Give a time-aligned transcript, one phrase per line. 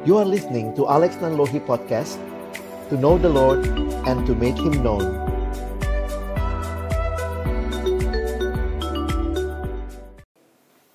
[0.00, 2.16] You are listening to Alex Nanlohi Podcast
[2.88, 3.68] To know the Lord
[4.08, 5.04] and to make Him known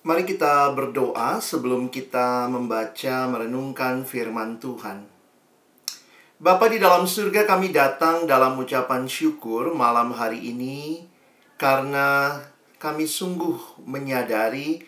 [0.02, 5.06] Mari kita berdoa sebelum kita membaca merenungkan firman Tuhan.
[6.42, 11.06] Bapa di dalam surga kami datang dalam ucapan syukur malam hari ini
[11.54, 12.42] karena
[12.82, 14.82] kami sungguh menyadari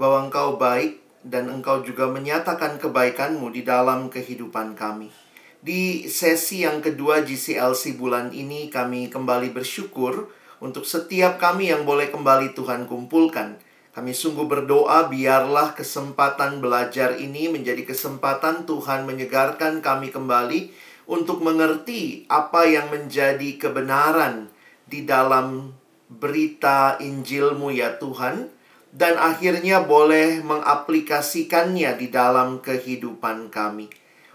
[0.00, 5.12] bahwa Engkau baik dan Engkau juga menyatakan kebaikan-Mu di dalam kehidupan kami.
[5.60, 10.32] Di sesi yang kedua GCLC bulan ini kami kembali bersyukur
[10.64, 13.60] untuk setiap kami yang boleh kembali Tuhan kumpulkan.
[13.90, 20.72] Kami sungguh berdoa biarlah kesempatan belajar ini menjadi kesempatan Tuhan menyegarkan kami kembali
[21.10, 24.48] untuk mengerti apa yang menjadi kebenaran
[24.86, 25.74] di dalam
[26.06, 28.59] berita Injilmu ya Tuhan
[28.90, 33.86] dan akhirnya boleh mengaplikasikannya di dalam kehidupan kami.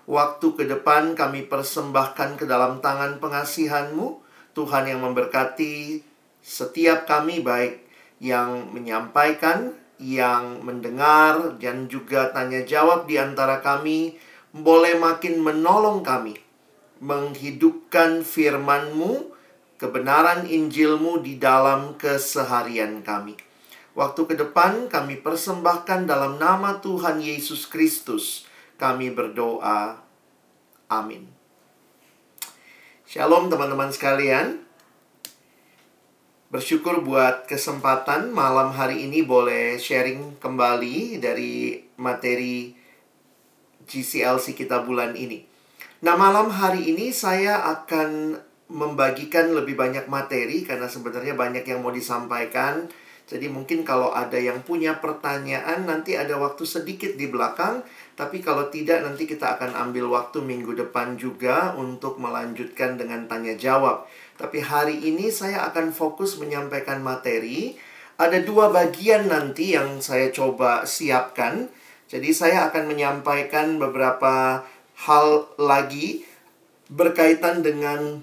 [0.06, 4.22] Waktu ke depan kami persembahkan ke dalam tangan pengasihanmu
[4.56, 6.00] Tuhan yang memberkati
[6.40, 7.84] setiap kami baik
[8.24, 14.16] yang menyampaikan, yang mendengar, dan juga tanya jawab di antara kami,
[14.56, 16.40] boleh makin menolong kami
[17.04, 19.36] menghidupkan firman-Mu,
[19.76, 23.45] kebenaran Injil-Mu di dalam keseharian kami.
[23.96, 28.44] Waktu ke depan kami persembahkan dalam nama Tuhan Yesus Kristus.
[28.76, 30.04] Kami berdoa.
[30.92, 31.32] Amin.
[33.08, 34.60] Shalom teman-teman sekalian.
[36.52, 42.76] Bersyukur buat kesempatan malam hari ini boleh sharing kembali dari materi
[43.88, 45.48] GCLC kita bulan ini.
[46.04, 48.36] Nah, malam hari ini saya akan
[48.68, 52.92] membagikan lebih banyak materi karena sebenarnya banyak yang mau disampaikan.
[53.26, 57.82] Jadi mungkin kalau ada yang punya pertanyaan nanti ada waktu sedikit di belakang,
[58.14, 63.58] tapi kalau tidak nanti kita akan ambil waktu minggu depan juga untuk melanjutkan dengan tanya
[63.58, 64.06] jawab.
[64.38, 67.74] Tapi hari ini saya akan fokus menyampaikan materi.
[68.22, 71.66] Ada dua bagian nanti yang saya coba siapkan.
[72.06, 74.62] Jadi saya akan menyampaikan beberapa
[75.02, 76.24] hal lagi
[76.94, 78.22] berkaitan dengan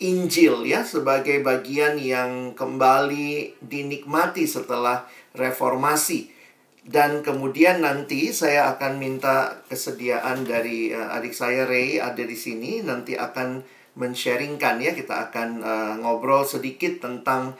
[0.00, 5.04] Injil ya sebagai bagian yang kembali dinikmati setelah
[5.36, 6.32] reformasi.
[6.80, 12.80] Dan kemudian nanti saya akan minta kesediaan dari uh, adik saya Ray ada di sini
[12.80, 13.60] nanti akan
[14.00, 17.52] men-sharingkan ya kita akan uh, ngobrol sedikit tentang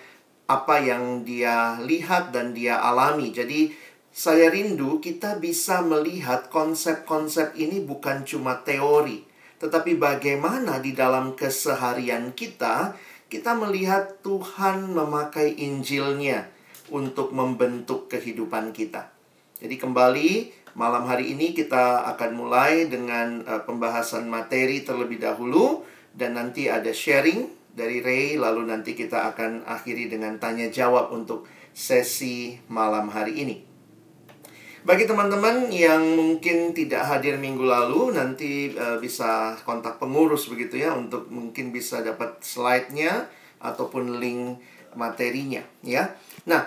[0.48, 3.30] apa yang dia lihat dan dia alami.
[3.30, 3.70] Jadi
[4.10, 9.22] saya rindu kita bisa melihat konsep-konsep ini bukan cuma teori,
[9.60, 12.96] tetapi bagaimana di dalam keseharian kita
[13.30, 16.50] kita melihat Tuhan memakai Injilnya
[16.90, 19.06] untuk membentuk kehidupan kita.
[19.62, 20.30] Jadi kembali
[20.74, 26.90] malam hari ini kita akan mulai dengan uh, pembahasan materi terlebih dahulu dan nanti ada
[26.90, 33.46] sharing dari Ray lalu nanti kita akan akhiri dengan tanya jawab untuk sesi malam hari
[33.46, 33.69] ini.
[34.80, 40.96] Bagi teman-teman yang mungkin tidak hadir minggu lalu nanti uh, bisa kontak pengurus begitu ya
[40.96, 43.28] untuk mungkin bisa dapat slide-nya
[43.60, 44.56] ataupun link
[44.96, 46.16] materinya ya.
[46.48, 46.64] Nah,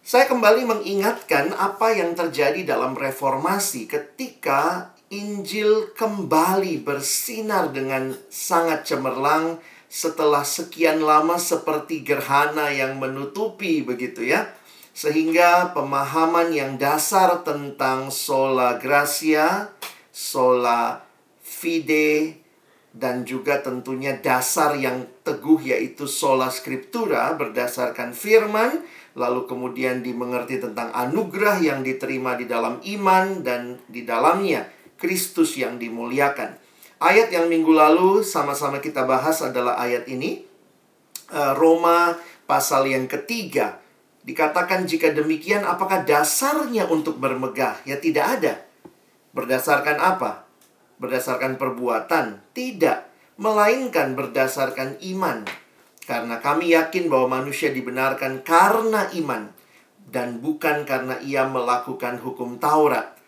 [0.00, 9.60] saya kembali mengingatkan apa yang terjadi dalam reformasi ketika Injil kembali bersinar dengan sangat cemerlang
[9.90, 14.48] setelah sekian lama seperti gerhana yang menutupi begitu ya.
[14.90, 19.70] Sehingga pemahaman yang dasar tentang sola gracia,
[20.10, 21.06] sola
[21.40, 22.40] fide,
[22.90, 28.82] dan juga tentunya dasar yang teguh yaitu sola scriptura berdasarkan firman,
[29.14, 34.66] lalu kemudian dimengerti tentang anugerah yang diterima di dalam iman dan di dalamnya
[35.00, 36.60] Kristus yang dimuliakan.
[37.00, 40.44] Ayat yang minggu lalu sama-sama kita bahas adalah ayat ini.
[41.32, 42.12] Eh, Roma
[42.44, 43.79] pasal yang ketiga.
[44.30, 47.82] Dikatakan jika demikian apakah dasarnya untuk bermegah?
[47.82, 48.54] Ya tidak ada.
[49.34, 50.46] Berdasarkan apa?
[51.02, 52.38] Berdasarkan perbuatan?
[52.54, 52.98] Tidak.
[53.42, 55.42] Melainkan berdasarkan iman.
[56.06, 59.50] Karena kami yakin bahwa manusia dibenarkan karena iman.
[60.06, 63.18] Dan bukan karena ia melakukan hukum Taurat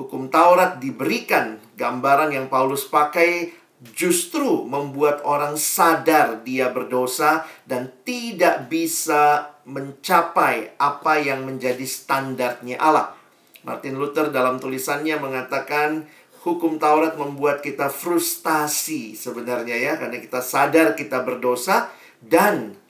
[0.00, 3.52] hukum Taurat diberikan, gambaran yang Paulus pakai
[3.92, 13.16] justru membuat orang sadar dia berdosa dan tidak bisa mencapai apa yang menjadi standarnya Allah.
[13.60, 16.08] Martin Luther dalam tulisannya mengatakan
[16.40, 21.92] hukum Taurat membuat kita frustasi sebenarnya ya karena kita sadar kita berdosa
[22.24, 22.80] dan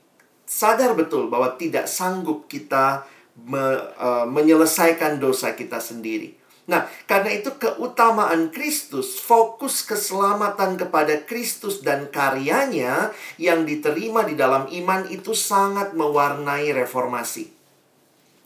[0.46, 3.06] sadar betul bahwa tidak sanggup kita
[3.46, 3.62] me,
[3.98, 6.39] uh, menyelesaikan dosa kita sendiri.
[6.70, 13.10] Nah, karena itu keutamaan Kristus, fokus keselamatan kepada Kristus dan karyanya
[13.42, 17.50] yang diterima di dalam iman itu sangat mewarnai reformasi.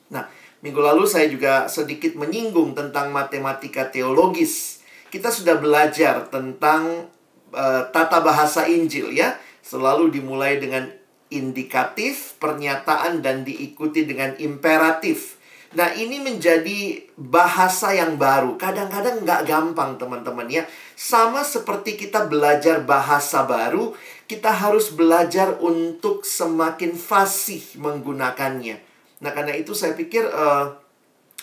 [0.09, 0.25] Nah,
[0.65, 4.81] minggu lalu saya juga sedikit menyinggung tentang matematika teologis.
[5.13, 7.13] Kita sudah belajar tentang
[7.53, 10.89] uh, tata bahasa Injil ya, selalu dimulai dengan
[11.29, 15.34] indikatif, pernyataan dan diikuti dengan imperatif.
[15.75, 18.55] Nah, ini menjadi bahasa yang baru.
[18.55, 20.63] Kadang-kadang nggak gampang, teman-teman ya.
[20.95, 23.91] Sama seperti kita belajar bahasa baru,
[24.31, 28.79] kita harus belajar untuk semakin fasih menggunakannya.
[29.19, 30.79] Nah, karena itu saya pikir uh,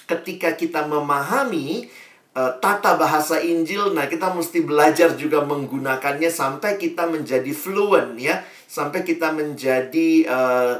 [0.07, 1.91] ketika kita memahami
[2.35, 8.39] uh, tata bahasa Injil, nah kita mesti belajar juga menggunakannya sampai kita menjadi fluent ya,
[8.67, 10.73] sampai kita menjadi uh,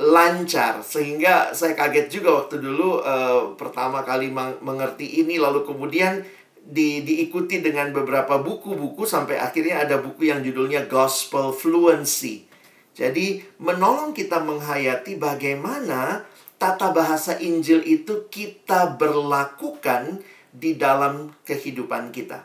[0.00, 6.24] lancar sehingga saya kaget juga waktu dulu uh, pertama kali mengerti ini lalu kemudian
[6.62, 12.46] di, diikuti dengan beberapa buku-buku sampai akhirnya ada buku yang judulnya Gospel Fluency.
[12.92, 16.22] Jadi menolong kita menghayati bagaimana
[16.60, 20.22] tata bahasa Injil itu kita berlakukan
[20.52, 22.44] di dalam kehidupan kita.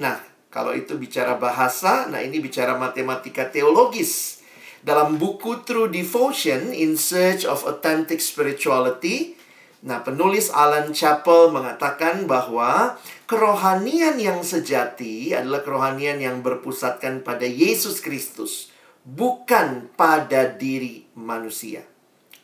[0.00, 0.18] Nah,
[0.48, 4.37] kalau itu bicara bahasa, nah ini bicara matematika teologis
[4.82, 9.34] dalam buku True Devotion in Search of Authentic Spirituality,
[9.82, 18.02] nah penulis Alan Chappell mengatakan bahwa kerohanian yang sejati adalah kerohanian yang berpusatkan pada Yesus
[18.02, 18.70] Kristus,
[19.02, 21.86] bukan pada diri manusia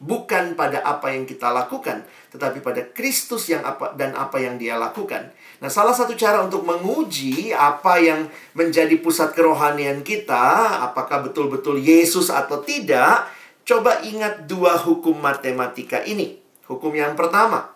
[0.05, 2.05] bukan pada apa yang kita lakukan,
[2.35, 5.33] tetapi pada Kristus yang apa dan apa yang Dia lakukan.
[5.65, 12.29] Nah, salah satu cara untuk menguji apa yang menjadi pusat kerohanian kita, apakah betul-betul Yesus
[12.29, 13.33] atau tidak,
[13.65, 16.37] coba ingat dua hukum matematika ini.
[16.69, 17.73] Hukum yang pertama,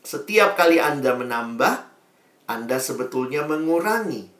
[0.00, 1.74] setiap kali Anda menambah,
[2.48, 4.32] Anda sebetulnya mengurangi.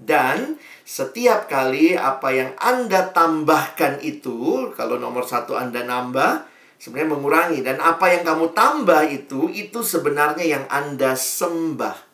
[0.00, 0.56] Dan
[0.88, 6.48] setiap kali apa yang Anda tambahkan itu, kalau nomor satu Anda nambah,
[6.80, 12.11] sebenarnya mengurangi dan apa yang kamu tambah itu itu sebenarnya yang Anda sembah.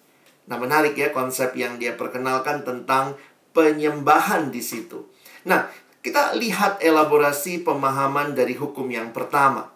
[0.48, 3.14] Nah, menarik ya konsep yang dia perkenalkan tentang
[3.52, 5.04] penyembahan di situ.
[5.44, 5.68] Nah,
[6.00, 9.68] kita lihat elaborasi pemahaman dari hukum yang pertama.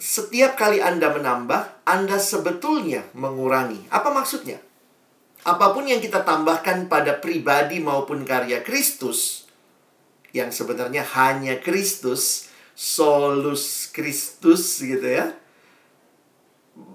[0.00, 3.88] Setiap kali Anda menambah, Anda sebetulnya mengurangi.
[3.92, 4.60] Apa maksudnya?
[5.44, 9.48] Apa pun yang kita tambahkan pada pribadi maupun karya Kristus,
[10.36, 15.32] yang sebenarnya hanya Kristus, solus Kristus gitu ya.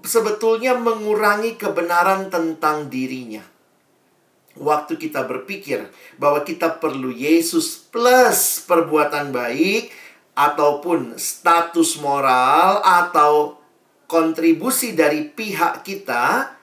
[0.06, 3.42] Sebetulnya mengurangi kebenaran tentang dirinya.
[4.56, 5.84] Waktu kita berpikir
[6.16, 9.92] bahwa kita perlu Yesus plus perbuatan baik
[10.32, 13.60] ataupun status moral atau
[14.08, 16.56] kontribusi dari pihak kita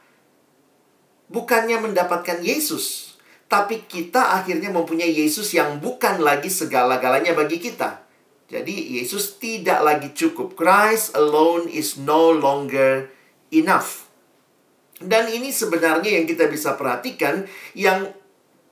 [1.30, 3.14] bukannya mendapatkan Yesus,
[3.46, 8.02] tapi kita akhirnya mempunyai Yesus yang bukan lagi segala-galanya bagi kita.
[8.50, 10.58] Jadi Yesus tidak lagi cukup.
[10.58, 13.13] Christ alone is no longer
[13.54, 14.10] enough.
[15.04, 17.46] Dan ini sebenarnya yang kita bisa perhatikan
[17.78, 18.10] yang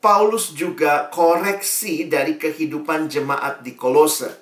[0.01, 4.41] Paulus juga koreksi dari kehidupan jemaat di Kolose.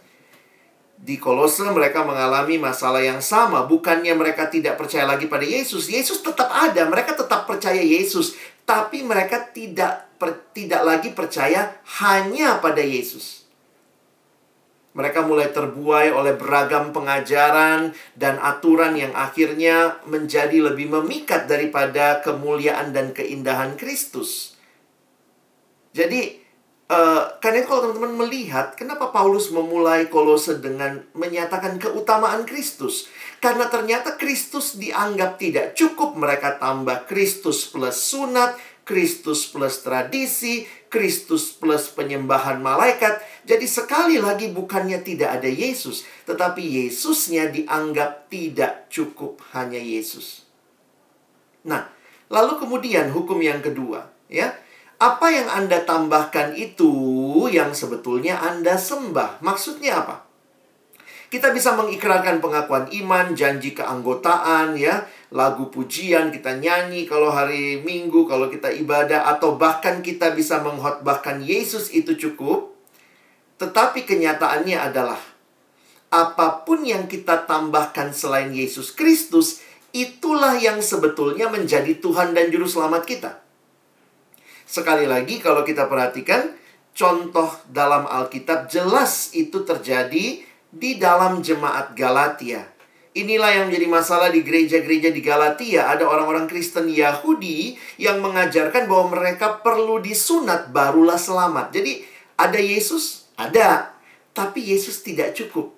[1.00, 5.88] Di Kolose mereka mengalami masalah yang sama, bukannya mereka tidak percaya lagi pada Yesus.
[5.92, 12.60] Yesus tetap ada, mereka tetap percaya Yesus, tapi mereka tidak per, tidak lagi percaya hanya
[12.60, 13.39] pada Yesus.
[14.90, 22.90] Mereka mulai terbuai oleh beragam pengajaran dan aturan yang akhirnya menjadi lebih memikat daripada kemuliaan
[22.90, 24.58] dan keindahan Kristus.
[25.94, 26.42] Jadi,
[26.90, 33.06] uh, karena kalau teman-teman melihat, kenapa Paulus memulai kolose dengan menyatakan keutamaan Kristus?
[33.38, 38.58] Karena ternyata Kristus dianggap tidak cukup mereka tambah Kristus plus sunat,
[38.90, 43.22] Kristus plus tradisi, Kristus plus penyembahan malaikat.
[43.50, 50.46] Jadi sekali lagi bukannya tidak ada Yesus, tetapi Yesusnya dianggap tidak cukup hanya Yesus.
[51.66, 51.90] Nah,
[52.30, 54.54] lalu kemudian hukum yang kedua, ya.
[55.02, 56.94] Apa yang Anda tambahkan itu
[57.50, 59.42] yang sebetulnya Anda sembah.
[59.42, 60.30] Maksudnya apa?
[61.34, 68.30] Kita bisa mengikrarkan pengakuan iman, janji keanggotaan, ya, lagu pujian kita nyanyi kalau hari Minggu,
[68.30, 72.79] kalau kita ibadah, atau bahkan kita bisa menghotbahkan Yesus itu cukup.
[73.60, 75.20] Tetapi kenyataannya adalah
[76.10, 79.62] apa pun yang kita tambahkan selain Yesus Kristus,
[79.94, 83.32] itulah yang sebetulnya menjadi Tuhan dan Juru Selamat kita.
[84.66, 86.56] Sekali lagi, kalau kita perhatikan,
[86.96, 92.66] contoh dalam Alkitab jelas itu terjadi di dalam jemaat Galatia.
[93.18, 95.90] Inilah yang menjadi masalah di gereja-gereja di Galatia.
[95.90, 101.74] Ada orang-orang Kristen Yahudi yang mengajarkan bahwa mereka perlu disunat barulah selamat.
[101.74, 102.06] Jadi
[102.38, 103.29] ada Yesus?
[103.40, 103.96] Ada.
[104.36, 105.72] Tapi Yesus tidak cukup.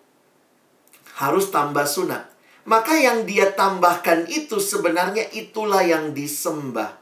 [1.22, 2.26] Harus tambah sunat.
[2.66, 6.98] Maka yang dia tambahkan itu sebenarnya itulah yang disembah.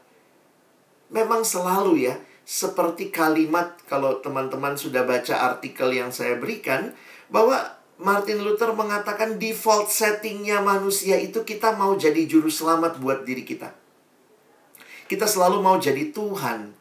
[1.12, 2.14] Memang selalu ya,
[2.44, 6.96] seperti kalimat kalau teman-teman sudah baca artikel yang saya berikan,
[7.28, 13.44] bahwa Martin Luther mengatakan default settingnya manusia itu kita mau jadi juru selamat buat diri
[13.44, 13.76] kita.
[15.04, 16.79] Kita selalu mau jadi Tuhan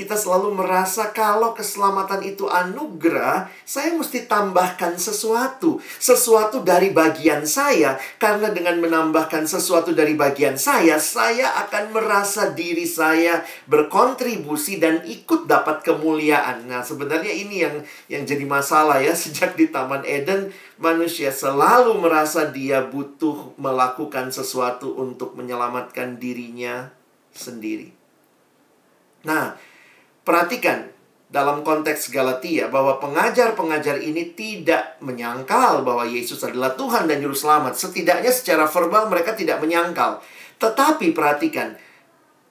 [0.00, 5.76] kita selalu merasa kalau keselamatan itu anugerah, saya mesti tambahkan sesuatu.
[6.00, 8.00] Sesuatu dari bagian saya.
[8.16, 15.44] Karena dengan menambahkan sesuatu dari bagian saya, saya akan merasa diri saya berkontribusi dan ikut
[15.44, 16.64] dapat kemuliaan.
[16.64, 17.76] Nah, sebenarnya ini yang
[18.08, 19.12] yang jadi masalah ya.
[19.20, 20.48] Sejak di Taman Eden,
[20.80, 26.88] manusia selalu merasa dia butuh melakukan sesuatu untuk menyelamatkan dirinya
[27.36, 27.92] sendiri.
[29.20, 29.60] Nah,
[30.30, 30.86] Perhatikan
[31.26, 37.74] dalam konteks Galatia bahwa pengajar-pengajar ini tidak menyangkal bahwa Yesus adalah Tuhan dan Juru Selamat.
[37.74, 40.22] Setidaknya secara verbal mereka tidak menyangkal.
[40.62, 41.74] Tetapi perhatikan,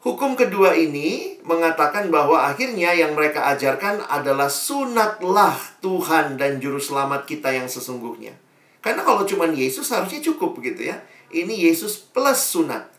[0.03, 7.23] hukum kedua ini mengatakan bahwa akhirnya yang mereka ajarkan adalah sunatlah Tuhan dan Juru Selamat
[7.23, 8.35] kita yang sesungguhnya.
[8.83, 10.99] Karena kalau cuma Yesus harusnya cukup begitu ya.
[11.31, 12.91] Ini Yesus plus sunat.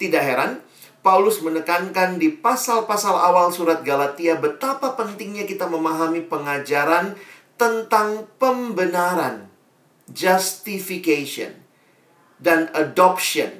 [0.00, 0.64] Tidak heran
[1.04, 7.12] Paulus menekankan di pasal-pasal awal surat Galatia betapa pentingnya kita memahami pengajaran
[7.60, 9.44] tentang pembenaran,
[10.08, 11.60] justification,
[12.40, 13.52] dan adoption.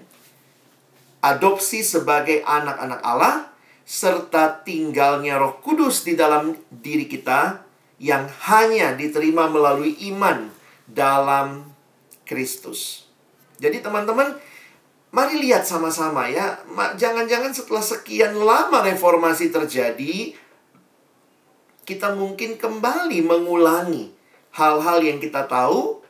[1.21, 3.53] Adopsi sebagai anak-anak Allah,
[3.85, 7.61] serta tinggalnya roh kudus di dalam diri kita
[8.01, 10.49] yang hanya diterima melalui iman
[10.89, 11.69] dalam
[12.25, 13.05] Kristus.
[13.61, 14.33] Jadi teman-teman,
[15.15, 16.59] Mari lihat sama-sama ya.
[16.99, 20.35] Jangan-jangan setelah sekian lama reformasi terjadi,
[21.87, 24.11] kita mungkin kembali mengulangi
[24.59, 26.03] hal-hal yang kita tahu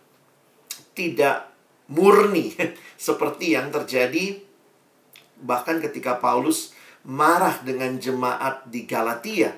[0.97, 1.53] tidak
[1.93, 2.57] murni
[2.97, 4.41] seperti yang terjadi
[5.45, 6.73] bahkan ketika Paulus
[7.05, 9.53] marah dengan jemaat di Galatia.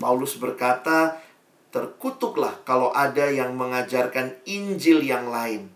[0.00, 1.22] Paulus berkata,
[1.70, 5.70] "Terkutuklah kalau ada yang mengajarkan Injil yang lain."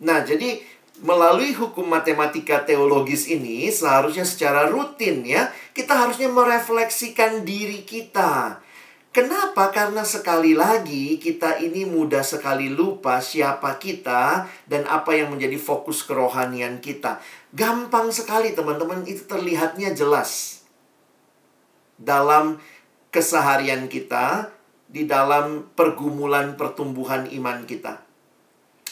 [0.00, 0.62] Nah, jadi
[1.02, 8.62] melalui hukum matematika teologis ini seharusnya secara rutin ya kita harusnya merefleksikan diri kita.
[9.12, 9.68] Kenapa?
[9.68, 16.00] Karena sekali lagi kita ini mudah sekali lupa siapa kita dan apa yang menjadi fokus
[16.00, 17.20] kerohanian kita.
[17.52, 20.64] Gampang sekali teman-teman itu terlihatnya jelas
[22.00, 22.56] dalam
[23.12, 24.48] keseharian kita,
[24.88, 28.11] di dalam pergumulan pertumbuhan iman kita.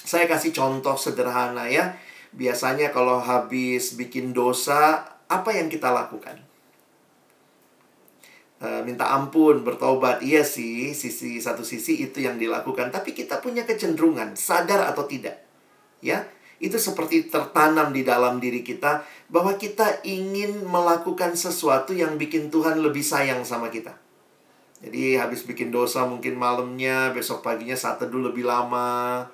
[0.04, 1.96] Saya kasih contoh sederhana ya.
[2.30, 6.38] Biasanya kalau habis bikin dosa, apa yang kita lakukan?
[8.62, 10.22] E, minta ampun, bertobat.
[10.22, 12.94] Iya sih, sisi satu sisi itu yang dilakukan.
[12.94, 15.42] Tapi kita punya kecenderungan, sadar atau tidak.
[16.00, 16.24] Ya,
[16.60, 19.00] itu seperti tertanam di dalam diri kita
[19.32, 23.96] bahwa kita ingin melakukan sesuatu yang bikin Tuhan lebih sayang sama kita.
[24.80, 29.28] Jadi habis bikin dosa mungkin malamnya, besok paginya saat teduh lebih lama,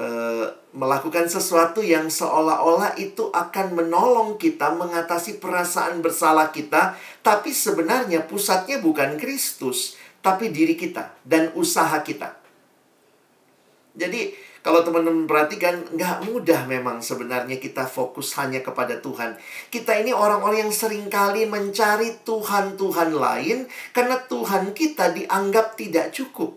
[0.00, 8.24] Eh, melakukan sesuatu yang seolah-olah itu akan menolong kita mengatasi perasaan bersalah kita, tapi sebenarnya
[8.24, 12.40] pusatnya bukan Kristus, tapi diri kita dan usaha kita.
[13.92, 14.32] Jadi,
[14.64, 19.36] kalau teman-teman perhatikan, nggak mudah memang sebenarnya kita fokus hanya kepada Tuhan.
[19.68, 26.56] Kita ini orang-orang yang sering kali mencari Tuhan-Tuhan lain karena Tuhan kita dianggap tidak cukup.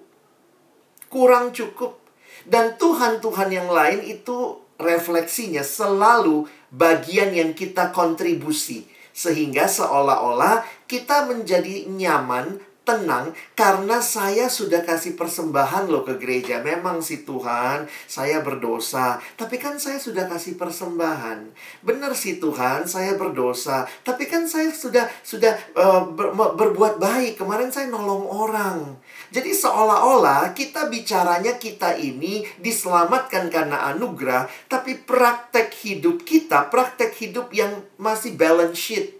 [1.11, 2.04] Kurang cukup
[2.45, 8.85] dan Tuhan-Tuhan yang lain itu refleksinya selalu bagian yang kita kontribusi.
[9.15, 16.61] Sehingga seolah-olah kita menjadi nyaman tenang karena saya sudah kasih persembahan loh ke gereja.
[16.61, 21.49] Memang sih Tuhan, saya berdosa, tapi kan saya sudah kasih persembahan.
[21.81, 27.41] Benar sih Tuhan, saya berdosa, tapi kan saya sudah sudah uh, ber, berbuat baik.
[27.41, 29.01] Kemarin saya nolong orang.
[29.33, 37.49] Jadi seolah-olah kita bicaranya kita ini diselamatkan karena anugerah, tapi praktek hidup kita, praktek hidup
[37.49, 39.17] yang masih balance sheet.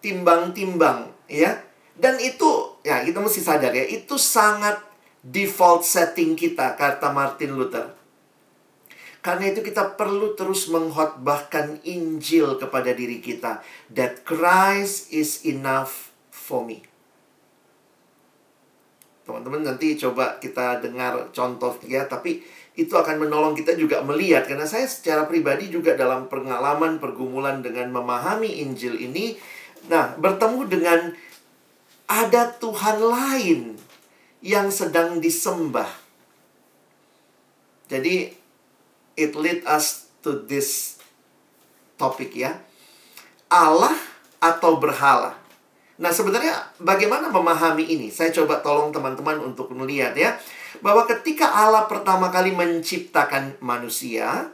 [0.00, 1.69] Timbang-timbang, ya
[2.00, 4.80] dan itu, ya kita mesti sadar ya, itu sangat
[5.20, 7.92] default setting kita, kata Martin Luther.
[9.20, 13.60] Karena itu kita perlu terus menghotbahkan Injil kepada diri kita.
[13.92, 16.80] That Christ is enough for me.
[19.28, 22.40] Teman-teman nanti coba kita dengar contoh ya, tapi
[22.80, 27.92] itu akan menolong kita juga melihat karena saya secara pribadi juga dalam pengalaman pergumulan dengan
[27.92, 29.36] memahami Injil ini
[29.92, 31.00] nah bertemu dengan
[32.10, 33.78] ada Tuhan lain
[34.42, 35.86] yang sedang disembah.
[37.86, 38.34] Jadi
[39.14, 40.98] it lead us to this
[41.94, 42.58] topic ya.
[43.46, 43.94] Allah
[44.42, 45.38] atau berhala.
[46.00, 48.08] Nah, sebenarnya bagaimana memahami ini?
[48.08, 50.34] Saya coba tolong teman-teman untuk melihat ya.
[50.80, 54.48] Bahwa ketika Allah pertama kali menciptakan manusia,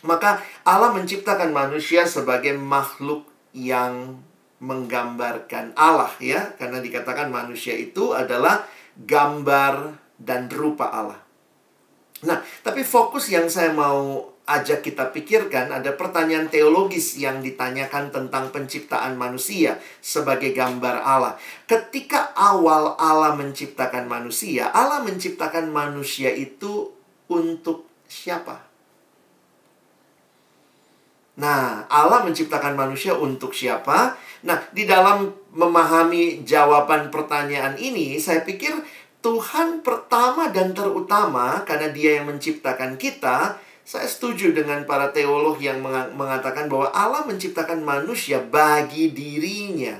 [0.00, 4.16] maka Allah menciptakan manusia sebagai makhluk yang
[4.60, 6.54] menggambarkan Allah ya.
[6.56, 8.64] Karena dikatakan manusia itu adalah
[8.94, 11.20] gambar dan rupa Allah.
[12.20, 18.50] Nah, tapi fokus yang saya mau ajak kita pikirkan ada pertanyaan teologis yang ditanyakan tentang
[18.50, 21.38] penciptaan manusia sebagai gambar Allah.
[21.64, 26.92] Ketika awal Allah menciptakan manusia, Allah menciptakan manusia itu
[27.30, 28.69] untuk siapa?
[31.40, 34.12] Nah, Allah menciptakan manusia untuk siapa?
[34.44, 38.76] Nah, di dalam memahami jawaban pertanyaan ini, saya pikir
[39.24, 43.56] Tuhan pertama dan terutama karena Dia yang menciptakan kita
[43.90, 45.82] saya setuju dengan para teolog yang
[46.14, 49.98] mengatakan bahwa Allah menciptakan manusia bagi dirinya.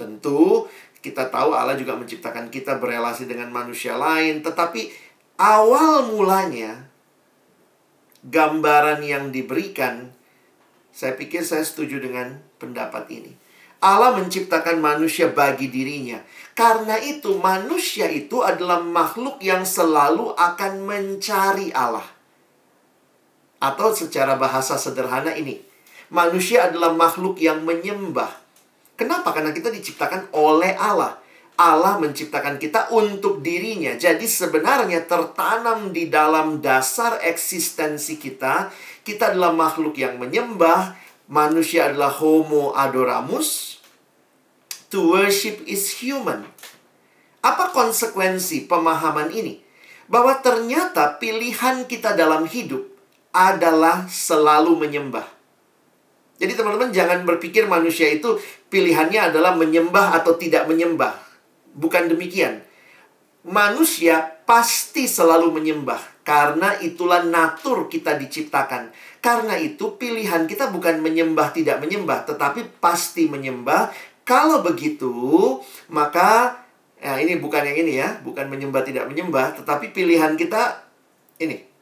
[0.00, 0.64] Tentu
[1.04, 4.88] kita tahu Allah juga menciptakan kita berelasi dengan manusia lain, tetapi
[5.36, 6.88] awal mulanya
[8.24, 10.14] gambaran yang diberikan
[10.94, 13.34] saya pikir saya setuju dengan pendapat ini.
[13.82, 16.22] Allah menciptakan manusia bagi dirinya.
[16.54, 22.06] Karena itu manusia itu adalah makhluk yang selalu akan mencari Allah.
[23.58, 25.58] Atau secara bahasa sederhana ini,
[26.14, 28.30] manusia adalah makhluk yang menyembah.
[28.94, 29.34] Kenapa?
[29.34, 31.18] Karena kita diciptakan oleh Allah.
[31.54, 33.94] Allah menciptakan kita untuk dirinya.
[33.94, 38.74] Jadi sebenarnya tertanam di dalam dasar eksistensi kita,
[39.06, 40.98] kita adalah makhluk yang menyembah,
[41.30, 43.78] manusia adalah homo adoramus.
[44.90, 46.42] To worship is human.
[47.38, 49.62] Apa konsekuensi pemahaman ini?
[50.10, 52.82] Bahwa ternyata pilihan kita dalam hidup
[53.30, 55.26] adalah selalu menyembah.
[56.34, 58.38] Jadi teman-teman jangan berpikir manusia itu
[58.70, 61.33] pilihannya adalah menyembah atau tidak menyembah.
[61.74, 62.62] Bukan demikian.
[63.44, 68.88] Manusia pasti selalu menyembah karena itulah natur kita diciptakan.
[69.20, 73.92] Karena itu pilihan kita bukan menyembah tidak menyembah tetapi pasti menyembah.
[74.24, 75.12] Kalau begitu,
[75.92, 76.56] maka
[76.96, 80.80] ya ini bukan yang ini ya, bukan menyembah tidak menyembah, tetapi pilihan kita
[81.36, 81.74] ini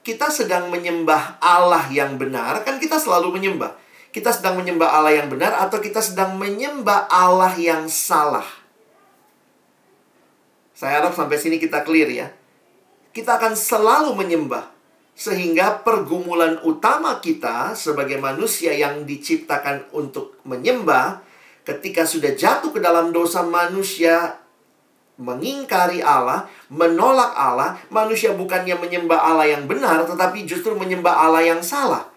[0.00, 3.76] kita sedang menyembah Allah yang benar, kan kita selalu menyembah.
[4.10, 8.46] Kita sedang menyembah Allah yang benar atau kita sedang menyembah Allah yang salah.
[10.74, 12.28] Saya harap sampai sini kita clear ya.
[13.14, 14.66] Kita akan selalu menyembah.
[15.14, 21.20] Sehingga pergumulan utama kita sebagai manusia yang diciptakan untuk menyembah,
[21.62, 24.40] ketika sudah jatuh ke dalam dosa manusia
[25.20, 31.60] mengingkari Allah, menolak Allah, manusia bukannya menyembah Allah yang benar, tetapi justru menyembah Allah yang
[31.60, 32.09] salah.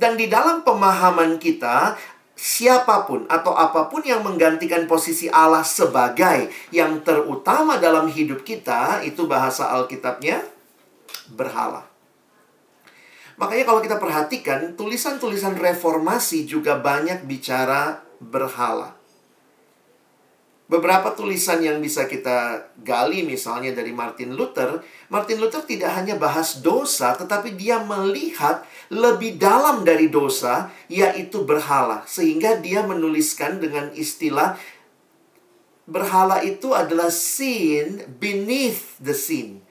[0.00, 1.92] Dan di dalam pemahaman kita,
[2.32, 9.04] siapa pun atau apa pun yang menggantikan posisi Allah sebagai yang terutama dalam hidup kita,
[9.04, 10.40] itu bahasa Alkitabnya
[11.36, 11.84] berhala.
[13.36, 18.96] Makanya kalau kita perhatikan, tulisan-tulisan reformasi juga banyak bicara berhala.
[20.70, 26.62] Beberapa tulisan yang bisa kita gali misalnya dari Martin Luther, Martin Luther tidak hanya bahas
[26.62, 34.58] dosa tetapi dia melihat lebih dalam dari dosa yaitu berhala sehingga dia menuliskan dengan istilah
[35.86, 39.62] berhala itu adalah sin beneath the sin.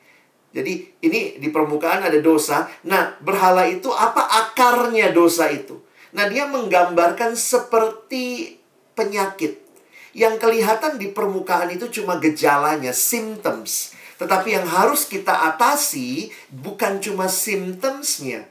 [0.50, 2.66] Jadi ini di permukaan ada dosa.
[2.88, 5.78] Nah, berhala itu apa akarnya dosa itu?
[6.10, 8.58] Nah, dia menggambarkan seperti
[8.98, 9.62] penyakit
[10.18, 13.94] yang kelihatan di permukaan itu cuma gejalanya, symptoms.
[14.18, 18.50] Tetapi yang harus kita atasi bukan cuma symptomsnya,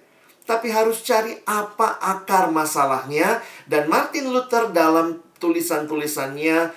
[0.48, 3.44] tapi harus cari apa akar masalahnya.
[3.68, 6.72] Dan Martin Luther dalam tulisan-tulisannya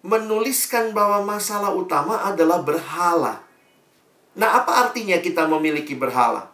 [0.00, 3.44] menuliskan bahwa masalah utama adalah berhala.
[4.40, 6.48] Nah, apa artinya kita memiliki berhala?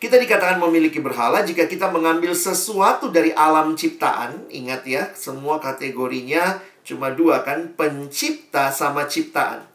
[0.00, 4.48] Kita dikatakan memiliki berhala jika kita mengambil sesuatu dari alam ciptaan.
[4.48, 9.66] Ingat ya, semua kategorinya cuma dua kan, pencipta sama ciptaan.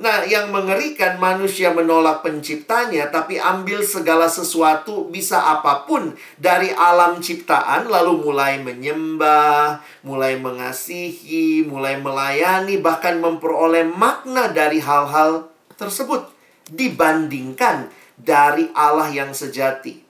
[0.00, 7.20] Nah, yang mengerikan manusia menolak penciptanya, tapi ambil segala sesuatu bisa apa pun dari alam
[7.20, 16.32] ciptaan, lalu mulai menyembah, mulai mengasihi, mulai melayani, bahkan memperoleh makna dari hal-hal tersebut
[16.72, 20.00] dibandingkan dari Allah yang sejati.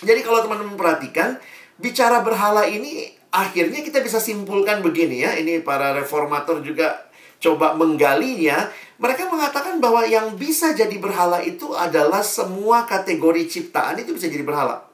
[0.00, 1.36] Jadi kalau teman-teman perhatikan,
[1.76, 5.36] bicara berhala ini akhirnya kita bisa simpulkan begini ya.
[5.36, 7.07] Ini para reformator juga
[7.38, 14.14] coba menggalinya, mereka mengatakan bahwa yang bisa jadi berhala itu adalah semua kategori ciptaan itu
[14.14, 14.86] bisa jadi berhala.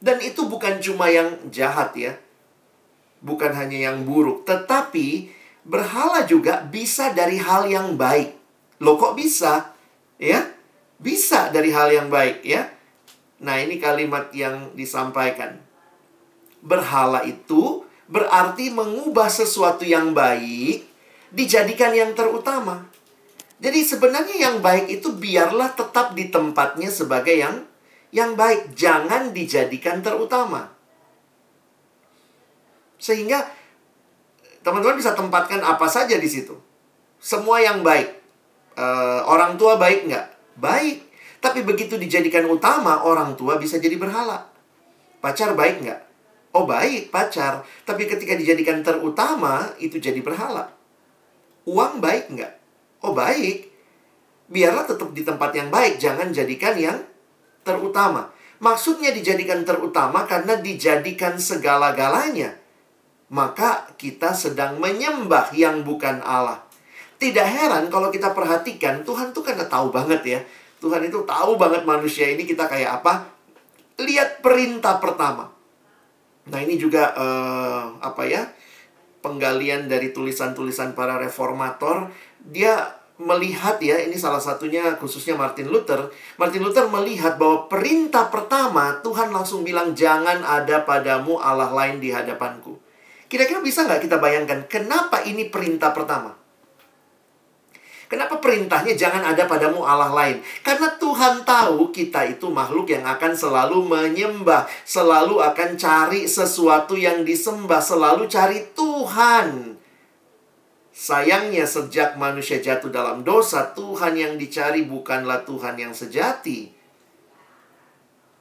[0.00, 2.16] Dan itu bukan cuma yang jahat ya.
[3.20, 5.28] Bukan hanya yang buruk, tetapi
[5.66, 8.32] berhala juga bisa dari hal yang baik.
[8.80, 9.74] Loh kok bisa?
[10.16, 10.48] Ya?
[10.96, 12.70] Bisa dari hal yang baik ya.
[13.38, 15.60] Nah, ini kalimat yang disampaikan.
[16.62, 20.87] Berhala itu berarti mengubah sesuatu yang baik
[21.32, 22.88] dijadikan yang terutama.
[23.58, 27.66] Jadi sebenarnya yang baik itu biarlah tetap di tempatnya sebagai yang
[28.08, 30.72] yang baik, jangan dijadikan terutama.
[32.96, 33.44] Sehingga
[34.64, 36.56] teman-teman bisa tempatkan apa saja di situ.
[37.20, 38.08] Semua yang baik.
[38.78, 38.86] E,
[39.28, 40.26] orang tua baik nggak?
[40.56, 41.04] Baik.
[41.38, 44.48] Tapi begitu dijadikan utama, orang tua bisa jadi berhala.
[45.20, 46.00] Pacar baik nggak?
[46.56, 47.62] Oh baik, pacar.
[47.84, 50.77] Tapi ketika dijadikan terutama, itu jadi berhala.
[51.68, 52.52] Uang baik nggak?
[53.04, 53.68] Oh baik.
[54.48, 56.96] Biarlah tetap di tempat yang baik, jangan jadikan yang
[57.60, 58.32] terutama.
[58.58, 62.56] Maksudnya dijadikan terutama karena dijadikan segala-galanya.
[63.28, 66.64] Maka kita sedang menyembah yang bukan Allah.
[67.20, 70.40] Tidak heran kalau kita perhatikan, Tuhan tuh kan tahu banget ya.
[70.80, 73.28] Tuhan itu tahu banget manusia ini kita kayak apa.
[74.00, 75.50] Lihat perintah pertama.
[76.48, 78.48] Nah ini juga uh, apa ya?
[79.18, 86.06] Penggalian dari tulisan-tulisan para reformator, dia melihat ya, ini salah satunya khususnya Martin Luther.
[86.38, 92.14] Martin Luther melihat bahwa perintah pertama Tuhan langsung bilang jangan ada padamu Allah lain di
[92.14, 92.78] hadapanku.
[93.26, 96.37] Kira-kira bisa nggak kita bayangkan kenapa ini perintah pertama?
[98.08, 100.40] Kenapa perintahnya jangan ada padamu Allah lain?
[100.64, 107.20] Karena Tuhan tahu kita itu makhluk yang akan selalu menyembah, selalu akan cari sesuatu yang
[107.20, 109.76] disembah, selalu cari Tuhan.
[110.88, 116.72] Sayangnya sejak manusia jatuh dalam dosa, Tuhan yang dicari bukanlah Tuhan yang sejati.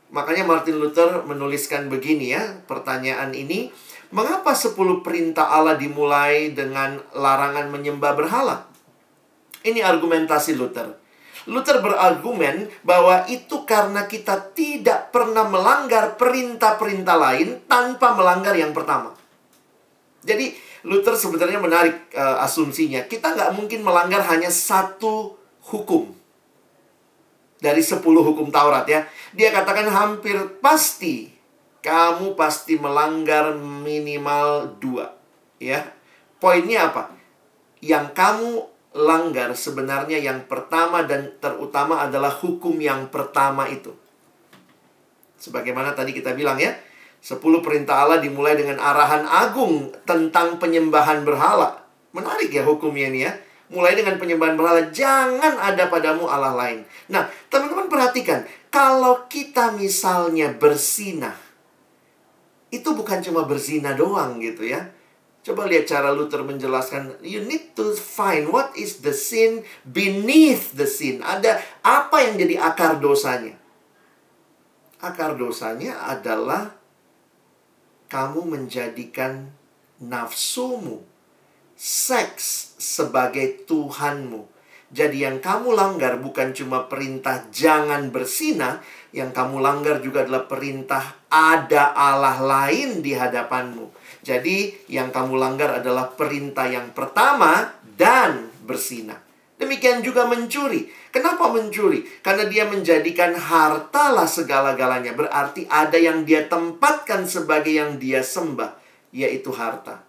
[0.08, 3.68] Makanya Martin Luther menuliskan begini ya, pertanyaan ini,
[4.16, 8.67] mengapa 10 perintah Allah dimulai dengan larangan menyembah berhala?
[9.68, 10.96] Ini argumentasi Luther.
[11.48, 19.16] Luther berargumen bahwa itu karena kita tidak pernah melanggar perintah-perintah lain tanpa melanggar yang pertama.
[20.24, 20.56] Jadi
[20.88, 23.08] Luther sebenarnya menarik uh, asumsinya.
[23.08, 25.36] Kita nggak mungkin melanggar hanya satu
[25.72, 26.16] hukum.
[27.58, 29.08] Dari sepuluh hukum Taurat ya.
[29.36, 31.32] Dia katakan hampir pasti
[31.80, 35.16] kamu pasti melanggar minimal dua.
[35.60, 35.96] Ya.
[36.44, 37.16] Poinnya apa?
[37.80, 38.52] Yang kamu
[38.96, 43.92] langgar sebenarnya yang pertama dan terutama adalah hukum yang pertama itu.
[45.38, 46.74] Sebagaimana tadi kita bilang ya,
[47.22, 51.84] 10 perintah Allah dimulai dengan arahan agung tentang penyembahan berhala.
[52.16, 53.34] Menarik ya hukumnya ini ya.
[53.68, 56.88] Mulai dengan penyembahan berhala, jangan ada padamu Allah lain.
[57.12, 61.36] Nah, teman-teman perhatikan, kalau kita misalnya bersinah,
[62.72, 64.88] itu bukan cuma berzina doang gitu ya
[65.48, 67.24] Coba lihat cara Luther menjelaskan.
[67.24, 71.24] You need to find what is the sin beneath the sin.
[71.24, 73.56] Ada apa yang jadi akar dosanya?
[75.00, 76.76] Akar dosanya adalah
[78.12, 79.48] kamu menjadikan
[80.04, 81.08] nafsumu,
[81.80, 84.52] seks sebagai Tuhanmu.
[84.92, 88.84] Jadi yang kamu langgar bukan cuma perintah jangan bersinah,
[89.16, 93.96] yang kamu langgar juga adalah perintah ada Allah lain di hadapanmu.
[94.28, 99.24] Jadi yang kamu langgar adalah perintah yang pertama dan bersinah.
[99.56, 100.92] Demikian juga mencuri.
[101.16, 102.04] Kenapa mencuri?
[102.20, 105.16] Karena dia menjadikan hartalah segala-galanya.
[105.16, 108.76] Berarti ada yang dia tempatkan sebagai yang dia sembah,
[109.16, 110.04] yaitu harta.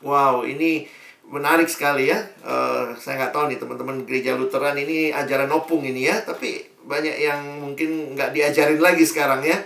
[0.00, 0.88] Wow, ini
[1.28, 2.18] menarik sekali ya.
[2.42, 6.24] Uh, saya nggak tahu nih teman-teman gereja Lutheran ini ajaran opung ini ya.
[6.24, 9.60] Tapi banyak yang mungkin nggak diajarin lagi sekarang ya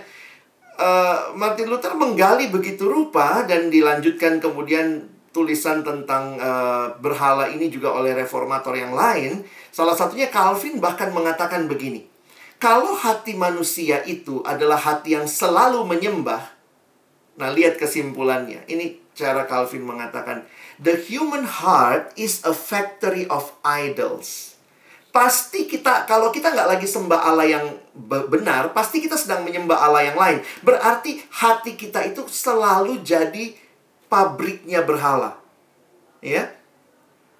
[0.77, 7.93] uh, Martin Luther menggali begitu rupa dan dilanjutkan kemudian tulisan tentang uh, berhala ini juga
[7.93, 9.45] oleh reformator yang lain.
[9.69, 12.09] Salah satunya Calvin bahkan mengatakan begini.
[12.57, 16.41] Kalau hati manusia itu adalah hati yang selalu menyembah,
[17.37, 18.65] nah lihat kesimpulannya.
[18.65, 20.41] Ini cara Calvin mengatakan,
[20.81, 24.56] the human heart is a factory of idols.
[25.17, 27.65] Pasti kita, kalau kita nggak lagi sembah Allah yang
[28.29, 30.45] benar, pasti kita sedang menyembah Allah yang lain.
[30.61, 33.57] Berarti hati kita itu selalu jadi
[34.13, 35.41] pabriknya berhala.
[36.21, 36.53] Ya,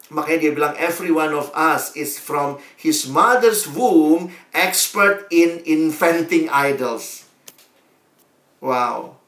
[0.08, 6.48] Makanya dia bilang every one of us is from his mother's womb expert in inventing
[6.48, 7.28] idols.
[8.64, 9.20] Wow.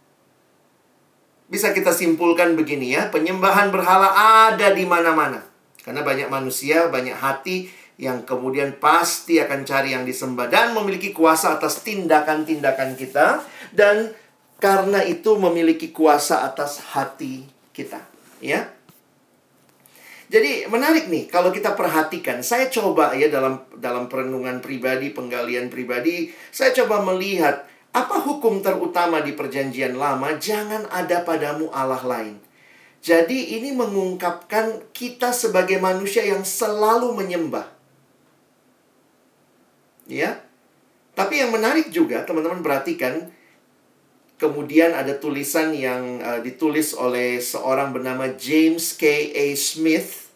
[1.51, 4.07] Bisa kita simpulkan begini ya, penyembahan berhala
[4.47, 5.43] ada di mana-mana.
[5.83, 7.67] Karena banyak manusia, banyak hati
[7.99, 13.43] yang kemudian pasti akan cari yang disembah dan memiliki kuasa atas tindakan-tindakan kita
[13.75, 14.15] dan
[14.55, 17.43] karena itu memiliki kuasa atas hati
[17.75, 17.99] kita,
[18.39, 18.71] ya.
[20.29, 22.45] Jadi menarik nih kalau kita perhatikan.
[22.45, 29.25] Saya coba ya dalam dalam perenungan pribadi, penggalian pribadi, saya coba melihat apa hukum terutama
[29.25, 32.38] di perjanjian lama, jangan ada padamu Allah lain.
[33.01, 37.78] Jadi ini mengungkapkan kita sebagai manusia yang selalu menyembah.
[40.10, 40.41] Ya.
[41.13, 43.30] Tapi yang menarik juga, teman-teman perhatikan,
[44.39, 49.36] Kemudian ada tulisan yang uh, ditulis oleh seorang bernama James K.
[49.36, 49.52] A.
[49.60, 50.32] Smith.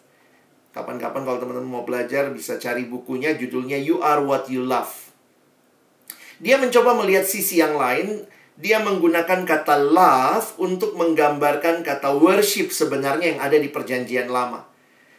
[0.76, 4.92] Kapan-kapan kalau teman-teman mau belajar bisa cari bukunya judulnya You Are What You Love.
[6.36, 8.28] Dia mencoba melihat sisi yang lain.
[8.60, 14.68] Dia menggunakan kata love untuk menggambarkan kata worship sebenarnya yang ada di perjanjian lama.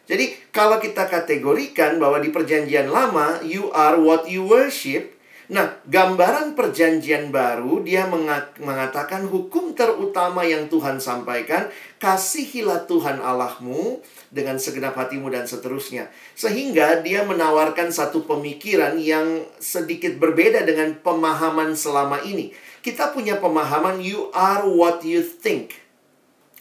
[0.05, 5.15] Jadi kalau kita kategorikan bahwa di perjanjian lama you are what you worship,
[5.45, 8.09] Nah, gambaran perjanjian baru dia
[8.57, 11.69] mengatakan hukum terutama yang Tuhan sampaikan,
[12.01, 14.01] kasihilah Tuhan Allahmu
[14.33, 16.09] dengan segenap hatimu dan seterusnya.
[16.33, 22.49] Sehingga dia menawarkan satu pemikiran yang sedikit berbeda dengan pemahaman selama ini.
[22.81, 25.77] Kita punya pemahaman you are what you think.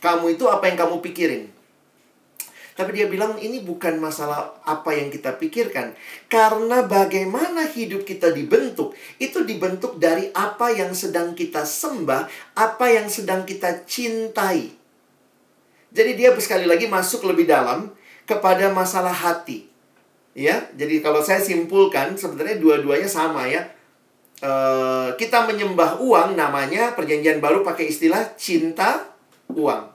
[0.05, 1.54] Kamu itu apa yang kamu pikirin.
[2.75, 5.95] Tapi dia bilang ini bukan masalah apa yang kita pikirkan.
[6.27, 12.27] Karena bagaimana hidup kita dibentuk, itu dibentuk dari apa yang sedang kita sembah,
[12.59, 14.75] apa yang sedang kita cintai.
[15.95, 17.95] Jadi dia sekali lagi masuk lebih dalam
[18.27, 19.71] kepada masalah hati.
[20.35, 23.71] Ya, jadi kalau saya simpulkan sebenarnya dua-duanya sama ya.
[24.43, 24.51] E,
[25.15, 29.15] kita menyembah uang namanya perjanjian baru pakai istilah cinta
[29.47, 29.94] uang.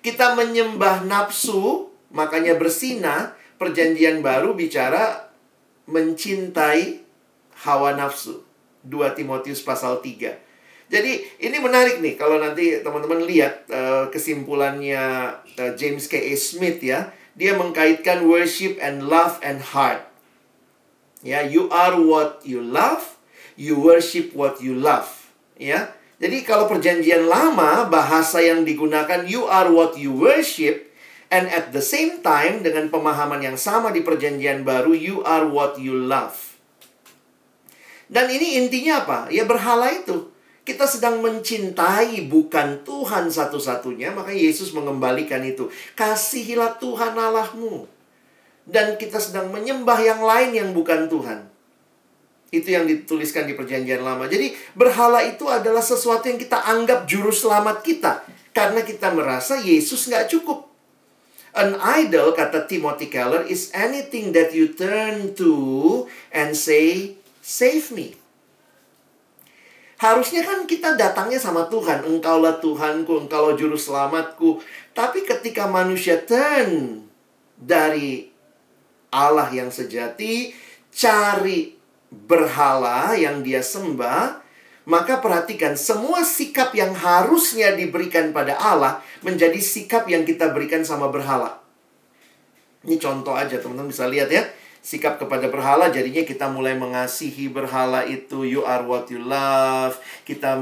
[0.00, 5.28] Kita menyembah nafsu, makanya bersina, perjanjian baru bicara
[5.84, 7.04] mencintai
[7.68, 8.40] hawa nafsu.
[8.88, 10.50] 2 Timotius pasal 3.
[10.90, 16.18] Jadi ini menarik nih kalau nanti teman-teman lihat uh, kesimpulannya uh, James K.
[16.18, 16.34] A.
[16.34, 17.14] Smith ya.
[17.38, 20.02] Dia mengkaitkan worship and love and heart.
[21.20, 23.20] Ya, you are what you love,
[23.54, 25.30] you worship what you love.
[25.60, 25.92] Ya.
[26.20, 30.92] Jadi kalau perjanjian lama bahasa yang digunakan you are what you worship
[31.32, 35.80] and at the same time dengan pemahaman yang sama di perjanjian baru you are what
[35.80, 36.36] you love.
[38.10, 39.18] Dan ini intinya apa?
[39.32, 40.28] Ya berhala itu.
[40.66, 45.66] Kita sedang mencintai bukan Tuhan satu-satunya, maka Yesus mengembalikan itu.
[45.96, 47.88] Kasihilah Tuhan Allahmu.
[48.68, 51.49] Dan kita sedang menyembah yang lain yang bukan Tuhan.
[52.50, 54.26] Itu yang dituliskan di perjanjian lama.
[54.26, 58.26] Jadi berhala itu adalah sesuatu yang kita anggap juru selamat kita.
[58.50, 60.66] Karena kita merasa Yesus nggak cukup.
[61.54, 68.14] An idol, kata Timothy Keller, is anything that you turn to and say, save me.
[69.98, 72.06] Harusnya kan kita datangnya sama Tuhan.
[72.06, 74.62] Engkaulah Tuhanku, engkaulah juru selamatku.
[74.94, 77.04] Tapi ketika manusia turn
[77.58, 78.30] dari
[79.12, 80.54] Allah yang sejati,
[80.94, 81.79] cari
[82.10, 84.42] berhala yang dia sembah,
[84.90, 91.06] maka perhatikan semua sikap yang harusnya diberikan pada Allah menjadi sikap yang kita berikan sama
[91.06, 91.62] berhala.
[92.82, 94.42] Ini contoh aja teman-teman bisa lihat ya.
[94.80, 100.00] Sikap kepada berhala jadinya kita mulai mengasihi berhala itu you are what you love.
[100.24, 100.56] Kita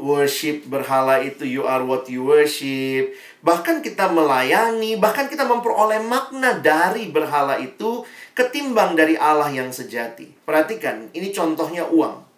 [0.00, 3.12] worship berhala itu you are what you worship.
[3.44, 10.32] Bahkan kita melayani, bahkan kita memperoleh makna dari berhala itu ketimbang dari Allah yang sejati.
[10.44, 12.32] Perhatikan, ini contohnya uang.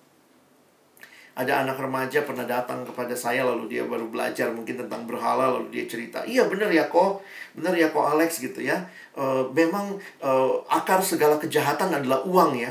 [1.34, 5.66] Ada anak remaja pernah datang kepada saya lalu dia baru belajar mungkin tentang berhala lalu
[5.74, 7.26] dia cerita, "Iya benar ya kok,
[7.58, 8.86] benar ya kok Alex gitu ya.
[9.18, 10.30] E, memang e,
[10.70, 12.70] akar segala kejahatan adalah uang ya."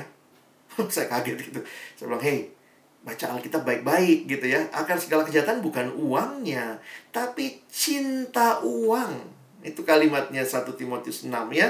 [0.96, 1.60] saya kaget gitu.
[2.00, 2.48] Saya bilang, "Hei,
[3.04, 4.64] baca Alkitab baik-baik gitu ya.
[4.72, 6.80] Akar segala kejahatan bukan uangnya,
[7.12, 9.12] tapi cinta uang."
[9.60, 11.68] Itu kalimatnya 1 Timotius 6 ya.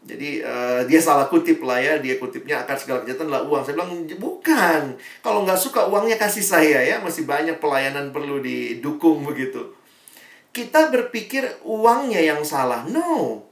[0.00, 3.62] Jadi uh, dia salah kutip lah ya, dia kutipnya akar segala kejahatan adalah uang.
[3.68, 4.96] Saya bilang bukan.
[5.20, 9.76] Kalau nggak suka uangnya kasih saya ya, masih banyak pelayanan perlu didukung begitu.
[10.50, 12.82] kita berpikir uangnya yang salah.
[12.90, 13.46] No.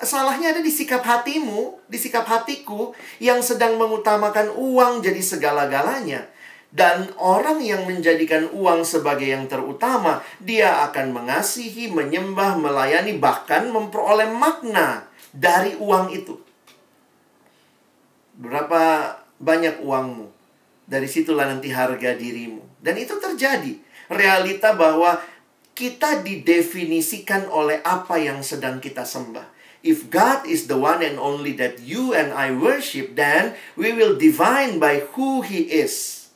[0.00, 6.32] Salahnya ada di sikap hatimu, di sikap hatiku yang sedang mengutamakan uang jadi segala-galanya.
[6.72, 14.32] Dan orang yang menjadikan uang sebagai yang terutama, dia akan mengasihi, menyembah, melayani, bahkan memperoleh
[14.32, 15.05] makna
[15.36, 16.34] dari uang itu.
[18.40, 20.32] Berapa banyak uangmu?
[20.88, 22.80] Dari situlah nanti harga dirimu.
[22.80, 23.76] Dan itu terjadi.
[24.08, 25.18] Realita bahwa
[25.76, 29.44] kita didefinisikan oleh apa yang sedang kita sembah.
[29.84, 34.16] If God is the one and only that you and I worship, then we will
[34.16, 36.26] divine by who He is.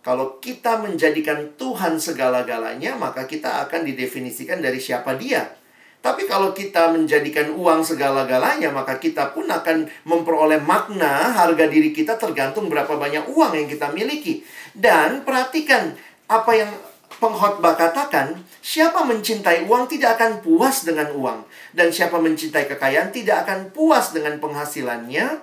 [0.00, 5.59] Kalau kita menjadikan Tuhan segala-galanya, maka kita akan didefinisikan dari siapa Dia.
[6.00, 12.16] Tapi kalau kita menjadikan uang segala-galanya, maka kita pun akan memperoleh makna harga diri kita
[12.16, 14.40] tergantung berapa banyak uang yang kita miliki.
[14.72, 15.92] Dan perhatikan
[16.24, 16.72] apa yang
[17.20, 18.32] pengkhotbah katakan,
[18.64, 21.44] siapa mencintai uang tidak akan puas dengan uang.
[21.76, 25.36] Dan siapa mencintai kekayaan tidak akan puas dengan penghasilannya.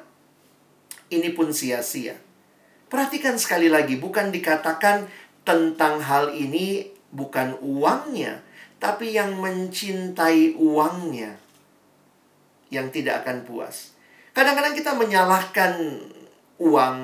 [1.13, 2.17] Ini pun sia-sia.
[2.89, 5.05] Perhatikan sekali lagi, bukan dikatakan
[5.45, 8.43] tentang hal ini bukan uangnya,
[8.77, 11.37] tapi yang mencintai uangnya
[12.69, 13.95] yang tidak akan puas.
[14.35, 15.97] Kadang-kadang kita menyalahkan
[16.61, 16.97] uang,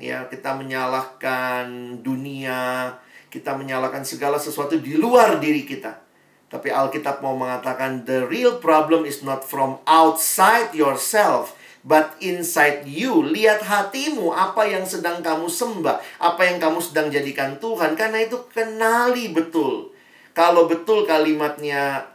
[0.00, 2.96] ya, kita menyalahkan dunia,
[3.28, 6.00] kita menyalahkan segala sesuatu di luar diri kita.
[6.48, 11.52] Tapi Alkitab mau mengatakan the real problem is not from outside yourself,
[11.84, 13.20] but inside you.
[13.20, 17.92] Lihat hatimu, apa yang sedang kamu sembah, apa yang kamu sedang jadikan Tuhan.
[18.00, 19.97] Karena itu kenali betul
[20.38, 22.06] kalau betul kalimatnya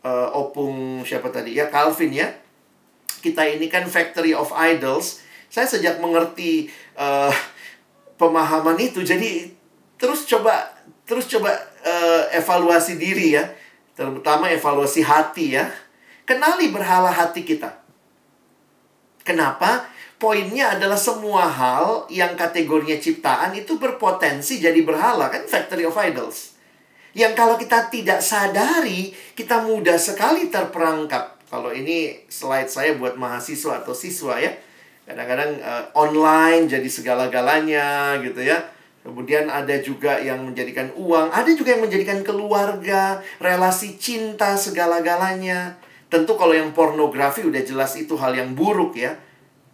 [0.00, 1.52] uh, opung siapa tadi?
[1.52, 2.32] Ya Calvin ya.
[3.20, 5.20] Kita ini kan factory of idols.
[5.52, 7.28] Saya sejak mengerti uh,
[8.16, 9.52] pemahaman itu jadi
[10.00, 10.72] terus coba
[11.04, 11.52] terus coba
[11.84, 13.44] uh, evaluasi diri ya.
[13.92, 15.68] Terutama evaluasi hati ya.
[16.24, 17.76] Kenali berhala hati kita.
[19.20, 19.84] Kenapa?
[20.16, 25.44] Poinnya adalah semua hal yang kategorinya ciptaan itu berpotensi jadi berhala kan?
[25.44, 26.49] Factory of idols
[27.10, 31.42] yang kalau kita tidak sadari, kita mudah sekali terperangkap.
[31.50, 34.54] Kalau ini slide saya buat mahasiswa atau siswa ya.
[35.02, 38.62] Kadang-kadang uh, online jadi segala-galanya gitu ya.
[39.02, 45.74] Kemudian ada juga yang menjadikan uang, ada juga yang menjadikan keluarga, relasi cinta segala-galanya.
[46.06, 49.18] Tentu kalau yang pornografi udah jelas itu hal yang buruk ya.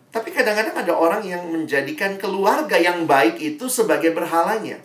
[0.09, 4.81] Tapi kadang-kadang ada orang yang menjadikan keluarga yang baik itu sebagai berhalanya.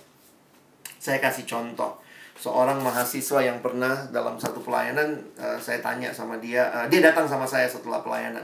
[1.00, 2.01] Saya kasih contoh
[2.42, 7.30] seorang mahasiswa yang pernah dalam satu pelayanan uh, saya tanya sama dia uh, dia datang
[7.30, 8.44] sama saya setelah pelayanan.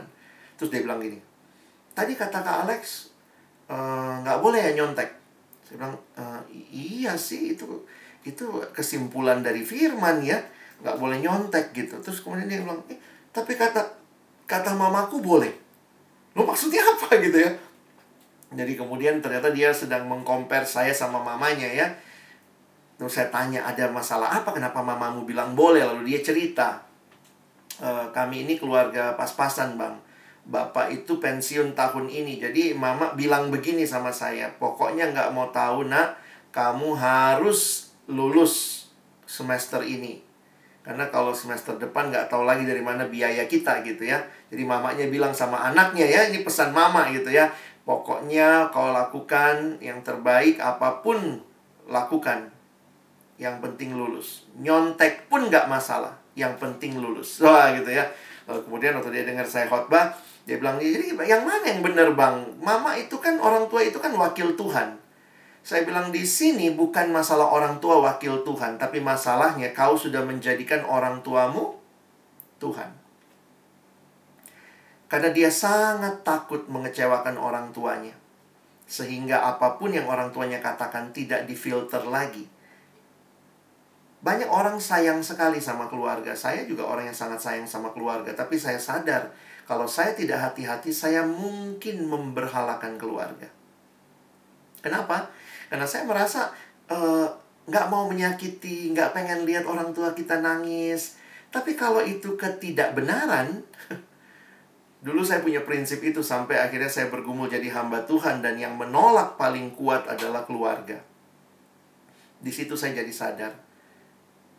[0.54, 1.18] Terus dia bilang gini
[1.98, 3.10] tadi kata kak Alex
[3.66, 5.10] eh, nggak uh, boleh ya nyontek.
[5.66, 7.66] Saya bilang uh, iya sih itu
[8.22, 10.38] itu kesimpulan dari firman ya
[10.78, 11.98] nggak boleh nyontek gitu.
[11.98, 12.96] Terus kemudian dia bilang eh,
[13.34, 13.82] tapi kata
[14.46, 15.50] kata mamaku boleh.
[16.38, 17.50] Lo maksudnya apa gitu ya?
[18.54, 21.90] Jadi kemudian ternyata dia sedang mengcompare saya sama mamanya ya
[22.98, 24.50] Terus saya tanya ada masalah apa?
[24.50, 25.86] Kenapa mamamu bilang boleh?
[25.86, 26.82] Lalu dia cerita
[27.78, 29.94] e, kami ini keluarga pas-pasan bang.
[30.48, 35.84] Bapak itu pensiun tahun ini jadi mama bilang begini sama saya pokoknya nggak mau tahu
[35.92, 36.16] nak
[36.56, 38.88] kamu harus lulus
[39.28, 40.24] semester ini
[40.88, 44.16] karena kalau semester depan nggak tahu lagi dari mana biaya kita gitu ya.
[44.48, 47.52] Jadi mamanya bilang sama anaknya ya ini pesan mama gitu ya.
[47.84, 51.44] Pokoknya kau lakukan yang terbaik apa pun
[51.84, 52.57] lakukan
[53.38, 54.44] yang penting lulus.
[54.58, 57.38] Nyontek pun nggak masalah, yang penting lulus.
[57.46, 58.04] Wah gitu ya.
[58.50, 60.10] Lalu kemudian waktu dia dengar saya khotbah,
[60.44, 62.42] dia bilang, jadi yang mana yang benar bang?
[62.58, 64.98] Mama itu kan orang tua itu kan wakil Tuhan.
[65.62, 70.82] Saya bilang di sini bukan masalah orang tua wakil Tuhan, tapi masalahnya kau sudah menjadikan
[70.88, 71.76] orang tuamu
[72.58, 72.90] Tuhan.
[75.08, 78.16] Karena dia sangat takut mengecewakan orang tuanya.
[78.88, 82.48] Sehingga apa pun yang orang tuanya katakan tidak difilter lagi
[84.18, 86.34] banyak orang sayang sekali sama keluarga.
[86.34, 88.34] Saya juga orang yang sangat sayang sama keluarga.
[88.34, 89.30] Tapi saya sadar,
[89.62, 93.46] kalau saya tidak hati-hati, saya mungkin memberhalakan keluarga.
[94.82, 95.30] Kenapa?
[95.70, 96.50] Karena saya merasa
[96.90, 97.28] uh,
[97.68, 101.20] nggak mau menyakiti, nggak pengen lihat orang tua kita nangis.
[101.52, 103.62] Tapi kalau itu ketidakbenaran,
[105.06, 109.38] dulu saya punya prinsip itu sampai akhirnya saya bergumul jadi hamba Tuhan dan yang menolak
[109.38, 110.98] paling kuat adalah keluarga.
[112.38, 113.52] Di situ saya jadi sadar,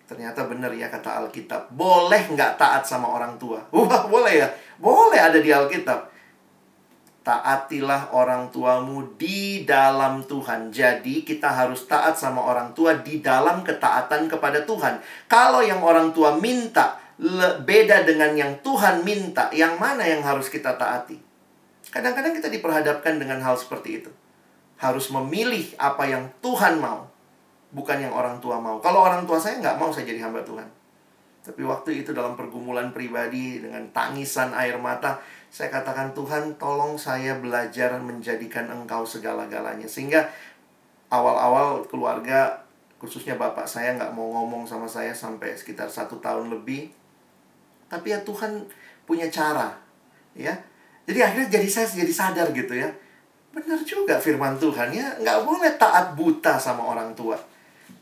[0.09, 1.69] Ternyata benar ya kata Alkitab.
[1.69, 3.61] Boleh nggak taat sama orang tua?
[3.75, 4.49] Wah, boleh ya?
[4.81, 6.17] Boleh ada di Alkitab.
[7.19, 10.73] taatilah orang tuamu di dalam Tuhan.
[10.73, 14.97] Jadi kita harus taat sama orang tua di dalam ketaatan kepada Tuhan.
[15.29, 16.97] Kalau yang orang tua minta
[17.61, 21.19] beda dengan yang Tuhan minta, yang mana yang harus kita taati?
[21.93, 24.11] Kadang-kadang kita diperhadapkan dengan hal seperti itu.
[24.79, 27.08] Harus memilih apa yang Tuhan mau,
[27.69, 28.81] bukan yang orang tua mau.
[28.81, 30.65] Kalau orang tua saya nggak mau saya jadi hamba Tuhan.
[31.39, 35.17] Tapi waktu itu dalam pergumulan pribadi dengan tangisan air mata,
[35.49, 39.89] saya katakan Tuhan tolong saya belajar menjadikan engkau segala-galanya.
[39.89, 40.29] Sehingga
[41.09, 42.65] awal-awal keluarga
[42.99, 46.91] khususnya bapak saya nggak mau ngomong sama saya sampai sekitar satu tahun lebih.
[47.89, 48.65] Tapi ya Tuhan
[49.07, 49.73] punya cara
[50.37, 50.53] ya.
[51.09, 52.89] Jadi akhirnya jadi saya jadi sadar gitu ya.
[53.49, 57.33] Benar juga firman Tuhan ya nggak boleh taat buta sama orang tua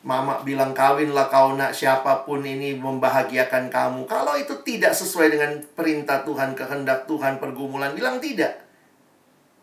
[0.07, 4.07] Mama bilang kawinlah kau nak siapa pun ini membahagiakan kamu.
[4.07, 8.55] Kalau itu tidak sesuai dengan perintah Tuhan, kehendak Tuhan, pergumulan, bilang tidak.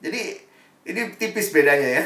[0.04, 0.36] Jadi
[0.84, 2.04] ini tipis bedanya ya.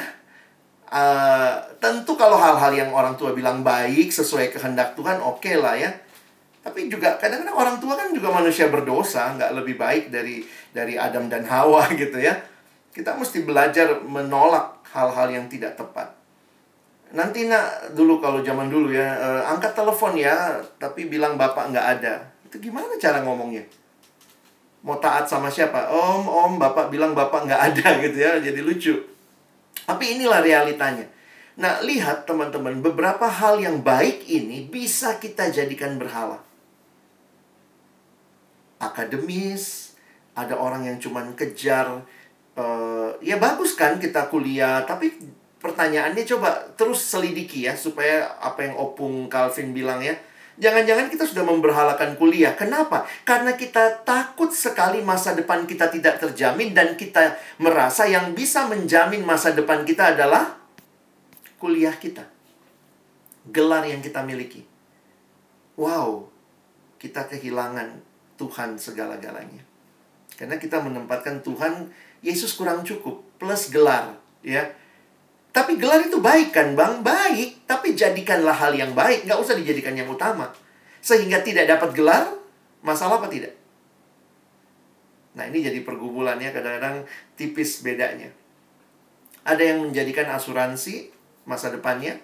[0.89, 5.75] Uh, tentu kalau hal-hal yang orang tua bilang baik sesuai kehendak Tuhan oke okay lah
[5.75, 5.91] ya.
[6.63, 11.27] Tapi juga kadang-kadang orang tua kan juga manusia berdosa, nggak lebih baik dari dari Adam
[11.27, 12.39] dan Hawa gitu ya.
[12.95, 16.18] Kita mesti belajar menolak hal-hal yang tidak tepat
[17.13, 21.87] nanti nak dulu kalau zaman dulu ya uh, angkat telepon ya tapi bilang bapak nggak
[22.01, 22.15] ada.
[22.45, 23.65] Itu gimana cara ngomongnya?
[24.85, 25.89] Mau taat sama siapa?
[25.89, 28.95] Om om bapak bilang bapak nggak ada gitu ya jadi lucu.
[29.89, 31.09] Tapi inilah realitanya.
[31.59, 36.39] Nah lihat teman-teman beberapa hal yang baik ini bisa kita jadikan berhala.
[38.79, 39.97] Akademis
[40.39, 41.99] ada orang yang cuman kejar
[42.55, 45.11] uh, ya bagus kan kita kuliah tapi
[45.59, 50.15] pertanyaannya coba terus selidiki ya supaya apa yang Opung Calvin bilang ya.
[50.59, 52.51] Jangan-jangan kita sudah memberhalakan kuliah.
[52.59, 53.07] Kenapa?
[53.23, 59.23] Karena kita takut sekali masa depan kita tidak terjamin dan kita merasa yang bisa menjamin
[59.23, 60.59] masa depan kita adalah
[61.63, 62.27] kuliah kita.
[63.55, 64.67] Gelar yang kita miliki.
[65.79, 66.27] Wow,
[66.99, 68.03] kita kehilangan
[68.35, 69.63] Tuhan segala-galanya.
[70.35, 71.87] Karena kita menempatkan Tuhan,
[72.19, 74.19] Yesus kurang cukup, plus gelar.
[74.43, 74.75] ya
[75.59, 77.03] tapi gelar itu baik kan bang?
[77.03, 77.67] Baik.
[77.67, 79.27] Tapi jadikanlah hal yang baik.
[79.27, 80.55] Nggak usah dijadikan yang utama.
[81.03, 82.31] Sehingga tidak dapat gelar,
[82.79, 83.59] masalah apa tidak?
[85.35, 87.03] Nah ini jadi pergumulannya kadang-kadang
[87.35, 88.31] tipis bedanya.
[89.43, 91.11] Ada yang menjadikan asuransi
[91.43, 92.15] masa depannya.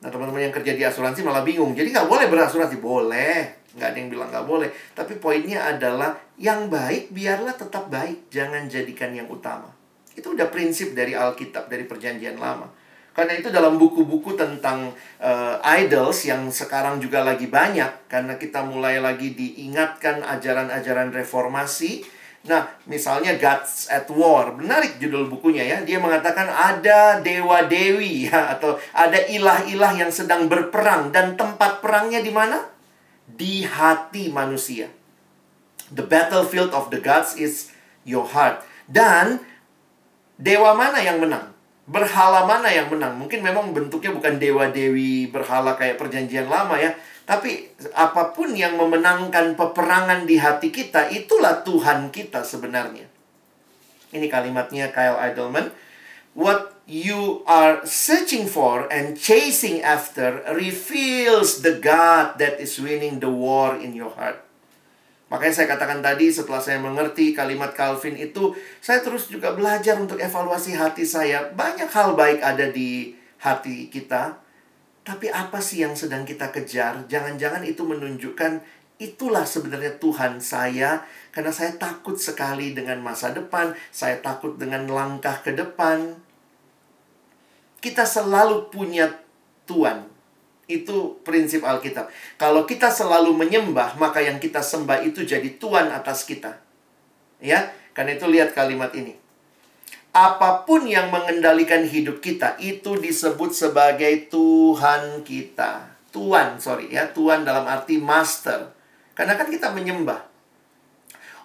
[0.00, 1.76] Nah teman-teman yang kerja di asuransi malah bingung.
[1.76, 2.80] Jadi nggak boleh berasuransi.
[2.80, 3.68] Boleh.
[3.76, 4.72] Nggak ada yang bilang nggak boleh.
[4.96, 8.32] Tapi poinnya adalah yang baik biarlah tetap baik.
[8.32, 9.81] Jangan jadikan yang utama.
[10.12, 12.68] Itu udah prinsip dari Alkitab, dari Perjanjian Lama.
[13.12, 14.88] Karena itu dalam buku-buku tentang
[15.20, 22.08] uh, idols yang sekarang juga lagi banyak karena kita mulai lagi diingatkan ajaran-ajaran reformasi.
[22.42, 25.78] Nah, misalnya Gods at War, menarik judul bukunya ya.
[25.84, 32.32] Dia mengatakan ada dewa-dewi ya atau ada ilah-ilah yang sedang berperang dan tempat perangnya di
[32.32, 32.64] mana?
[33.28, 34.88] Di hati manusia.
[35.92, 37.70] The battlefield of the gods is
[38.08, 38.64] your heart.
[38.88, 39.51] Dan
[40.42, 41.54] Dewa mana yang menang?
[41.86, 43.14] Berhala mana yang menang?
[43.14, 46.90] Mungkin memang bentuknya bukan dewa-dewi berhala kayak perjanjian lama ya.
[47.22, 53.06] Tapi apa pun yang memenangkan peperangan di hati kita, itulah Tuhan kita sebenarnya.
[54.10, 55.70] Ini kalimatnya Kyle Idleman.
[56.34, 63.30] What you are searching for and chasing after reveals the God that is winning the
[63.30, 64.42] war in your heart.
[65.32, 68.52] Makanya saya katakan tadi setelah saya mengerti kalimat Calvin itu,
[68.84, 71.48] saya terus juga belajar untuk evaluasi hati saya.
[71.56, 74.36] Banyak hal baik ada di hati kita,
[75.00, 77.08] tapi apa sih yang sedang kita kejar?
[77.08, 78.60] Jangan-jangan itu menunjukkan
[79.00, 81.02] itulah sebenarnya Tuhan saya
[81.34, 86.12] karena saya takut sekali dengan masa depan, saya takut dengan langkah ke depan.
[87.80, 89.10] Kita selalu punya
[89.64, 90.12] Tuhan.
[90.80, 92.08] Itu prinsip Alkitab.
[92.40, 96.56] Kalau kita selalu menyembah, maka yang kita sembah itu jadi Tuhan atas kita.
[97.42, 99.18] Ya, karena itu lihat kalimat ini.
[100.12, 105.92] Apa pun yang mengendalikan hidup kita itu disebut sebagai Tuhan kita.
[106.12, 108.68] Tuhan, sorry ya, Tuhan dalam arti master.
[109.16, 110.28] Karena kan kita menyembah.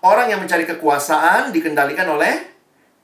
[0.04, 2.57] Orang yang mencari kekuasaan dikendalikan oleh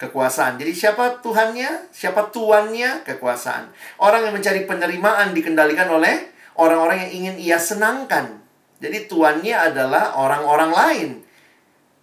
[0.03, 0.59] kekuasaan.
[0.59, 1.87] Jadi siapa Tuhannya?
[1.95, 3.07] Siapa tuannya?
[3.07, 3.71] Kekuasaan.
[4.03, 8.43] Orang yang mencari penerimaan dikendalikan oleh orang-orang yang ingin ia senangkan.
[8.83, 11.09] Jadi tuannya adalah orang-orang lain.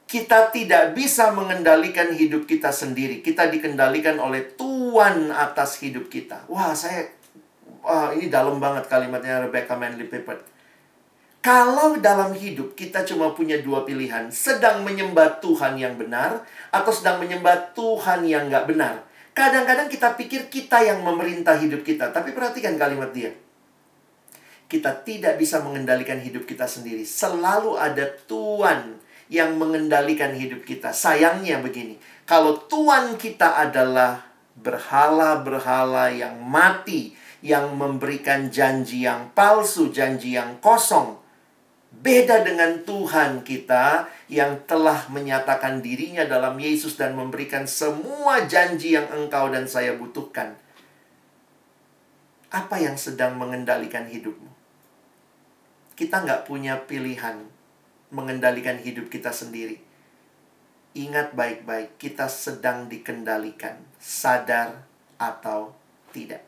[0.09, 3.22] Kita tidak bisa mengendalikan hidup kita sendiri.
[3.22, 6.51] Kita dikendalikan oleh Tuhan atas hidup kita.
[6.51, 7.07] Wah, saya
[7.84, 10.42] wah ini dalam banget kalimatnya Rebecca Manley Pippert.
[11.41, 17.16] Kalau dalam hidup kita cuma punya dua pilihan, sedang menyembah Tuhan yang benar atau sedang
[17.16, 19.09] menyembah Tuhan yang nggak benar.
[19.32, 23.32] Kadang-kadang kita pikir kita yang memerintah hidup kita, tapi perhatikan kalimat dia.
[24.68, 27.09] Kita tidak bisa mengendalikan hidup kita sendiri.
[27.09, 29.01] Selalu ada Tuhan
[29.32, 30.93] yang mengendalikan hidup kita.
[30.93, 31.97] Sayangnya begini,
[32.28, 34.28] kalau Tuhan kita adalah
[34.61, 41.19] berhala-berhala yang mati, yang memberikan janji yang palsu, janji yang kosong,
[41.91, 49.11] Beda dengan Tuhan kita yang telah menyatakan dirinya dalam Yesus dan memberikan semua janji yang
[49.11, 50.55] engkau dan saya butuhkan.
[52.55, 54.51] Apa yang sedang mengendalikan hidupmu?
[55.99, 57.43] Kita nggak punya pilihan
[58.14, 59.82] mengendalikan hidup kita sendiri.
[60.95, 64.86] Ingat baik-baik, kita sedang dikendalikan, sadar
[65.18, 65.74] atau
[66.11, 66.43] tidak.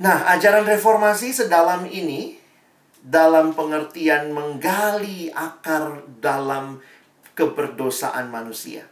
[0.00, 2.41] Nah, ajaran reformasi sedalam ini
[3.02, 6.78] dalam pengertian menggali akar dalam
[7.34, 8.86] keberdosaan manusia.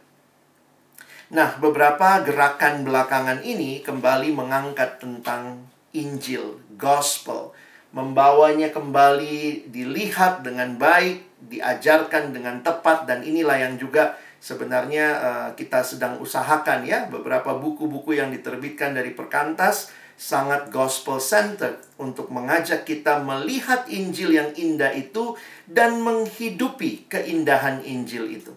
[1.31, 5.63] Nah, beberapa gerakan belakangan ini kembali mengangkat tentang
[5.95, 7.55] Injil, gospel,
[7.95, 15.79] membawanya kembali dilihat dengan baik, diajarkan dengan tepat dan inilah yang juga sebenarnya uh, kita
[15.87, 19.91] sedang usahakan ya, beberapa buku-buku yang diterbitkan dari Perkantas
[20.21, 25.33] sangat gospel centered untuk mengajak kita melihat Injil yang indah itu
[25.65, 28.53] dan menghidupi keindahan Injil itu.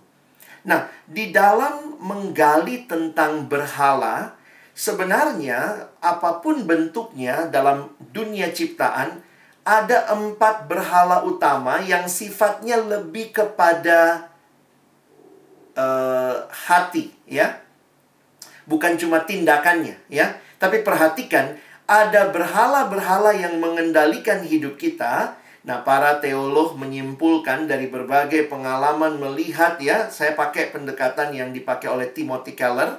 [0.69, 4.37] Nah, di dalam menggali tentang berhala,
[4.77, 9.25] sebenarnya apa pun bentuknya dalam dunia ciptaan,
[9.65, 14.29] ada empat berhala utama yang sifatnya lebih kepada
[15.81, 17.57] uh, hati, ya,
[18.69, 20.44] bukan cuma tindakannya, ya.
[20.65, 25.37] Tapi perhatikan, ada berhala-berhala yang mengendalikan hidup kita.
[25.69, 32.09] Nah, para teolog menyimpulkan dari berbagai pengalaman melihat ya, saya pakai pendekatan yang dipakai oleh
[32.17, 32.97] Timothy Keller.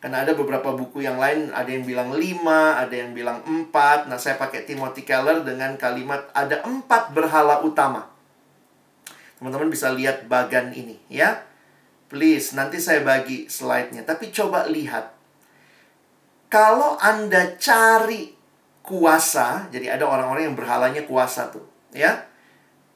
[0.00, 4.08] Karena ada beberapa buku yang lain, ada yang bilang lima, ada yang bilang empat.
[4.08, 8.08] Nah, saya pakai Timothy Keller dengan kalimat ada empat berhala utama.
[9.36, 11.44] Teman-teman bisa lihat bagan ini ya.
[12.08, 14.08] Please, nanti saya bagi slide-nya.
[14.08, 15.21] Tapi coba lihat
[16.52, 18.28] kalau Anda cari
[18.84, 21.64] kuasa, jadi ada orang-orang yang berhalanya kuasa tuh,
[21.96, 22.28] ya.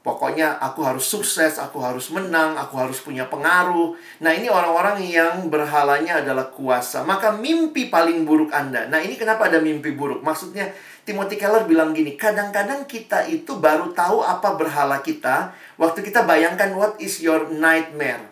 [0.04, 3.96] Pokoknya aku harus sukses, aku harus menang, aku harus punya pengaruh.
[4.22, 7.02] Nah, ini orang-orang yang berhalanya adalah kuasa.
[7.02, 8.86] Maka mimpi paling buruk Anda.
[8.86, 10.22] Nah, ini kenapa ada mimpi buruk?
[10.22, 10.70] Maksudnya
[11.02, 16.70] Timothy Keller bilang gini, kadang-kadang kita itu baru tahu apa berhala kita waktu kita bayangkan
[16.78, 18.30] what is your nightmare.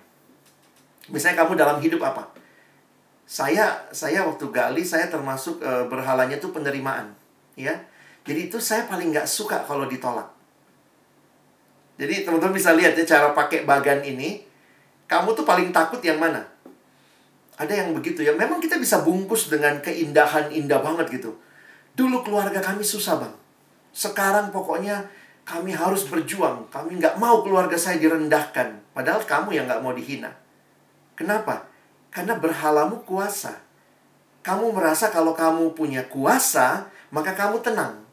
[1.10, 2.33] Misalnya kamu dalam hidup apa?
[3.24, 7.16] Saya saya waktu gali saya termasuk e, berhalanya tuh penerimaan
[7.56, 7.72] ya.
[8.24, 10.28] Jadi itu saya paling nggak suka kalau ditolak.
[12.00, 14.44] Jadi teman-teman bisa lihat ya cara pakai bagan ini
[15.04, 16.42] kamu tuh paling takut yang mana?
[17.54, 18.34] Ada yang begitu ya.
[18.34, 21.38] Memang kita bisa bungkus dengan keindahan indah banget gitu.
[21.94, 23.34] Dulu keluarga kami susah bang.
[23.94, 25.06] Sekarang pokoknya
[25.46, 26.66] kami harus berjuang.
[26.72, 28.96] Kami nggak mau keluarga saya direndahkan.
[28.96, 30.34] Padahal kamu yang nggak mau dihina.
[31.14, 31.73] Kenapa
[32.14, 33.58] karena berhalamu kuasa.
[34.46, 38.06] Kamu merasa kalau kamu punya kuasa, maka kamu tenang.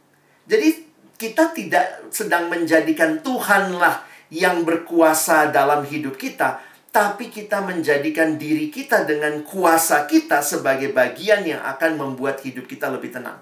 [0.49, 0.89] Jadi
[1.21, 4.01] kita tidak sedang menjadikan Tuhanlah
[4.33, 6.57] yang berkuasa dalam hidup kita,
[6.89, 12.89] tapi kita menjadikan diri kita dengan kuasa kita sebagai bagian yang akan membuat hidup kita
[12.89, 13.37] lebih tenang.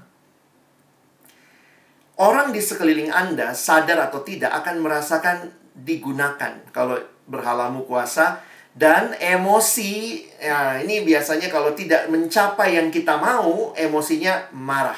[2.19, 6.59] Orang di sekeliling Anda, sadar atau tidak, akan merasakan digunakan.
[6.75, 6.99] Kalau
[7.31, 8.43] berhalamu kuasa,
[8.79, 14.95] dan emosi, ya ini biasanya kalau tidak mencapai yang kita mau, emosinya marah.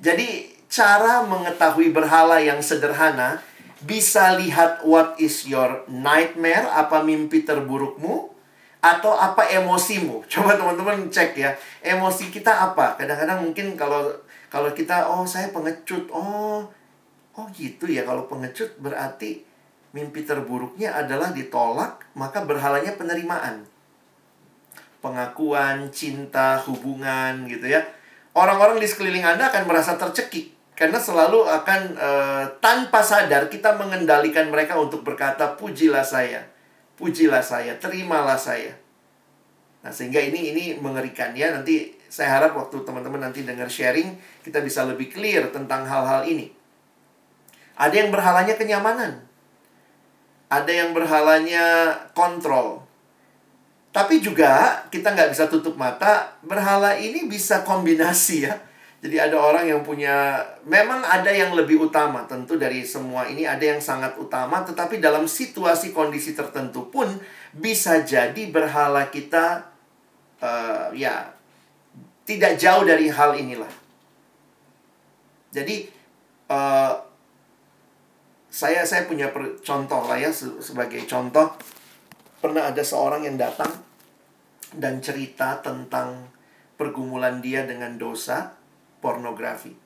[0.00, 3.44] Jadi cara mengetahui berhala yang sederhana,
[3.84, 8.32] bisa lihat what is your nightmare, apa mimpi terburukmu,
[8.80, 10.24] atau apa emosimu.
[10.32, 11.52] Coba teman-teman cek ya,
[11.84, 12.96] emosi kita apa?
[12.96, 14.08] Kadang-kadang mungkin kalau
[14.48, 16.64] kalau kita oh saya pengecut, oh
[17.36, 19.44] oh gitu ya kalau pengecut berarti
[19.96, 23.64] mimpi terburuknya adalah ditolak, maka berhalanya penerimaan.
[25.00, 27.80] Pengakuan, cinta, hubungan gitu ya.
[28.36, 32.10] Orang-orang di sekeliling Anda akan merasa tercekik karena selalu akan e,
[32.60, 36.44] tanpa sadar kita mengendalikan mereka untuk berkata pujilah saya.
[37.00, 38.76] Pujilah saya, terimalah saya.
[39.80, 41.48] Nah, sehingga ini ini mengerikan ya.
[41.48, 46.52] Nanti saya harap waktu teman-teman nanti dengar sharing kita bisa lebih clear tentang hal-hal ini.
[47.76, 49.25] Ada yang berhalanya kenyamanan
[50.46, 52.86] ada yang berhalanya kontrol.
[53.90, 58.54] Tapi juga kita nggak bisa tutup mata, berhala ini bisa kombinasi ya.
[59.00, 63.60] Jadi ada orang yang punya memang ada yang lebih utama tentu dari semua ini ada
[63.60, 67.06] yang sangat utama tetapi dalam situasi kondisi tertentu pun
[67.52, 69.68] bisa jadi berhala kita
[70.40, 71.28] uh, ya
[72.26, 73.70] tidak jauh dari hal inilah.
[75.54, 75.86] Jadi
[76.50, 76.92] uh,
[78.56, 81.52] saya saya punya per, contoh lah ya sebagai contoh
[82.40, 83.68] pernah ada seorang yang datang
[84.72, 86.32] dan cerita tentang
[86.80, 88.56] pergumulan dia dengan dosa
[89.04, 89.76] pornografi.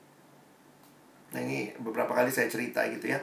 [1.35, 3.19] Nah ini beberapa kali saya cerita gitu ya.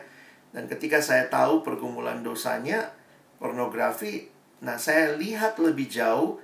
[0.53, 2.93] Dan ketika saya tahu pergumulan dosanya
[3.41, 4.29] pornografi,
[4.61, 6.37] nah saya lihat lebih jauh.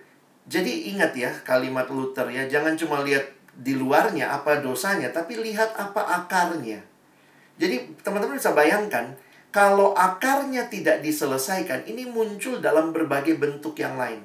[0.49, 5.77] Jadi ingat ya kalimat Luther ya, jangan cuma lihat di luarnya apa dosanya, tapi lihat
[5.77, 6.94] apa akarnya.
[7.55, 9.15] Jadi teman-teman bisa bayangkan,
[9.55, 14.19] kalau akarnya tidak diselesaikan, ini muncul dalam berbagai bentuk yang lain.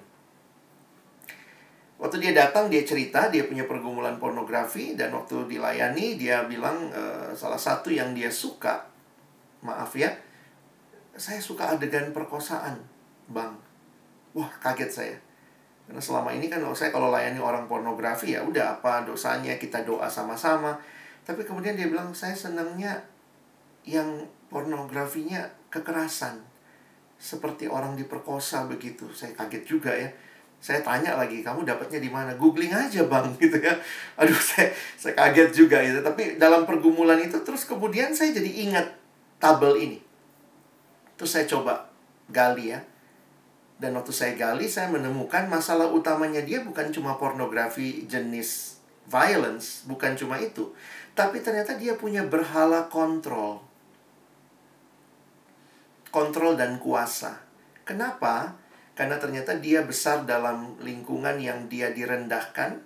[1.99, 7.36] Waktu dia datang, dia cerita, dia punya pergumulan pornografi, dan waktu dilayani, dia bilang e,
[7.38, 8.88] salah satu yang dia suka,
[9.61, 10.09] maaf ya,
[11.13, 12.80] saya suka adegan perkosaan,
[13.30, 13.53] bang.
[14.34, 15.17] Wah, kaget saya.
[15.89, 20.05] Karena selama ini kan saya kalau layani orang pornografi ya udah apa dosanya kita doa
[20.05, 20.77] sama-sama.
[21.25, 22.93] Tapi kemudian dia bilang saya senangnya
[23.88, 26.41] yang pornografinya kekerasan.
[27.19, 29.07] Seperti orang diperkosa begitu.
[29.13, 30.09] Saya kaget juga ya.
[30.59, 32.36] Saya tanya lagi kamu dapatnya di mana?
[32.36, 33.75] Googling aja bang gitu ya.
[34.19, 36.03] Aduh saya saya kaget juga gitu.
[36.03, 38.88] Tapi dalam pergumulan itu terus kemudian saya jadi ingat
[39.39, 39.99] tabel ini.
[41.15, 41.88] Terus saya coba
[42.27, 42.80] gali ya.
[43.80, 50.19] Dan waktu saya gali saya menemukan masalah utamanya dia bukan cuma pornografi jenis violence bukan
[50.19, 50.71] cuma itu.
[51.15, 53.68] Tapi ternyata dia punya berhala kontrol
[56.10, 57.49] kontrol dan kuasa
[57.89, 58.53] kenapa
[58.99, 62.84] karena ternyata dia besar dalam lingkungan yang dia direndahkan,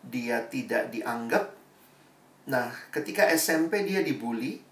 [0.00, 1.52] dia tidak dianggap.
[2.48, 4.64] Nah, ketika SMP dia dibully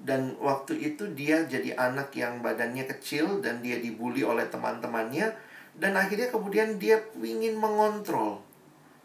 [0.00, 5.28] dan waktu itu dia jadi anak yang badannya kecil dan dia dibully oleh teman-temannya
[5.76, 8.40] dan akhirnya kemudian dia ingin mengontrol.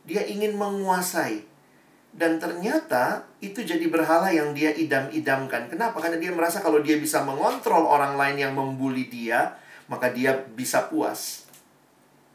[0.07, 1.43] Dia ingin menguasai.
[2.09, 5.69] Dan ternyata itu jadi berhala yang dia idam-idamkan.
[5.69, 6.01] Kenapa?
[6.01, 9.55] Karena dia merasa kalau dia bisa mengontrol orang lain yang membuli dia,
[9.87, 11.45] maka dia bisa puas.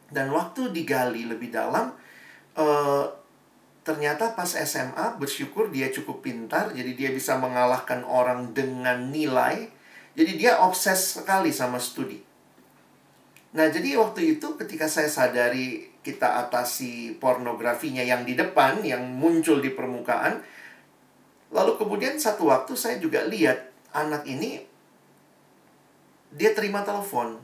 [0.09, 1.91] Dan waktu digali lebih dalam,
[2.55, 3.07] uh,
[3.83, 9.69] ternyata pas SMA bersyukur dia cukup pintar, jadi dia bisa mengalahkan orang dengan nilai.
[10.15, 12.23] Jadi dia obses sekali sama studi.
[13.55, 19.65] Nah, jadi waktu itu ketika saya sadari kita atasi pornografinya yang di depan, yang muncul
[19.65, 20.37] di permukaan,
[21.49, 23.57] lalu kemudian satu waktu saya juga lihat
[23.97, 24.61] anak ini
[26.35, 27.41] dia terima telepon.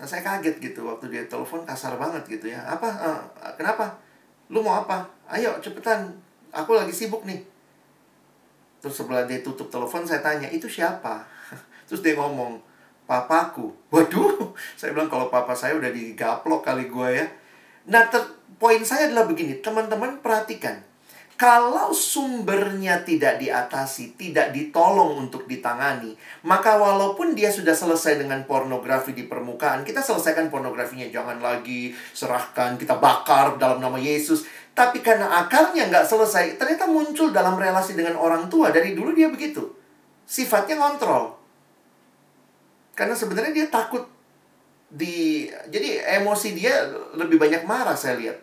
[0.00, 2.64] Nah, saya kaget gitu waktu dia telepon kasar banget gitu ya.
[2.64, 2.88] Apa?
[2.88, 3.20] Uh,
[3.60, 4.00] kenapa?
[4.48, 5.04] Lu mau apa?
[5.28, 6.08] Ayo cepetan.
[6.50, 7.44] Aku lagi sibuk nih.
[8.80, 11.28] Terus sebelah dia tutup telepon saya tanya, "Itu siapa?"
[11.86, 12.56] Terus dia ngomong,
[13.04, 17.28] "Papaku." Waduh, saya bilang kalau papa saya udah digaplok kali gua ya.
[17.90, 18.06] Nah,
[18.56, 20.78] poin saya adalah begini, teman-teman perhatikan
[21.40, 26.12] kalau sumbernya tidak diatasi, tidak ditolong untuk ditangani,
[26.44, 31.08] maka walaupun dia sudah selesai dengan pornografi di permukaan, kita selesaikan pornografinya.
[31.08, 34.44] Jangan lagi serahkan, kita bakar dalam nama Yesus.
[34.76, 38.68] Tapi karena akarnya nggak selesai, ternyata muncul dalam relasi dengan orang tua.
[38.68, 39.64] Dari dulu dia begitu.
[40.28, 41.40] Sifatnya ngontrol.
[42.92, 44.09] Karena sebenarnya dia takut
[44.90, 45.46] di...
[45.48, 46.84] Jadi emosi dia
[47.14, 48.38] lebih banyak marah saya lihat.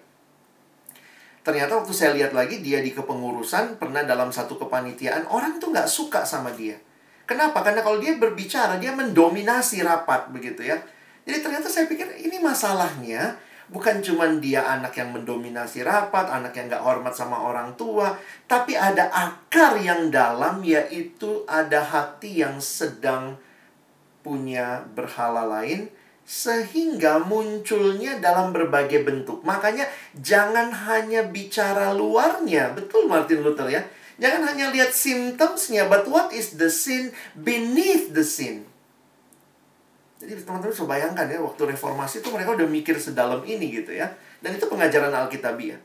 [1.43, 5.87] Ternyata waktu saya lihat lagi dia di kepengurusan pernah dalam satu kepanitiaan orang tuh nggak
[5.87, 6.75] suka sama dia.
[7.23, 7.63] Kenapa?
[7.63, 10.75] Karena kalau dia berbicara dia mendominasi rapat begitu ya.
[11.23, 13.35] Jadi ternyata saya pikir ini masalahnya
[13.67, 18.15] bukan cuma dia anak yang mendominasi rapat anak yang nggak hormat sama orang tua
[18.47, 23.35] tapi ada akar yang dalam yaitu ada hati yang sedang
[24.23, 25.91] punya berhala lain
[26.27, 29.47] sehingga munculnya dalam berbagai bentuk.
[29.47, 29.87] Makanya
[30.19, 32.75] jangan hanya bicara luarnya.
[32.75, 33.87] Betul Martin Luther ya.
[34.19, 38.67] Jangan hanya lihat symptomsnya, but what is the sin beneath the sin?
[40.17, 44.09] Jadi teman-teman bisa bayangkan ya, waktu reformasi itu mereka udah mikir sedalam ini gitu ya.
[44.41, 45.77] Dan itu pengajaran Alkitabiah.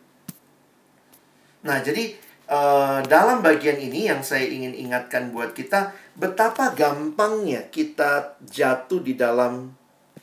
[1.62, 2.16] Nah, jadi
[2.48, 9.12] uh, dalam bagian ini yang saya ingin ingatkan buat kita, betapa gampangnya kita jatuh di
[9.12, 9.76] dalam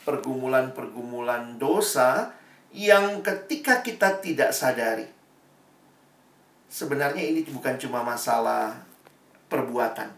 [0.09, 2.33] pergumulan-pergumulan dosa
[2.73, 5.05] yang ketika kita tidak sadari.
[6.65, 8.73] Sebenarnya ini bukan cuma masalah
[9.53, 10.09] perbuatan.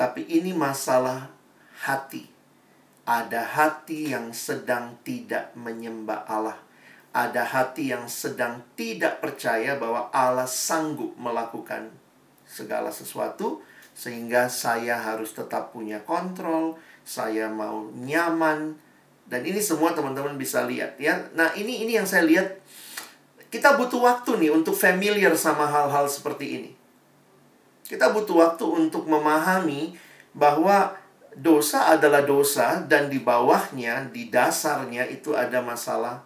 [0.00, 1.28] Tapi ini masalah
[1.84, 2.24] hati.
[3.04, 6.58] Ada hati yang sedang tidak menyembah Allah.
[7.18, 11.90] ada hati yang sedang tidak percaya bahwa Allah sanggup melakukan
[12.46, 13.64] segala sesuatu
[13.96, 16.78] sehingga saya harus tetap punya kontrol,
[17.08, 18.76] saya mau nyaman
[19.24, 21.16] dan ini semua teman-teman bisa lihat ya.
[21.32, 22.60] Nah, ini ini yang saya lihat
[23.48, 26.70] kita butuh waktu nih untuk familiar sama hal-hal seperti ini.
[27.88, 29.96] Kita butuh waktu untuk memahami
[30.36, 30.92] bahwa
[31.32, 36.20] dosa adalah dosa dan di bawahnya, di dasarnya itu ada masalah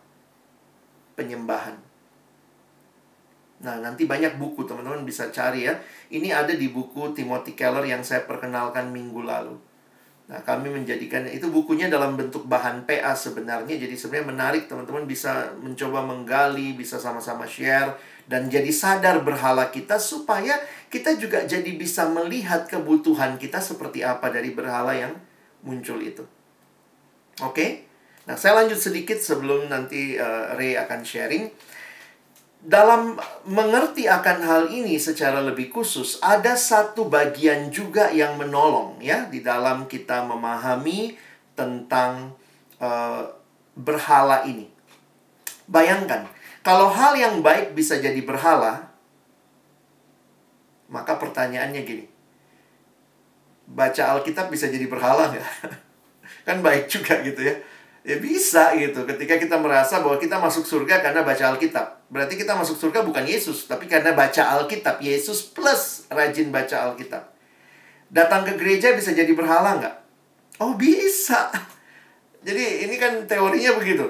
[1.14, 1.78] penyembahan.
[3.62, 5.78] Nah, nanti banyak buku teman-teman bisa cari ya.
[6.10, 9.54] Ini ada di buku Timothy Keller yang saya perkenalkan minggu lalu.
[10.30, 13.74] Nah, kami menjadikan itu bukunya dalam bentuk bahan PA sebenarnya.
[13.74, 17.98] Jadi sebenarnya menarik teman-teman bisa mencoba menggali, bisa sama-sama share
[18.30, 20.54] dan jadi sadar berhala kita supaya
[20.88, 25.12] kita juga jadi bisa melihat kebutuhan kita seperti apa dari berhala yang
[25.66, 26.22] muncul itu.
[27.42, 27.52] Oke?
[27.52, 27.70] Okay?
[28.22, 31.50] Nah, saya lanjut sedikit sebelum nanti uh, Ray akan sharing.
[32.62, 39.26] Dalam mengerti akan hal ini secara lebih khusus, ada satu bagian juga yang menolong ya
[39.26, 41.18] di dalam kita memahami
[41.58, 42.38] tentang
[42.78, 43.26] uh,
[43.74, 44.70] berhala ini.
[45.66, 46.30] Bayangkan,
[46.62, 48.94] kalau hal yang baik bisa jadi berhala,
[50.86, 52.06] maka pertanyaannya gini.
[53.66, 55.48] Baca Alkitab bisa jadi berhala nggak?
[56.46, 57.58] kan baik juga gitu ya.
[58.02, 59.06] Ya bisa gitu.
[59.06, 62.10] Ketika kita merasa bahwa kita masuk surga karena baca Alkitab.
[62.10, 64.98] Berarti kita masuk surga bukan Yesus, tapi karena baca Alkitab.
[64.98, 67.30] Yesus plus rajin baca Alkitab.
[68.10, 69.96] Datang ke gereja bisa jadi berhala nggak?
[70.60, 71.48] Oh bisa.
[72.46, 74.02] Jadi ini kan teorinya begitu.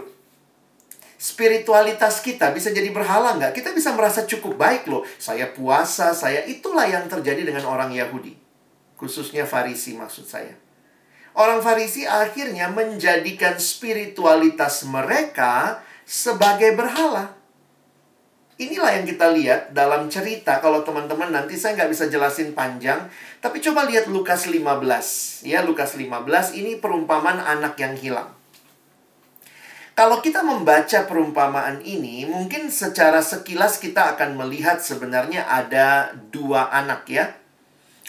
[1.21, 3.53] Spiritualitas kita bisa jadi berhala nggak?
[3.61, 5.05] Kita bisa merasa cukup baik loh.
[5.21, 8.35] Saya puasa, saya itulah yang terjadi dengan orang Yahudi.
[8.97, 10.62] Khususnya Farisi maksud saya.
[11.33, 17.33] Orang Farisi akhirnya menjadikan spiritualitas mereka sebagai berhala.
[18.61, 20.61] Inilah yang kita lihat dalam cerita.
[20.61, 23.09] Kalau teman-teman nanti saya nggak bisa jelasin panjang.
[23.41, 25.49] Tapi coba lihat Lukas 15.
[25.49, 28.31] Ya, Lukas 15 ini perumpamaan anak yang hilang.
[29.93, 37.09] Kalau kita membaca perumpamaan ini, mungkin secara sekilas kita akan melihat sebenarnya ada dua anak
[37.09, 37.33] ya.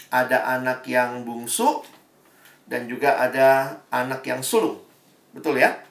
[0.08, 1.82] Ada anak yang bungsu,
[2.64, 4.80] dan juga ada anak yang sulung.
[5.36, 5.84] Betul ya?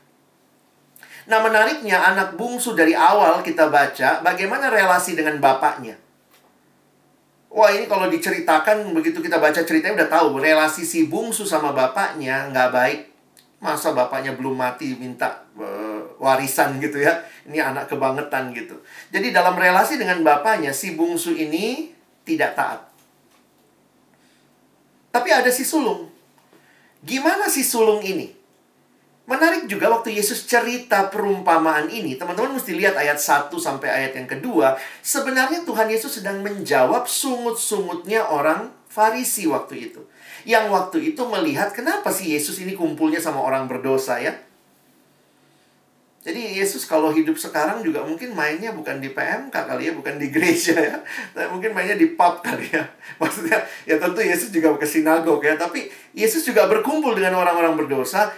[1.24, 5.96] Nah, menariknya anak bungsu dari awal kita baca bagaimana relasi dengan bapaknya.
[7.54, 12.50] Wah, ini kalau diceritakan begitu kita baca ceritanya udah tahu relasi si bungsu sama bapaknya
[12.50, 13.00] nggak baik.
[13.64, 17.24] Masa bapaknya belum mati minta uh, warisan gitu ya.
[17.48, 18.76] Ini anak kebangetan gitu.
[19.14, 21.94] Jadi dalam relasi dengan bapaknya si bungsu ini
[22.28, 22.82] tidak taat.
[25.14, 26.13] Tapi ada si sulung.
[27.04, 28.32] Gimana si sulung ini?
[29.28, 34.28] Menarik juga waktu Yesus cerita perumpamaan ini, teman-teman mesti lihat ayat 1 sampai ayat yang
[34.28, 34.76] kedua.
[35.00, 40.06] Sebenarnya Tuhan Yesus sedang menjawab sungut-sungutnya orang Farisi waktu itu.
[40.48, 44.36] Yang waktu itu melihat kenapa sih Yesus ini kumpulnya sama orang berdosa ya?
[46.24, 50.32] Jadi Yesus kalau hidup sekarang juga mungkin mainnya bukan di PMK kali ya, bukan di
[50.32, 50.98] gereja ya.
[51.36, 52.88] Tapi mungkin mainnya di pub kali ya.
[53.22, 58.32] Maksudnya ya tentu Yesus juga ke sinagog ya, tapi Yesus juga berkumpul dengan orang-orang berdosa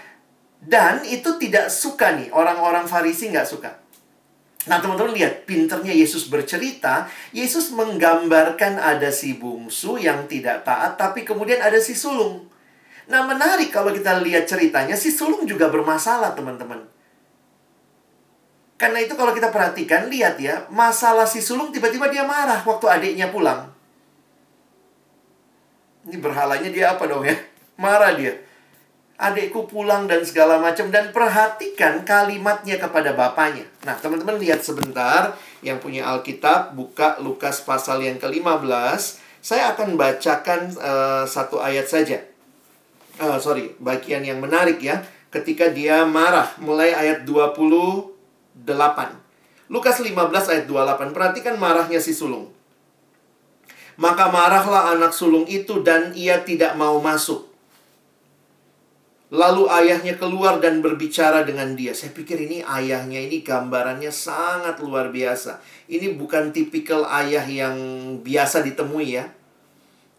[0.65, 3.85] dan itu tidak suka nih, orang-orang Farisi nggak suka.
[4.65, 11.21] Nah teman-teman lihat, pinternya Yesus bercerita, Yesus menggambarkan ada si bungsu yang tidak taat, tapi
[11.21, 12.49] kemudian ada si sulung.
[13.05, 16.94] Nah menarik kalau kita lihat ceritanya, si sulung juga bermasalah teman-teman.
[18.75, 23.31] Karena itu kalau kita perhatikan, lihat ya, masalah si sulung tiba-tiba dia marah waktu adiknya
[23.31, 23.71] pulang.
[26.05, 27.39] Ini berhalanya dia apa dong ya?
[27.79, 28.35] Marah dia.
[29.15, 33.63] Adikku pulang dan segala macam dan perhatikan kalimatnya kepada bapaknya.
[33.87, 39.23] Nah, teman-teman lihat sebentar yang punya Alkitab buka Lukas pasal yang ke-15.
[39.39, 42.19] Saya akan bacakan uh, satu ayat saja.
[43.15, 44.99] Uh, sorry, bagian yang menarik ya.
[45.31, 47.55] Ketika dia marah mulai ayat 20
[48.11, 48.14] 8.
[49.67, 51.11] Lukas 15 ayat 28.
[51.11, 52.53] Perhatikan marahnya si sulung.
[53.95, 57.47] Maka marahlah anak sulung itu dan ia tidak mau masuk.
[59.33, 61.97] Lalu ayahnya keluar dan berbicara dengan dia.
[61.97, 65.59] Saya pikir ini ayahnya ini gambarannya sangat luar biasa.
[65.89, 67.75] Ini bukan tipikal ayah yang
[68.21, 69.25] biasa ditemui ya.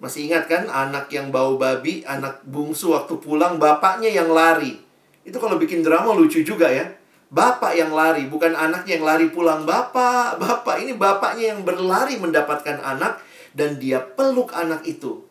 [0.02, 4.74] Masih ingat kan anak yang bau babi, anak bungsu waktu pulang bapaknya yang lari.
[5.22, 6.95] Itu kalau bikin drama lucu juga ya.
[7.26, 9.66] Bapak yang lari, bukan anaknya yang lari pulang.
[9.66, 13.18] Bapak, bapak, ini bapaknya yang berlari mendapatkan anak
[13.56, 15.26] dan dia peluk anak itu.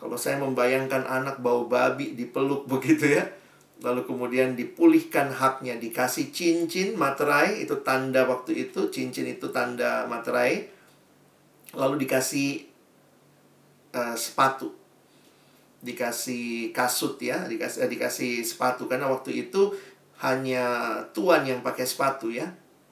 [0.00, 3.28] Kalau saya membayangkan anak bau babi dipeluk begitu ya.
[3.84, 10.68] Lalu kemudian dipulihkan haknya, dikasih cincin materai, itu tanda waktu itu, cincin itu tanda materai.
[11.76, 12.64] Lalu dikasih
[13.92, 14.72] uh, sepatu,
[15.80, 18.84] dikasih kasut ya, dikasih, uh, dikasih sepatu.
[18.84, 19.72] Karena waktu itu
[20.20, 20.64] hanya
[21.12, 22.48] tuan yang pakai sepatu ya.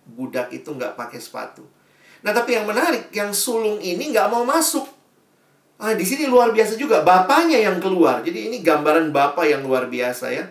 [0.09, 1.65] Budak itu nggak pakai sepatu.
[2.25, 4.89] Nah tapi yang menarik, yang sulung ini nggak mau masuk.
[5.79, 7.07] Ah, di sini luar biasa juga.
[7.07, 8.25] Bapaknya yang keluar.
[8.27, 10.45] Jadi ini gambaran bapak yang luar biasa ya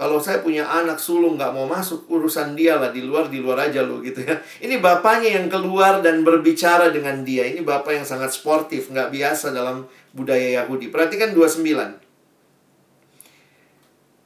[0.00, 2.88] kalau saya punya anak sulung nggak mau masuk, urusan dia lah.
[2.88, 4.40] Di luar, di luar aja loh gitu ya.
[4.64, 7.44] Ini bapaknya yang keluar dan berbicara dengan dia.
[7.44, 9.84] Ini bapak yang sangat sportif, nggak biasa dalam
[10.16, 10.88] budaya Yahudi.
[10.88, 12.09] Perhatikan 29.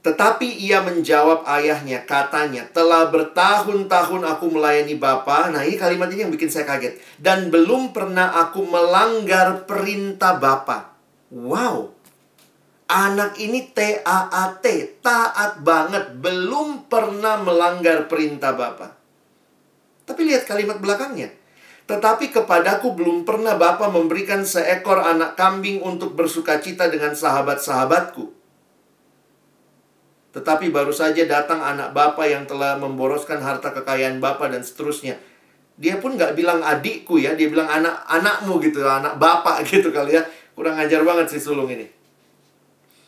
[0.05, 5.48] Tetapi ia menjawab ayahnya, katanya, telah bertahun-tahun aku melayani Bapa.
[5.48, 7.00] Nah ini kalimat ini yang bikin saya kaget.
[7.16, 10.92] Dan belum pernah aku melanggar perintah Bapa.
[11.32, 11.94] Wow,
[12.84, 14.64] Anak ini T-A-A-T,
[15.00, 18.92] taat banget, belum pernah melanggar perintah Bapak.
[20.05, 21.32] Tapi lihat kalimat belakangnya.
[21.88, 28.43] Tetapi kepadaku belum pernah Bapak memberikan seekor anak kambing untuk bersuka cita dengan sahabat-sahabatku.
[30.35, 35.14] Tetapi baru saja datang anak Bapak yang telah memboroskan harta kekayaan Bapak dan seterusnya.
[35.78, 40.18] Dia pun nggak bilang adikku ya, dia bilang anak anakmu gitu, anak Bapak gitu kali
[40.18, 40.26] ya.
[40.59, 41.87] Kurang ajar banget si sulung ini.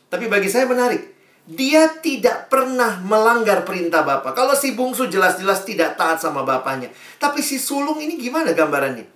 [0.07, 1.18] Tapi bagi saya menarik.
[1.47, 4.35] Dia tidak pernah melanggar perintah Bapak.
[4.35, 6.91] Kalau si bungsu jelas-jelas tidak taat sama bapaknya.
[7.22, 9.07] Tapi si sulung ini gimana gambarannya?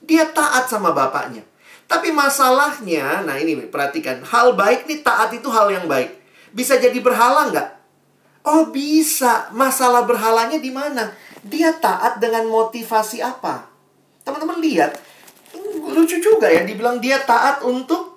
[0.00, 1.44] Dia taat sama bapaknya.
[1.84, 4.24] Tapi masalahnya, nah ini perhatikan.
[4.24, 6.21] Hal baik nih taat itu hal yang baik.
[6.52, 7.68] Bisa jadi berhala nggak?
[8.46, 9.50] Oh bisa.
[9.56, 11.12] Masalah berhalanya di mana?
[11.42, 13.66] Dia taat dengan motivasi apa?
[14.22, 14.96] Teman-teman lihat.
[15.82, 16.62] Lucu juga ya.
[16.64, 18.12] Dibilang dia taat untuk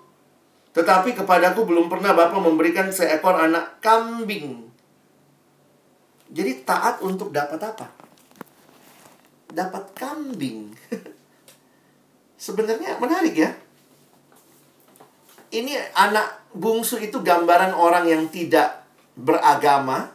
[0.76, 4.68] tetapi kepadaku belum pernah Bapak memberikan seekor anak kambing.
[6.28, 7.88] Jadi taat untuk dapat apa?
[9.48, 10.76] Dapat kambing.
[12.46, 13.56] Sebenarnya menarik ya.
[15.54, 18.86] Ini anak bungsu itu gambaran orang yang tidak
[19.16, 20.12] beragama,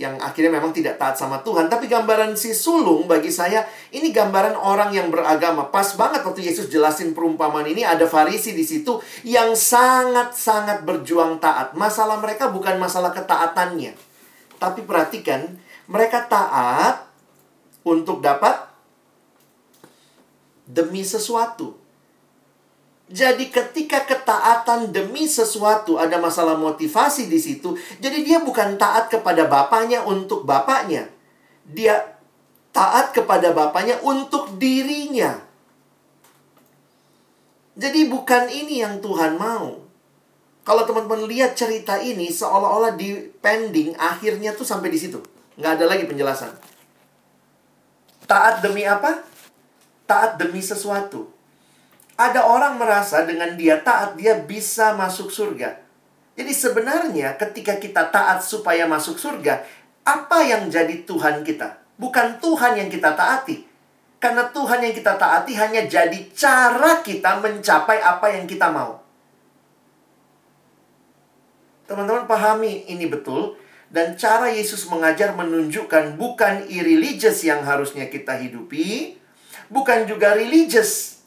[0.00, 1.68] yang akhirnya memang tidak taat sama Tuhan.
[1.68, 5.68] Tapi gambaran si sulung bagi saya, ini gambaran orang yang beragama.
[5.68, 8.96] Pas banget waktu Yesus jelasin perumpamaan ini, ada farisi di situ
[9.28, 11.76] yang sangat-sangat berjuang taat.
[11.76, 13.92] Masalah mereka bukan masalah ketaatannya.
[14.60, 15.56] Tapi perhatikan,
[15.88, 17.08] mereka taat
[17.84, 18.68] untuk dapat
[20.68, 21.79] demi sesuatu.
[23.10, 29.50] Jadi ketika ketaatan demi sesuatu ada masalah motivasi di situ, jadi dia bukan taat kepada
[29.50, 31.10] bapaknya untuk bapaknya.
[31.66, 32.06] Dia
[32.70, 35.42] taat kepada bapaknya untuk dirinya.
[37.74, 39.82] Jadi bukan ini yang Tuhan mau.
[40.62, 45.18] Kalau teman-teman lihat cerita ini seolah-olah di pending akhirnya tuh sampai di situ.
[45.58, 46.54] Nggak ada lagi penjelasan.
[48.30, 49.26] Taat demi apa?
[50.06, 51.39] Taat demi sesuatu.
[52.20, 55.80] Ada orang merasa dengan dia taat, dia bisa masuk surga.
[56.36, 59.64] Jadi sebenarnya ketika kita taat supaya masuk surga,
[60.04, 61.80] apa yang jadi Tuhan kita?
[61.96, 63.64] Bukan Tuhan yang kita taati.
[64.20, 69.00] Karena Tuhan yang kita taati hanya jadi cara kita mencapai apa yang kita mau.
[71.88, 73.56] Teman-teman pahami ini betul.
[73.88, 79.16] Dan cara Yesus mengajar menunjukkan bukan irreligious yang harusnya kita hidupi.
[79.72, 81.19] Bukan juga religious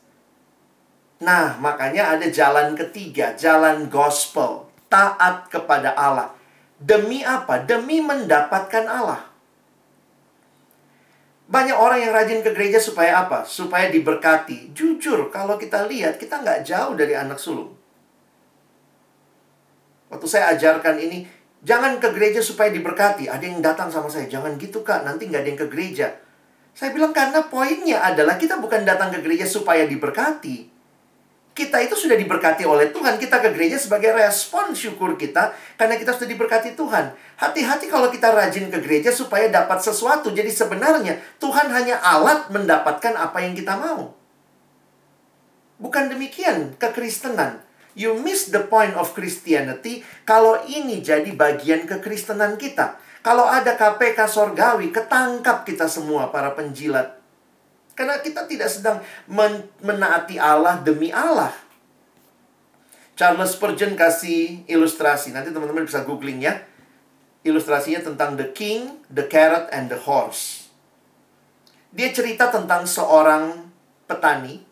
[1.23, 6.35] Nah, makanya ada jalan ketiga, jalan gospel, taat kepada Allah.
[6.75, 7.63] Demi apa?
[7.63, 9.23] Demi mendapatkan Allah.
[11.47, 13.47] Banyak orang yang rajin ke gereja supaya apa?
[13.47, 14.75] Supaya diberkati.
[14.75, 17.71] Jujur, kalau kita lihat, kita nggak jauh dari anak sulung.
[20.11, 21.23] Waktu saya ajarkan ini,
[21.63, 23.31] jangan ke gereja supaya diberkati.
[23.31, 26.07] Ada yang datang sama saya, jangan gitu kak, nanti nggak ada yang ke gereja.
[26.75, 30.72] Saya bilang karena poinnya adalah kita bukan datang ke gereja supaya diberkati
[31.53, 33.21] kita itu sudah diberkati oleh Tuhan.
[33.21, 37.13] Kita ke gereja sebagai respon syukur kita karena kita sudah diberkati Tuhan.
[37.37, 40.33] Hati-hati kalau kita rajin ke gereja supaya dapat sesuatu.
[40.33, 44.17] Jadi sebenarnya Tuhan hanya alat mendapatkan apa yang kita mau.
[45.77, 47.61] Bukan demikian kekristenan.
[47.93, 52.97] You miss the point of Christianity kalau ini jadi bagian kekristenan kita.
[53.23, 57.22] Kalau ada KPK sorgawi, ketangkap kita semua para penjilat
[57.93, 58.97] karena kita tidak sedang
[59.29, 61.53] men menaati Allah demi Allah.
[63.13, 65.33] Charles Spurgeon kasih ilustrasi.
[65.33, 66.65] Nanti teman-teman bisa googling ya.
[67.45, 70.71] Ilustrasinya tentang the king, the carrot, and the horse.
[71.93, 73.69] Dia cerita tentang seorang
[74.09, 74.65] petani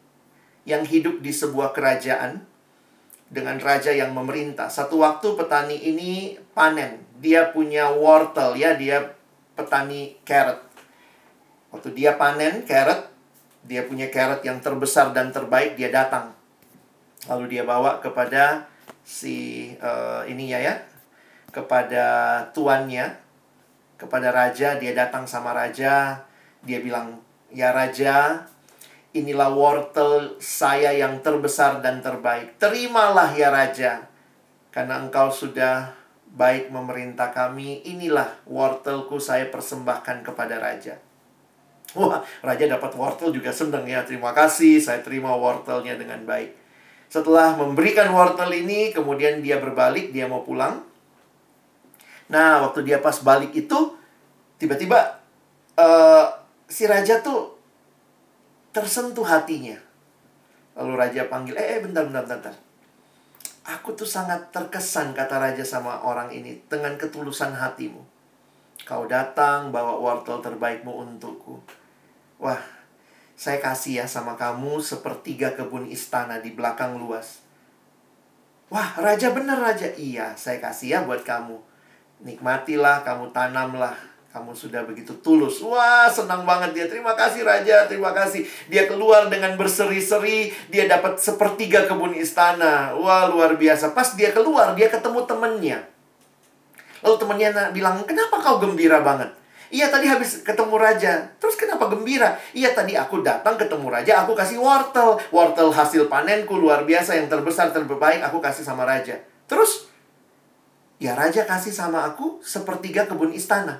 [0.65, 2.49] yang hidup di sebuah kerajaan.
[3.31, 4.67] dengan raja yang memerintah.
[4.67, 6.99] Satu waktu petani ini panen.
[7.23, 9.15] Dia punya wortel ya, dia
[9.55, 10.59] petani carrot.
[11.71, 13.07] Waktu dia panen carrot,
[13.65, 16.33] dia punya carrot yang terbesar dan terbaik, dia datang.
[17.29, 18.65] Lalu dia bawa kepada
[19.05, 20.75] si uh, ini ya ya,
[21.53, 22.05] kepada
[22.53, 23.17] tuannya,
[23.97, 26.25] kepada raja, dia datang sama raja,
[26.65, 27.21] dia bilang,
[27.53, 28.49] "Ya raja,
[29.11, 32.55] Inilah wortel saya yang terbesar dan terbaik.
[32.55, 34.07] Terimalah ya Raja,
[34.71, 35.91] karena engkau sudah
[36.31, 37.83] baik memerintah kami.
[37.83, 40.95] Inilah wortelku saya persembahkan kepada Raja.
[41.97, 44.03] Wah, Raja dapat wortel juga senang ya.
[44.07, 46.55] Terima kasih, saya terima wortelnya dengan baik.
[47.11, 50.79] Setelah memberikan wortel ini, kemudian dia berbalik, dia mau pulang.
[52.31, 53.99] Nah, waktu dia pas balik itu,
[54.55, 55.19] tiba-tiba
[55.75, 56.25] uh,
[56.71, 57.59] si Raja tuh
[58.71, 59.75] tersentuh hatinya.
[60.79, 62.55] Lalu raja panggil, eh, eh bentar, bentar, bentar.
[63.67, 67.99] Aku tuh sangat terkesan, kata raja sama orang ini, dengan ketulusan hatimu.
[68.87, 71.61] Kau datang bawa wortel terbaikmu untukku.
[72.41, 72.57] Wah,
[73.37, 77.45] saya kasih ya sama kamu sepertiga kebun istana di belakang luas.
[78.73, 79.85] Wah, raja bener raja.
[79.93, 81.61] Iya, saya kasih ya buat kamu.
[82.25, 83.93] Nikmatilah, kamu tanamlah
[84.31, 85.59] kamu sudah begitu tulus.
[85.59, 86.85] Wah, senang banget dia.
[86.87, 88.47] Terima kasih Raja, terima kasih.
[88.71, 92.95] Dia keluar dengan berseri-seri, dia dapat sepertiga kebun istana.
[92.95, 93.91] Wah, luar biasa.
[93.91, 95.83] Pas dia keluar, dia ketemu temennya.
[97.03, 99.40] Lalu temennya bilang, kenapa kau gembira banget?
[99.71, 101.31] Iya tadi habis ketemu raja.
[101.39, 102.35] Terus kenapa gembira?
[102.51, 105.15] Iya tadi aku datang ketemu raja, aku kasih wortel.
[105.31, 109.15] Wortel hasil panenku luar biasa yang terbesar terbaik aku kasih sama raja.
[109.47, 109.87] Terus
[110.99, 113.79] ya raja kasih sama aku sepertiga kebun istana.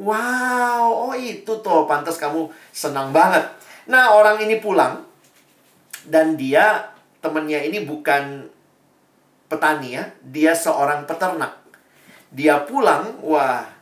[0.00, 3.46] Wow, oh itu tuh pantas kamu senang banget.
[3.86, 5.06] Nah, orang ini pulang
[6.08, 6.88] dan dia
[7.22, 8.48] temennya ini bukan
[9.46, 11.62] petani ya, dia seorang peternak.
[12.34, 13.73] Dia pulang, wah,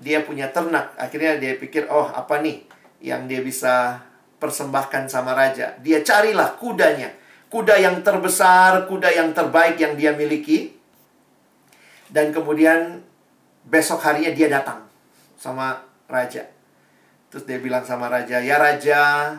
[0.00, 0.92] dia punya ternak.
[0.96, 2.64] Akhirnya dia pikir, oh apa nih
[3.00, 4.00] yang dia bisa
[4.36, 5.76] persembahkan sama raja.
[5.80, 7.12] Dia carilah kudanya.
[7.46, 10.74] Kuda yang terbesar, kuda yang terbaik yang dia miliki.
[12.10, 13.02] Dan kemudian
[13.66, 14.86] besok harinya dia datang
[15.38, 16.46] sama raja.
[17.30, 19.34] Terus dia bilang sama raja, "Ya raja,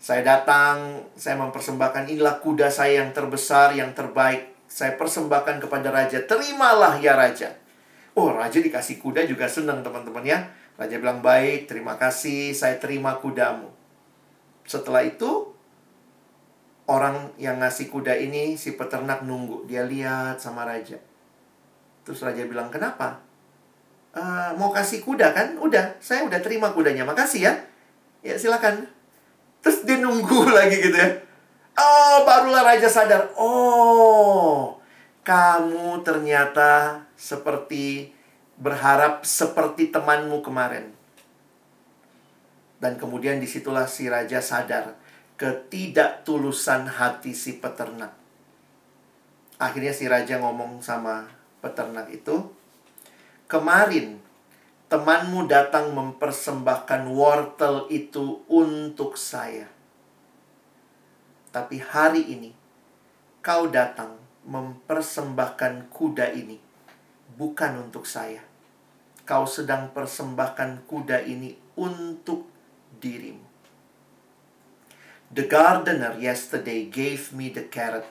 [0.00, 4.50] saya datang, saya mempersembahkan inilah kuda saya yang terbesar, yang terbaik.
[4.66, 6.24] Saya persembahkan kepada raja.
[6.24, 7.61] Terimalah ya raja."
[8.12, 10.38] Oh, raja dikasih kuda juga senang, teman-teman ya.
[10.76, 13.72] Raja bilang, "Baik, terima kasih, saya terima kudamu."
[14.68, 15.52] Setelah itu,
[16.88, 19.64] orang yang ngasih kuda ini, si peternak nunggu.
[19.64, 21.00] Dia lihat sama raja.
[22.04, 23.32] Terus raja bilang, "Kenapa?"
[24.16, 25.56] uh, mau kasih kuda kan?
[25.58, 27.04] Udah, saya udah terima kudanya.
[27.04, 27.54] Makasih ya.
[28.22, 28.86] Ya, silakan.
[29.64, 31.10] Terus dia nunggu lagi gitu ya.
[31.72, 33.32] Oh, barulah raja sadar.
[33.34, 34.76] Oh,
[35.24, 38.10] kamu ternyata seperti
[38.58, 40.90] berharap seperti temanmu kemarin.
[42.82, 44.98] Dan kemudian di situlah si raja sadar
[45.38, 48.10] ketidaktulusan hati si peternak.
[49.62, 51.30] Akhirnya si raja ngomong sama
[51.62, 52.50] peternak itu,
[53.52, 54.16] Kemarin
[54.88, 59.68] temanmu datang mempersembahkan wortel itu untuk saya.
[61.52, 62.48] Tapi hari ini
[63.44, 64.16] kau datang
[64.48, 66.71] mempersembahkan kuda ini
[67.36, 68.44] bukan untuk saya.
[69.22, 72.50] Kau sedang persembahkan kuda ini untuk
[72.98, 73.46] dirimu.
[75.32, 78.04] The gardener yesterday gave me the carrot,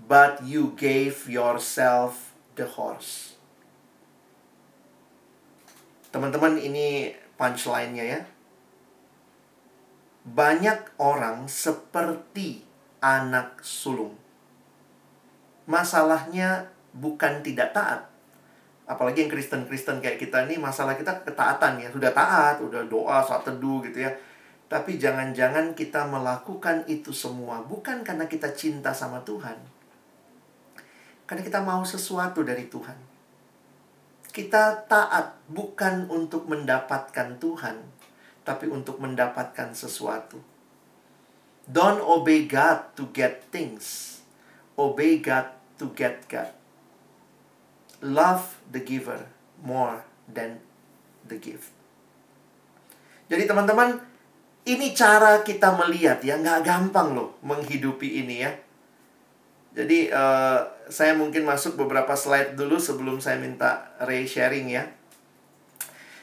[0.00, 3.36] but you gave yourself the horse.
[6.08, 8.20] Teman-teman ini punchline-nya ya.
[10.24, 12.64] Banyak orang seperti
[13.04, 14.16] anak sulung.
[15.68, 18.08] Masalahnya bukan tidak taat.
[18.88, 21.92] Apalagi yang Kristen-Kristen kayak kita ini, masalah kita ketaatan ya.
[21.92, 24.10] Sudah taat, udah doa, saat teduh gitu ya.
[24.68, 29.56] Tapi jangan-jangan kita melakukan itu semua bukan karena kita cinta sama Tuhan.
[31.28, 32.96] Karena kita mau sesuatu dari Tuhan.
[34.28, 37.76] Kita taat bukan untuk mendapatkan Tuhan,
[38.44, 40.40] tapi untuk mendapatkan sesuatu.
[41.68, 44.20] Don't obey God to get things.
[44.76, 46.57] Obey God to get God.
[48.04, 49.26] Love the giver
[49.62, 50.62] more than
[51.26, 51.74] the gift.
[53.28, 53.98] Jadi teman-teman,
[54.68, 58.52] ini cara kita melihat ya, nggak gampang loh menghidupi ini ya.
[59.76, 64.88] Jadi uh, saya mungkin masuk beberapa slide dulu sebelum saya minta Ray sharing ya.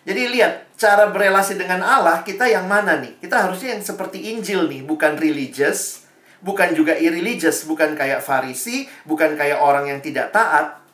[0.05, 3.17] Jadi lihat cara berelasi dengan Allah kita yang mana nih?
[3.17, 6.05] Kita harusnya yang seperti Injil nih, bukan religious,
[6.45, 10.84] bukan juga irreligious, bukan kayak Farisi, bukan kayak orang yang tidak taat.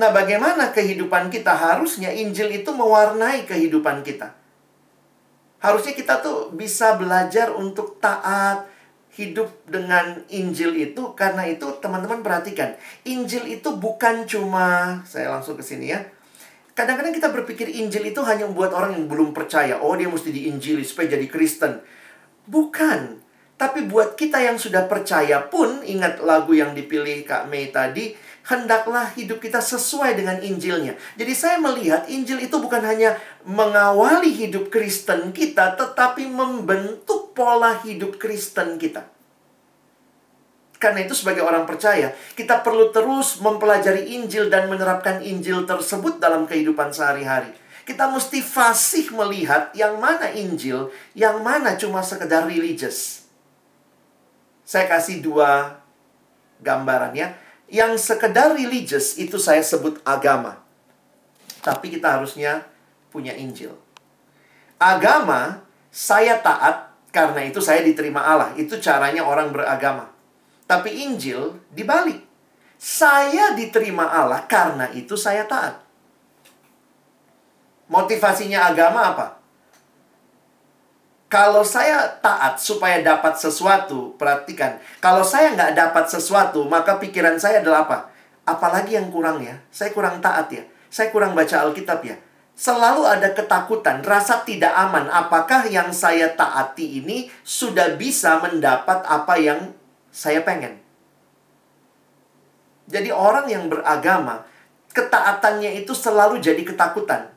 [0.00, 1.52] Nah, bagaimana kehidupan kita?
[1.52, 4.32] Harusnya Injil itu mewarnai kehidupan kita.
[5.60, 8.64] Harusnya kita tuh bisa belajar untuk taat,
[9.12, 11.12] hidup dengan Injil itu.
[11.12, 16.00] Karena itu teman-teman perhatikan Injil itu bukan cuma saya langsung ke sini ya.
[16.72, 19.84] Kadang-kadang kita berpikir Injil itu hanya buat orang yang belum percaya.
[19.84, 21.84] Oh dia mesti diinjili supaya jadi Kristen.
[22.48, 23.20] Bukan.
[23.60, 28.16] Tapi buat kita yang sudah percaya pun ingat lagu yang dipilih Kak Mei tadi
[28.48, 30.96] hendaklah hidup kita sesuai dengan Injilnya.
[31.16, 38.16] Jadi saya melihat Injil itu bukan hanya mengawali hidup Kristen kita, tetapi membentuk pola hidup
[38.16, 39.04] Kristen kita.
[40.80, 46.48] Karena itu sebagai orang percaya, kita perlu terus mempelajari Injil dan menerapkan Injil tersebut dalam
[46.48, 47.52] kehidupan sehari-hari.
[47.84, 53.28] Kita mesti fasih melihat yang mana Injil, yang mana cuma sekedar religious.
[54.64, 55.82] Saya kasih dua
[56.64, 57.36] gambaran ya.
[57.70, 60.58] Yang sekedar religious itu saya sebut agama.
[61.62, 62.66] Tapi kita harusnya
[63.14, 63.72] punya Injil.
[64.80, 65.62] Agama,
[65.94, 68.50] saya taat karena itu saya diterima Allah.
[68.58, 70.10] Itu caranya orang beragama.
[70.66, 72.26] Tapi Injil dibalik.
[72.80, 75.78] Saya diterima Allah karena itu saya taat.
[77.90, 79.26] Motivasinya agama apa?
[81.30, 84.82] Kalau saya taat supaya dapat sesuatu, perhatikan.
[84.98, 87.98] Kalau saya nggak dapat sesuatu, maka pikiran saya adalah apa?
[88.42, 89.54] Apalagi yang kurang ya?
[89.70, 90.66] Saya kurang taat ya?
[90.90, 92.18] Saya kurang baca Alkitab ya?
[92.58, 95.06] Selalu ada ketakutan, rasa tidak aman.
[95.06, 99.70] Apakah yang saya taati ini sudah bisa mendapat apa yang
[100.10, 100.82] saya pengen.
[102.90, 104.42] Jadi orang yang beragama,
[104.90, 107.30] ketaatannya itu selalu jadi ketakutan.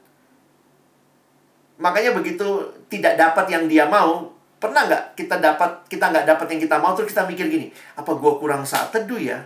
[1.77, 4.29] Makanya begitu tidak dapat yang dia mau,
[4.61, 8.13] pernah nggak kita dapat kita nggak dapat yang kita mau terus kita mikir gini, apa
[8.13, 9.41] gue kurang saat teduh ya?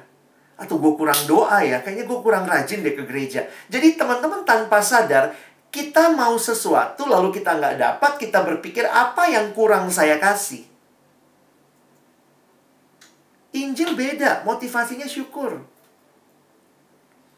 [0.60, 1.80] Atau gue kurang doa ya?
[1.80, 3.48] Kayaknya gue kurang rajin deh ke gereja.
[3.72, 5.32] Jadi teman-teman tanpa sadar,
[5.72, 10.68] kita mau sesuatu lalu kita nggak dapat, kita berpikir apa yang kurang saya kasih.
[13.56, 15.62] Injil beda, motivasinya syukur.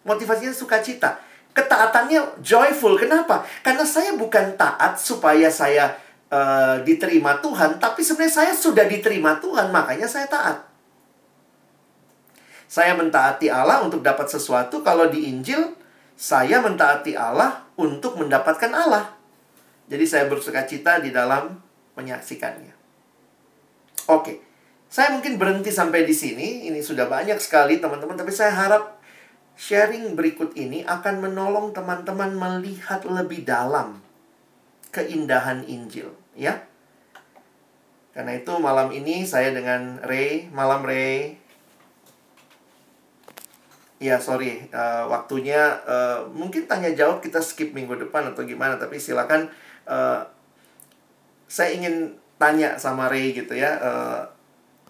[0.04, 1.29] Motivasinya sukacita.
[1.60, 2.96] Ketaatannya joyful.
[2.96, 3.44] Kenapa?
[3.60, 5.92] Karena saya bukan taat supaya saya
[6.32, 10.64] uh, diterima Tuhan, tapi sebenarnya saya sudah diterima Tuhan, makanya saya taat.
[12.70, 14.86] Saya mentaati Allah untuk dapat sesuatu.
[14.86, 15.74] Kalau di Injil,
[16.14, 19.10] saya mentaati Allah untuk mendapatkan Allah.
[19.90, 21.58] Jadi saya bersuka cita di dalam
[21.98, 22.78] menyaksikannya.
[24.06, 24.46] Oke.
[24.86, 26.70] Saya mungkin berhenti sampai di sini.
[26.70, 28.99] Ini sudah banyak sekali teman-teman, tapi saya harap
[29.60, 34.00] sharing berikut ini akan menolong teman-teman melihat lebih dalam
[34.96, 36.64] keindahan Injil, ya.
[38.16, 41.36] Karena itu malam ini saya dengan Ray, malam Ray.
[44.00, 48.96] Ya, sorry, uh, waktunya uh, mungkin tanya jawab kita skip minggu depan atau gimana, tapi
[48.96, 49.52] silakan
[49.84, 50.24] uh,
[51.52, 53.76] saya ingin tanya sama Ray gitu ya.
[53.84, 54.24] Uh,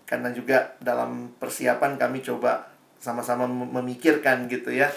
[0.05, 2.68] karena juga dalam persiapan kami coba
[2.99, 4.91] sama-sama memikirkan gitu ya.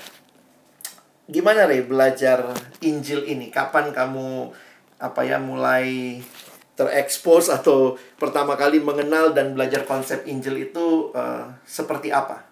[1.31, 3.49] Gimana Rey belajar Injil ini?
[3.49, 4.53] Kapan kamu
[5.03, 6.19] apa ya mulai
[6.77, 12.52] terekspos atau pertama kali mengenal dan belajar konsep Injil itu uh, seperti apa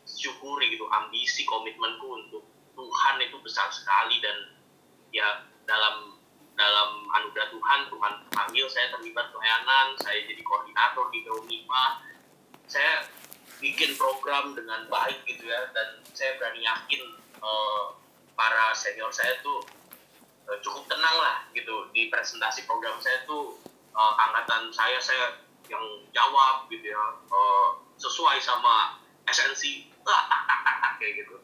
[0.21, 2.45] syukuri gitu ambisi komitmenku untuk
[2.77, 4.53] Tuhan itu besar sekali dan
[5.09, 6.13] ya dalam
[6.53, 12.05] dalam anugerah Tuhan Tuhan panggil saya terlibat pelayanan saya jadi koordinator di Gaunipa
[12.69, 13.09] saya
[13.57, 17.01] bikin program dengan baik gitu ya dan saya berani yakin
[17.41, 17.97] uh,
[18.37, 19.65] para senior saya tuh
[20.49, 23.57] uh, cukup tenang lah gitu di presentasi program saya tuh.
[23.91, 25.35] Uh, angkatan saya saya
[25.67, 25.83] yang
[26.15, 29.90] jawab gitu ya uh, sesuai sama esensi
[30.99, 31.37] kayak gitu.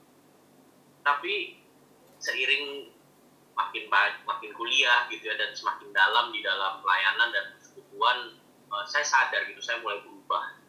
[1.02, 1.62] Tapi
[2.22, 2.94] seiring
[3.58, 8.18] makin baik, makin kuliah gitu ya dan semakin dalam di dalam pelayanan dan persekutuan
[8.70, 10.62] uh, saya sadar gitu saya mulai berubah.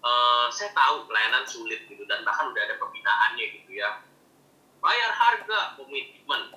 [0.00, 4.00] Uh, saya tahu pelayanan sulit gitu dan bahkan udah ada pembinaannya gitu ya.
[4.80, 6.56] Bayar harga komitmen.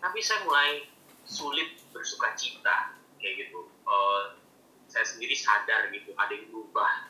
[0.00, 0.88] Tapi saya mulai
[1.28, 3.68] sulit bersuka cita kayak gitu.
[3.84, 4.40] Uh,
[4.90, 7.09] saya sendiri sadar gitu ada yang berubah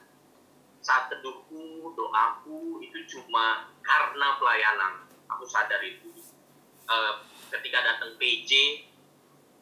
[0.81, 4.93] saat teduhku doaku itu cuma karena pelayanan.
[5.28, 6.09] Aku sadar itu.
[6.90, 8.82] Uh, ketika datang PJ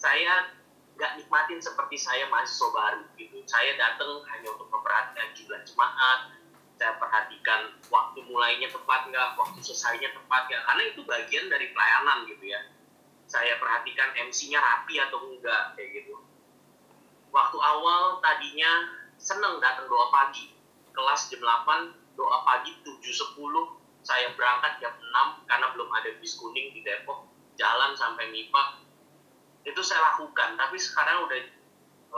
[0.00, 0.48] saya
[0.96, 3.42] nggak nikmatin seperti saya mahasiswa baru gitu.
[3.44, 6.20] Saya datang hanya untuk memperhatikan jumlah jemaat.
[6.78, 10.62] Saya perhatikan waktu mulainya tepat nggak waktu selesainya tepat nggak.
[10.62, 12.60] Karena itu bagian dari pelayanan gitu ya.
[13.28, 16.16] Saya perhatikan MC-nya rapi atau enggak kayak gitu.
[17.28, 20.57] Waktu awal tadinya seneng datang doa pagi
[20.98, 23.38] kelas jam 8 doa pagi 7.10
[24.02, 28.82] saya berangkat jam 6 karena belum ada bis kuning di Depok jalan sampai MIPA
[29.62, 31.38] itu saya lakukan tapi sekarang udah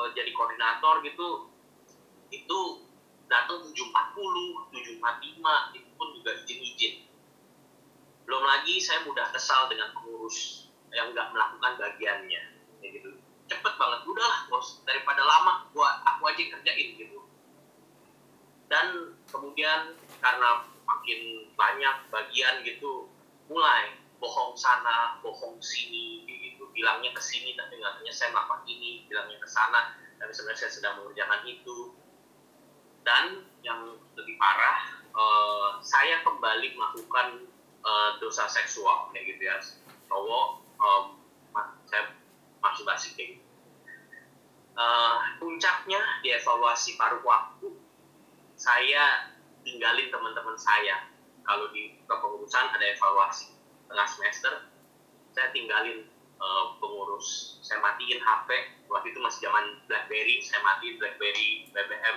[0.00, 1.52] uh, jadi koordinator gitu.
[2.32, 2.88] Itu
[3.28, 6.94] datang 740 745 itu pun juga izin-izin.
[8.24, 12.42] Belum lagi saya mudah kesal dengan pengurus yang nggak melakukan bagiannya
[12.80, 13.10] kayak gitu.
[13.50, 17.19] Cepet banget udah bos daripada lama gua aku aja kerjain gitu
[18.70, 23.10] dan kemudian karena makin banyak bagian gitu
[23.50, 26.70] mulai bohong sana, bohong sini, gitu.
[26.70, 30.94] Bilangnya ke sini tapi katanya saya melakukan ini, bilangnya ke sana tapi sebenarnya saya sedang
[31.02, 31.96] mengerjakan itu.
[33.00, 37.48] Dan yang lebih parah, uh, saya kembali melakukan
[37.80, 39.56] uh, dosa seksual kayak gitu ya.
[40.06, 41.04] Cowok, um,
[41.88, 42.12] saya
[42.60, 43.48] masuk basi kayak gitu.
[44.76, 47.72] Uh, puncaknya di evaluasi paruh waktu,
[48.60, 49.32] saya
[49.64, 51.08] tinggalin teman-teman saya.
[51.48, 53.56] Kalau di kepengurusan ada evaluasi.
[53.88, 54.52] Tengah semester
[55.32, 56.04] saya tinggalin
[56.36, 57.56] uh, pengurus.
[57.64, 58.48] Saya matiin HP
[58.92, 60.44] waktu itu masih zaman BlackBerry.
[60.44, 62.16] Saya matiin BlackBerry BBM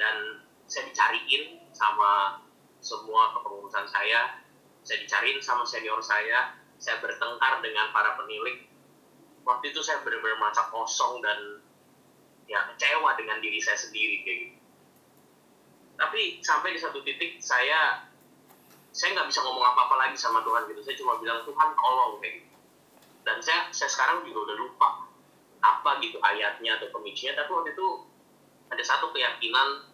[0.00, 0.16] dan
[0.64, 2.40] saya dicariin sama
[2.80, 4.40] semua kepengurusan saya.
[4.80, 6.56] Saya dicariin sama senior saya.
[6.80, 8.64] Saya bertengkar dengan para penilik.
[9.44, 11.60] Waktu itu saya benar-benar merasa kosong dan
[12.48, 14.53] ya kecewa dengan diri saya sendiri kayak gitu
[15.94, 18.10] tapi sampai di satu titik saya
[18.94, 20.80] saya nggak bisa ngomong apa-apa lagi sama Tuhan gitu.
[20.86, 22.54] Saya cuma bilang Tuhan tolong kayak gitu.
[23.26, 24.88] Dan saya saya sekarang juga udah lupa
[25.64, 27.34] apa gitu ayatnya atau pemicunya.
[27.34, 27.88] Tapi waktu itu
[28.70, 29.90] ada satu keyakinan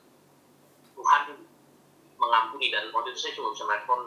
[0.92, 1.22] Tuhan
[2.20, 4.00] mengampuni dan waktu itu saya cuma bisa merespon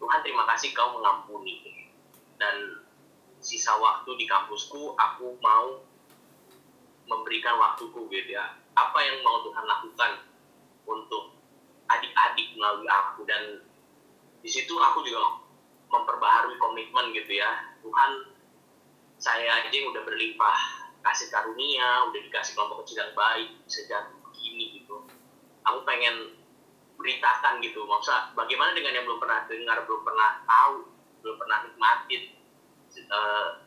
[0.00, 1.60] Tuhan terima kasih kau mengampuni.
[2.40, 2.80] Dan
[3.44, 5.84] sisa waktu di kampusku aku mau
[7.08, 10.27] memberikan waktuku gitu ya apa yang mau Tuhan lakukan
[10.88, 11.36] untuk
[11.92, 13.28] adik-adik melalui aku.
[13.28, 13.62] Dan
[14.40, 15.44] di situ aku juga
[15.92, 17.76] memperbaharui komitmen gitu ya.
[17.84, 18.10] Tuhan
[19.18, 20.58] saya aja yang udah berlimpah
[21.02, 25.06] kasih karunia udah dikasih kelompok kecil yang baik jadi begini gitu.
[25.66, 26.38] Aku pengen
[26.98, 30.90] beritakan gitu maksudnya bagaimana dengan yang belum pernah dengar belum pernah tahu
[31.22, 32.22] belum pernah nikmatin
[33.06, 33.62] uh,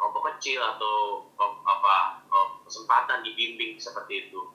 [0.00, 1.28] kelompok kecil atau
[1.68, 2.24] apa
[2.64, 4.48] kesempatan dibimbing seperti itu.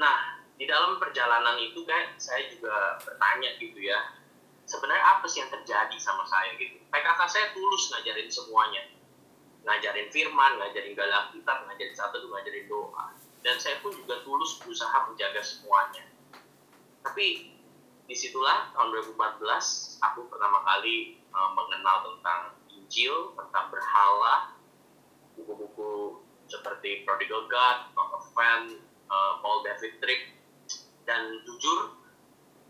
[0.00, 4.22] Nah di dalam perjalanan itu kan saya juga bertanya gitu ya
[4.72, 6.54] sebenarnya apa sih yang terjadi sama saya?
[6.56, 6.80] Gitu.
[6.88, 8.82] PKK saya tulus ngajarin semuanya.
[9.62, 13.14] Ngajarin firman ngajarin galang kitab ngajarin satu ngajarin doa.
[13.42, 16.06] Dan saya pun juga tulus berusaha menjaga semuanya.
[17.02, 17.52] Tapi
[18.06, 24.54] di situlah tahun 2014 aku pertama kali uh, mengenal tentang Injil tentang berhala
[25.38, 30.41] buku-buku seperti Prodigal God, Talk of Fan, uh, Paul David Tripp
[31.06, 31.98] dan jujur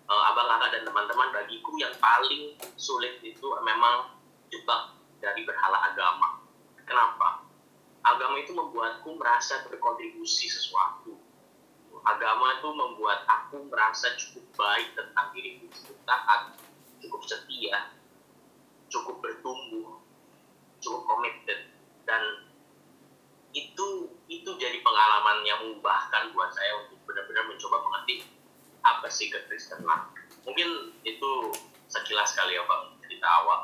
[0.09, 4.17] uh, abang kakak dan teman-teman bagiku yang paling sulit itu memang
[4.53, 6.43] jebak dari berhala agama.
[6.83, 7.47] Kenapa?
[8.03, 11.15] Agama itu membuatku merasa berkontribusi sesuatu.
[12.03, 16.59] Agama itu membuat aku merasa cukup baik tentang diriku cukup taat
[16.99, 17.95] cukup setia
[18.91, 20.03] cukup bertumbuh
[20.83, 21.71] cukup committed.
[22.03, 22.42] Dan
[23.53, 27.43] itu itu jadi pengalaman yang mengubahkan buat saya untuk benar-benar
[29.13, 30.09] ekspresi kekristenan
[30.49, 31.31] mungkin itu
[31.85, 33.61] sekilas kali ya bang cerita awal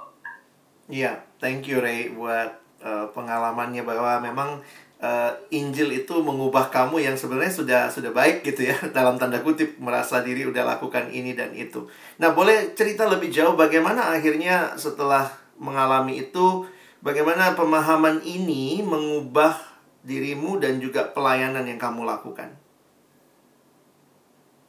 [0.89, 2.48] Iya, thank you Ray buat
[2.81, 4.65] uh, pengalamannya bahwa memang
[5.05, 9.77] uh, Injil itu mengubah kamu yang sebenarnya sudah sudah baik gitu ya dalam tanda kutip
[9.77, 11.85] merasa diri udah lakukan ini dan itu.
[12.16, 15.28] Nah, boleh cerita lebih jauh bagaimana akhirnya setelah
[15.60, 16.65] mengalami itu
[17.05, 19.67] bagaimana pemahaman ini mengubah
[20.06, 22.54] dirimu dan juga pelayanan yang kamu lakukan.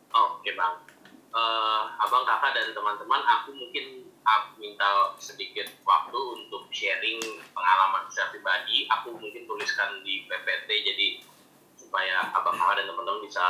[0.10, 0.82] Oke, Bang.
[1.30, 7.22] Uh, abang, kakak, dan teman-teman, aku mungkin aku minta sedikit waktu untuk sharing
[7.54, 8.90] pengalaman saya pribadi.
[8.90, 11.08] Aku mungkin tuliskan di PPT jadi
[11.78, 13.46] supaya abang kakak dan teman-teman bisa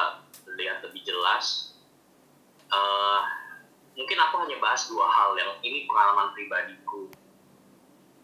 [0.60, 1.76] lihat lebih jelas.
[2.69, 3.23] Uh,
[3.95, 7.11] mungkin aku hanya bahas dua hal yang ini pengalaman pribadiku.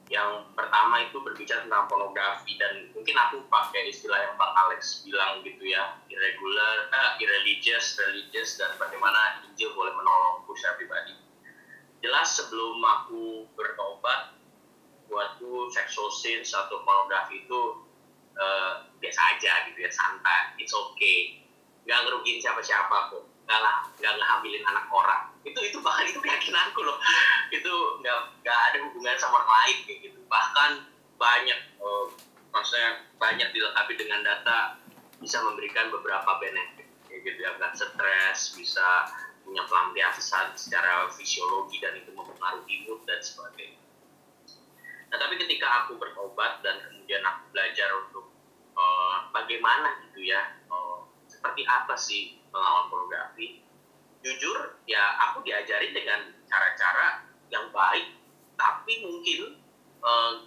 [0.06, 5.42] Yang pertama itu berbicara tentang pornografi dan mungkin aku pakai istilah yang Bang Alex bilang
[5.42, 11.18] gitu ya, irregular, uh, irreligious, religious dan bagaimana Injil boleh menolongku secara pribadi.
[12.06, 14.38] Jelas sebelum aku bertobat
[15.10, 17.62] buatku sexual sin atau pornografi itu
[18.38, 20.54] uh, biasa aja gitu ya santai.
[20.62, 21.42] It's okay.
[21.90, 25.30] Nggak ngerugiin siapa-siapa kok nggak lah nggak ngehamilin anak orang.
[25.46, 26.98] Itu itu bahkan itu keyakinanku loh.
[27.54, 30.20] Itu nggak nggak ada hubungan sama orang lain kayak gitu.
[30.26, 30.72] Bahkan
[31.16, 32.06] banyak uh,
[32.52, 34.82] maksudnya banyak dilengkapi dengan data
[35.22, 36.90] bisa memberikan beberapa benefit.
[37.08, 38.88] Kayak gitu ya nggak stres bisa
[39.46, 43.78] punya pelampiasan secara fisiologi dan itu mempengaruhi mood dan sebagainya.
[45.14, 48.26] Nah, tapi ketika aku bertobat dan kemudian aku belajar untuk
[48.74, 50.95] uh, bagaimana gitu ya, uh,
[51.46, 53.62] seperti apa sih melawan pornografi,
[54.26, 57.22] jujur ya aku diajari dengan cara-cara
[57.54, 58.18] yang baik,
[58.58, 59.62] tapi mungkin
[60.02, 60.42] uh,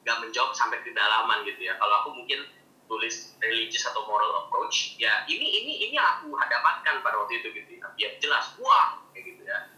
[0.00, 1.76] menjawab sampai kedalaman gitu ya.
[1.76, 2.48] Kalau aku mungkin
[2.88, 7.84] tulis religious atau moral approach ya ini ini ini aku hadapkan pada waktu itu gitu
[7.84, 7.92] ya.
[8.00, 9.68] Biar jelas wah kayak gitu ya.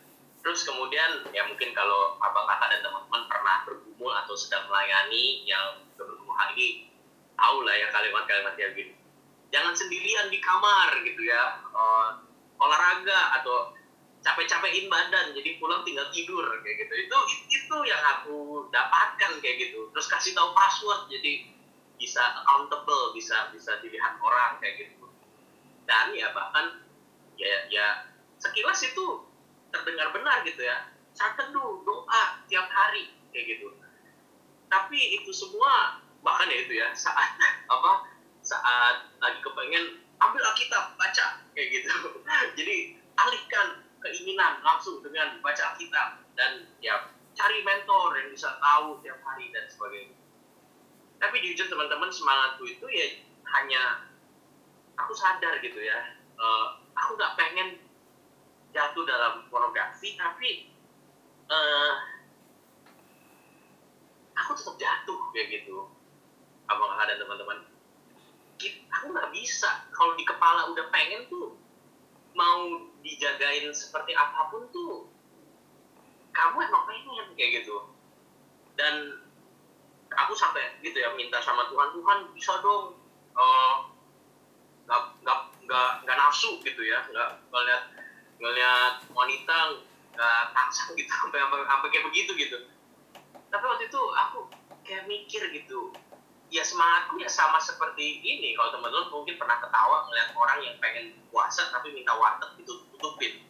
[0.47, 5.83] Terus kemudian ya mungkin kalau abang kakak dan teman-teman pernah bergumul atau sedang melayani yang
[5.99, 6.87] bergumul hal ini
[7.35, 9.02] tahu lah ya kalimat-kalimat yang gini
[9.53, 11.61] jangan sendirian di kamar gitu ya.
[11.70, 12.24] Uh,
[12.57, 13.77] olahraga atau
[14.23, 16.93] capek-capekin badan jadi pulang tinggal tidur kayak gitu.
[17.07, 17.19] Itu
[17.53, 19.93] itu yang aku dapatkan kayak gitu.
[19.93, 21.53] Terus kasih tahu password jadi
[22.01, 25.07] bisa accountable bisa bisa dilihat orang kayak gitu.
[25.85, 26.81] Dan ya bahkan
[27.37, 27.87] ya ya
[28.39, 29.27] sekilas itu
[29.74, 30.89] terdengar benar gitu ya.
[31.12, 33.74] Saat teduh doa tiap hari kayak gitu.
[34.70, 37.35] Tapi itu semua bahkan ya itu ya saat
[37.74, 38.12] apa
[38.53, 41.27] saat lagi kepengen ambil Alkitab baca
[41.57, 41.89] kayak gitu.
[42.61, 46.20] Jadi alihkan keinginan langsung dengan baca Alkitab.
[46.37, 50.16] Dan ya cari mentor yang bisa tahu tiap hari dan sebagainya.
[51.16, 53.07] Tapi jujur teman-teman semangatku itu ya
[53.57, 54.05] hanya
[55.01, 56.19] aku sadar gitu ya.
[56.37, 57.69] Uh, aku nggak pengen
[58.73, 60.73] jatuh dalam pornografi tapi
[61.47, 61.93] uh,
[64.35, 65.89] aku tetap jatuh kayak gitu.
[66.66, 67.72] Abang ada teman-teman
[69.43, 69.90] bisa.
[69.90, 71.59] Kalau di kepala udah pengen tuh
[72.39, 75.10] mau dijagain seperti apa pun tuh
[76.31, 77.90] kamu emang pengen kayak gitu.
[78.78, 79.19] Dan
[80.14, 82.94] aku sampai gitu ya minta sama Tuhan Tuhan bisa dong
[84.86, 87.02] nggak uh, nggak nggak nggak nafsu gitu ya.
[87.10, 87.82] Nggak ngeliat
[88.39, 89.59] ngeliat wanita
[90.14, 92.59] nggak taksa gitu sampai sampai kayak begitu gitu.
[93.51, 94.48] Tapi waktu itu aku
[94.86, 95.93] kayak mikir gitu
[96.53, 98.53] ya semangatku ya sama seperti ini.
[98.53, 103.41] Kalau teman-teman mungkin pernah ketawa ngeliat orang yang pengen puasa tapi minta warteg itu tutupin.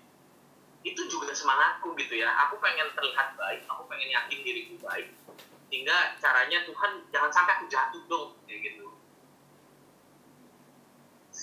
[0.86, 2.30] Itu juga semangatku gitu ya.
[2.46, 5.10] Aku pengen terlihat baik aku pengen yakin diriku baik.
[5.66, 8.86] Sehingga caranya Tuhan jangan sampai aku jatuh dong kayak gitu.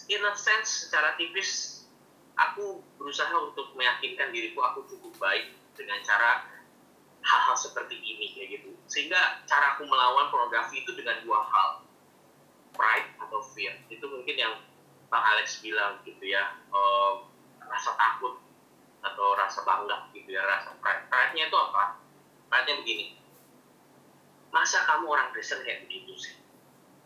[0.10, 1.84] In a sense secara tipis
[2.40, 6.48] aku berusaha untuk meyakinkan diriku aku cukup baik dengan cara
[7.24, 8.72] hal-hal seperti ini kayak gitu.
[8.90, 11.70] Sehingga cara aku melawan pornografi itu dengan dua hal.
[12.74, 13.76] Pride atau fear.
[13.92, 14.54] Itu mungkin yang
[15.10, 16.56] Bang Alex bilang gitu ya.
[16.72, 17.28] Um,
[17.70, 18.42] rasa takut
[19.00, 21.08] atau rasa bangga gitu ya rasa pride.
[21.08, 22.02] Pride-nya itu apa?
[22.52, 23.06] Pride-nya begini.
[24.50, 26.36] Masa kamu orang Kristen kayak begitu sih?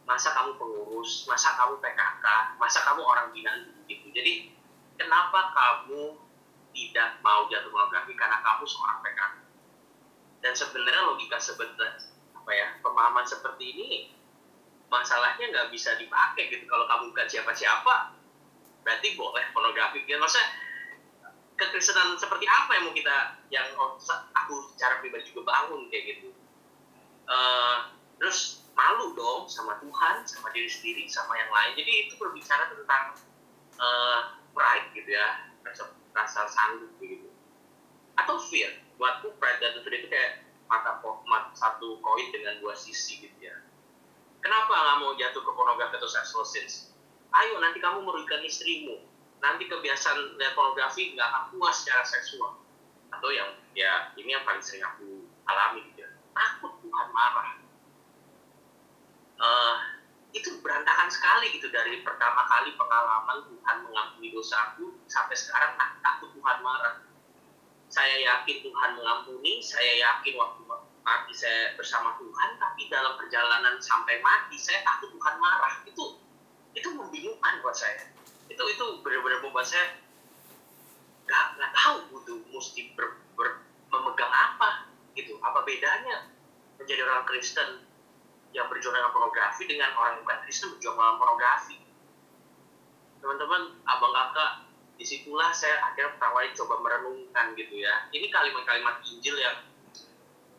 [0.07, 1.27] Masa kamu pengurus?
[1.27, 2.26] Masa kamu PKK
[2.57, 4.07] masa kamu orang binan begitu?
[4.15, 4.34] Jadi
[4.95, 6.15] kenapa kamu
[6.73, 8.15] tidak mau jatuh pornografi?
[8.15, 9.42] Karena kamu seorang PKK
[10.43, 12.03] dan sebenarnya logika sebenarnya
[12.35, 13.89] apa ya pemahaman seperti ini
[14.91, 16.67] masalahnya nggak bisa dipakai gitu.
[16.69, 18.13] Kalau kamu bukan siapa-siapa
[18.83, 20.03] berarti boleh pornografi.
[20.03, 20.51] Gitu maksudnya
[21.55, 23.17] kekristenan seperti apa yang mau kita
[23.49, 23.65] yang
[24.35, 26.29] aku secara pribadi juga bangun kayak gitu.
[27.23, 31.71] Uh, terus malu dong sama Tuhan sama diri sendiri sama yang lain.
[31.79, 33.15] Jadi itu berbicara tentang
[33.79, 35.49] uh, pride gitu ya
[36.13, 37.25] rasa sanggup begitu
[38.13, 43.23] atau fear buatku pride dan fear itu kayak mata, mata satu koin dengan dua sisi
[43.23, 43.55] gitu ya.
[44.43, 46.93] Kenapa nggak mau jatuh ke pornografi atau sexual sins
[47.33, 49.01] ayo nanti kamu merugikan istrimu.
[49.41, 52.61] Nanti kebiasaan lihat pornografi nggak akan puas secara seksual.
[53.11, 56.09] Atau yang ya ini yang paling sering aku alami gitu ya.
[56.33, 57.59] Takut Tuhan marah.
[59.43, 59.75] Uh,
[60.31, 61.67] itu berantakan sekali gitu.
[61.67, 67.03] Dari pertama kali pengalaman Tuhan mengampuni dosaku sampai sekarang tak, takut Tuhan marah.
[67.93, 70.65] Saya yakin Tuhan mengampuni, saya yakin waktu
[71.05, 75.85] mati saya bersama Tuhan, tapi dalam perjalanan sampai mati saya takut Tuhan marah.
[75.85, 76.17] Itu
[76.73, 78.09] itu membingungkan buat saya.
[78.49, 80.01] Itu itu benar-benar membuat saya
[81.29, 83.61] gak, gak tahu butuh mesti ber, ber,
[83.93, 85.37] memegang apa gitu.
[85.45, 86.33] Apa bedanya
[86.81, 87.85] menjadi orang Kristen
[88.57, 91.77] yang berjuang dengan pornografi dengan orang bukan Kristen berjuang dengan pornografi.
[93.21, 94.51] Teman-teman, abang kakak,
[94.93, 98.07] di situlah saya akhirnya pertama coba merenungkan gitu ya.
[98.13, 99.57] Ini kalimat-kalimat Injil yang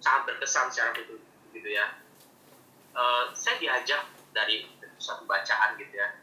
[0.02, 1.22] sangat berkesan secara gitu,
[1.54, 1.96] gitu ya.
[2.94, 6.18] Uh, saya diajak dari satu bacaan gitu ya.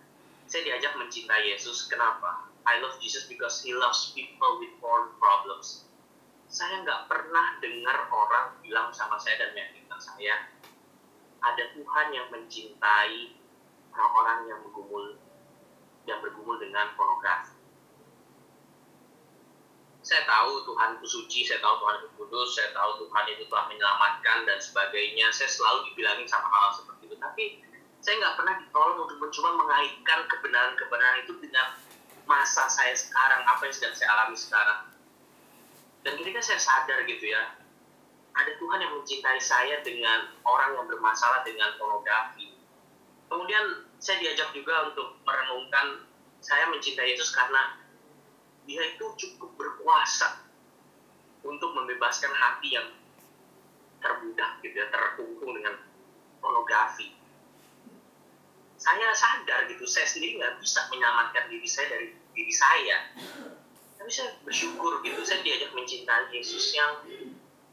[0.46, 1.88] Saya diajak mencintai Yesus.
[1.88, 2.52] Kenapa?
[2.68, 5.88] I love Jesus because He loves people with porn problems.
[6.52, 10.52] Saya nggak pernah dengar orang bilang sama saya dan meyakinkan saya,
[11.42, 13.40] ada Tuhan yang mencintai
[13.96, 15.16] orang-orang yang bergumul
[16.06, 17.61] yang bergumul dengan pornografi.
[20.12, 23.72] Saya tahu Tuhan itu suci, saya tahu Tuhan itu kudus, saya tahu Tuhan itu telah
[23.72, 25.32] menyelamatkan dan sebagainya.
[25.32, 27.16] Saya selalu dibilangin sama hal, seperti itu.
[27.16, 27.64] Tapi
[28.04, 31.80] saya nggak pernah ditolong untuk mencoba mengaitkan kebenaran-kebenaran itu dengan
[32.28, 34.92] masa saya sekarang, apa yang sedang saya alami sekarang.
[36.04, 37.56] Dan ketika saya sadar gitu ya,
[38.36, 42.52] ada Tuhan yang mencintai saya dengan orang yang bermasalah dengan pornografi.
[43.32, 46.04] Kemudian saya diajak juga untuk merenungkan
[46.44, 47.80] saya mencintai Yesus karena
[48.72, 50.48] dia itu cukup berkuasa
[51.44, 52.88] untuk membebaskan hati yang
[54.00, 55.76] terbudak gitu ya, terkungkung dengan
[56.40, 57.12] pornografi.
[58.80, 63.12] Saya sadar gitu, saya sendiri nggak bisa menyelamatkan diri saya dari diri saya.
[64.00, 67.04] Tapi saya bersyukur gitu, saya diajak mencintai Yesus yang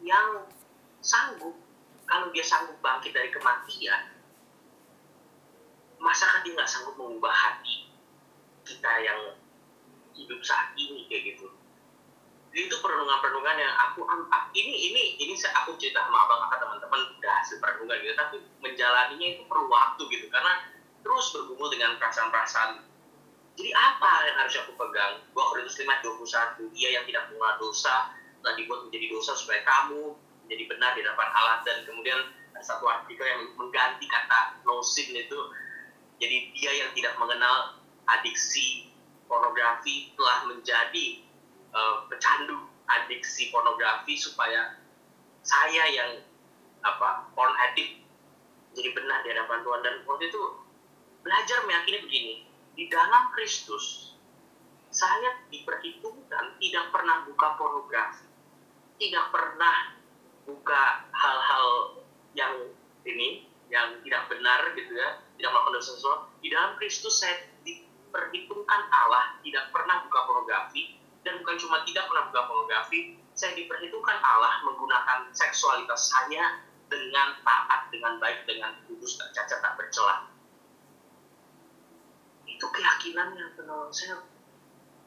[0.03, 0.51] yang
[0.99, 1.55] sanggup
[2.11, 4.19] kalau dia sanggup bangkit dari kematian
[5.99, 7.91] masa dia nggak sanggup mengubah hati
[8.62, 9.20] kita yang
[10.19, 11.47] hidup saat ini kayak gitu.
[12.49, 14.03] Jadi itu perenungan-perenungan yang aku
[14.57, 19.28] ini ini ini aku cerita sama abang kakak teman-teman udah hasil perenungan gitu tapi menjalaninya
[19.36, 20.65] itu perlu waktu gitu karena
[21.05, 22.82] terus bergumul dengan perasaan-perasaan.
[23.59, 25.23] Jadi apa yang harus aku pegang?
[25.35, 25.86] 2 Korintus 5
[26.66, 30.15] 21 dia yang tidak mengenal dosa telah dibuat menjadi dosa supaya kamu
[30.47, 32.20] menjadi benar di hadapan Allah dan kemudian
[32.59, 35.39] satu artikel yang mengganti kata no sin itu
[36.19, 37.78] jadi dia yang tidak mengenal
[38.11, 38.88] adiksi
[39.29, 41.23] pornografi telah menjadi
[41.77, 44.81] uh, pecandu adiksi pornografi supaya
[45.45, 46.13] saya yang
[46.83, 48.01] apa porn addict
[48.73, 49.81] jadi benar di hadapan Tuhan.
[49.85, 50.43] Dan waktu itu
[51.23, 52.35] belajar meyakini begini
[52.79, 54.17] di dalam Kristus
[54.89, 58.25] saya diperhitungkan tidak pernah buka pornografi
[58.99, 59.99] tidak pernah
[60.49, 60.83] buka
[61.13, 61.67] hal-hal
[62.33, 62.55] yang
[63.05, 67.37] ini yang tidak benar gitu ya tidak melakukan dosa seksual di dalam Kristus saya
[68.09, 74.19] diperhitungkan Allah tidak pernah buka pornografi dan bukan cuma tidak pernah buka pornografi saya diperhitungkan
[74.25, 80.29] Allah menggunakan seksualitas saya dengan taat dengan baik dengan kudus tak cacat tak bercelah
[82.59, 84.19] itu keyakinan yang penolong saya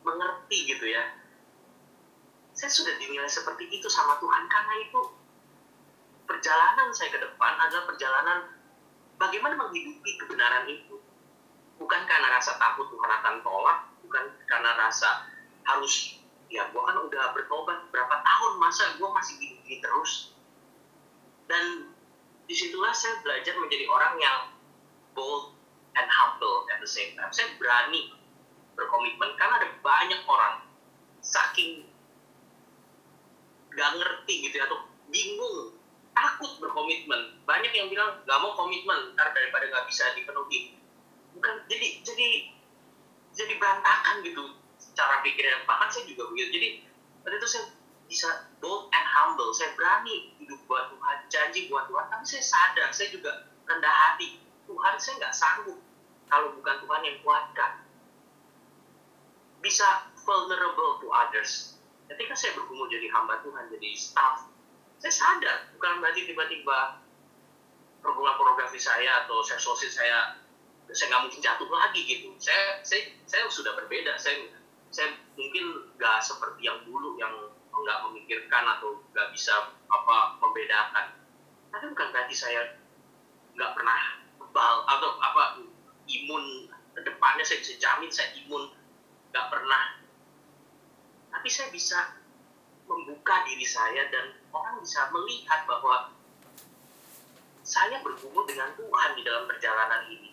[0.08, 1.04] mengerti gitu ya.
[2.56, 4.48] Saya sudah dinilai seperti itu sama Tuhan.
[4.48, 5.02] Karena itu
[6.24, 8.40] perjalanan saya ke depan adalah perjalanan
[9.20, 10.91] bagaimana menghidupi kebenaran itu
[11.82, 15.26] bukan karena rasa takut Tuhan akan tolak bukan karena rasa
[15.66, 16.22] harus
[16.54, 20.38] ya gue kan udah bertobat berapa tahun masa gue masih gini-gini terus?
[21.50, 21.90] Dan
[22.46, 24.40] di situlah saya belajar menjadi orang yang
[25.18, 25.58] bold
[25.98, 27.32] and humble at the same time.
[27.34, 28.14] Saya berani
[28.78, 30.68] berkomitmen karena ada banyak orang
[31.24, 31.88] saking
[33.72, 35.80] gak ngerti gitu ya, atau bingung
[36.12, 37.40] takut berkomitmen.
[37.48, 40.81] Banyak yang bilang gak mau komitmen ntar daripada gak bisa dipenuhi
[41.42, 42.30] bukan jadi jadi
[43.34, 44.62] jadi berantakan gitu
[44.94, 45.66] cara pikirnya.
[45.66, 46.50] Bahkan saya juga begitu.
[46.54, 46.70] Jadi
[47.26, 47.66] pada itu saya
[48.06, 48.30] bisa
[48.62, 49.50] bold and humble.
[49.50, 52.06] Saya berani hidup buat Tuhan janji buat Tuhan.
[52.14, 54.38] Tapi saya sadar saya juga rendah hati.
[54.70, 55.82] Tuhan saya nggak sanggup
[56.30, 57.72] kalau bukan Tuhan yang kuatkan
[59.66, 61.82] bisa vulnerable to others.
[62.06, 64.46] Ketika saya bergumul jadi hamba Tuhan jadi staff
[65.02, 65.58] saya sadar.
[65.74, 67.02] Bukan berarti tiba-tiba
[68.06, 70.41] pergumulan pornografi saya atau seksualitas saya
[70.92, 72.36] saya nggak mungkin jatuh lagi gitu.
[72.38, 74.20] Saya saya saya sudah berbeda.
[74.20, 74.52] Saya
[74.92, 77.32] saya mungkin nggak seperti yang dulu yang
[77.72, 81.16] nggak memikirkan atau nggak bisa apa membedakan.
[81.72, 82.76] Tapi bukan berarti saya
[83.56, 84.00] nggak pernah
[84.40, 85.44] kebal atau apa
[86.08, 86.68] imun
[87.00, 88.76] depannya saya bisa jamin saya imun.
[89.32, 90.04] Nggak pernah.
[91.32, 92.20] Tapi saya bisa
[92.84, 96.12] membuka diri saya dan orang bisa melihat bahwa
[97.64, 100.31] saya bergumul dengan Tuhan di dalam perjalanan ini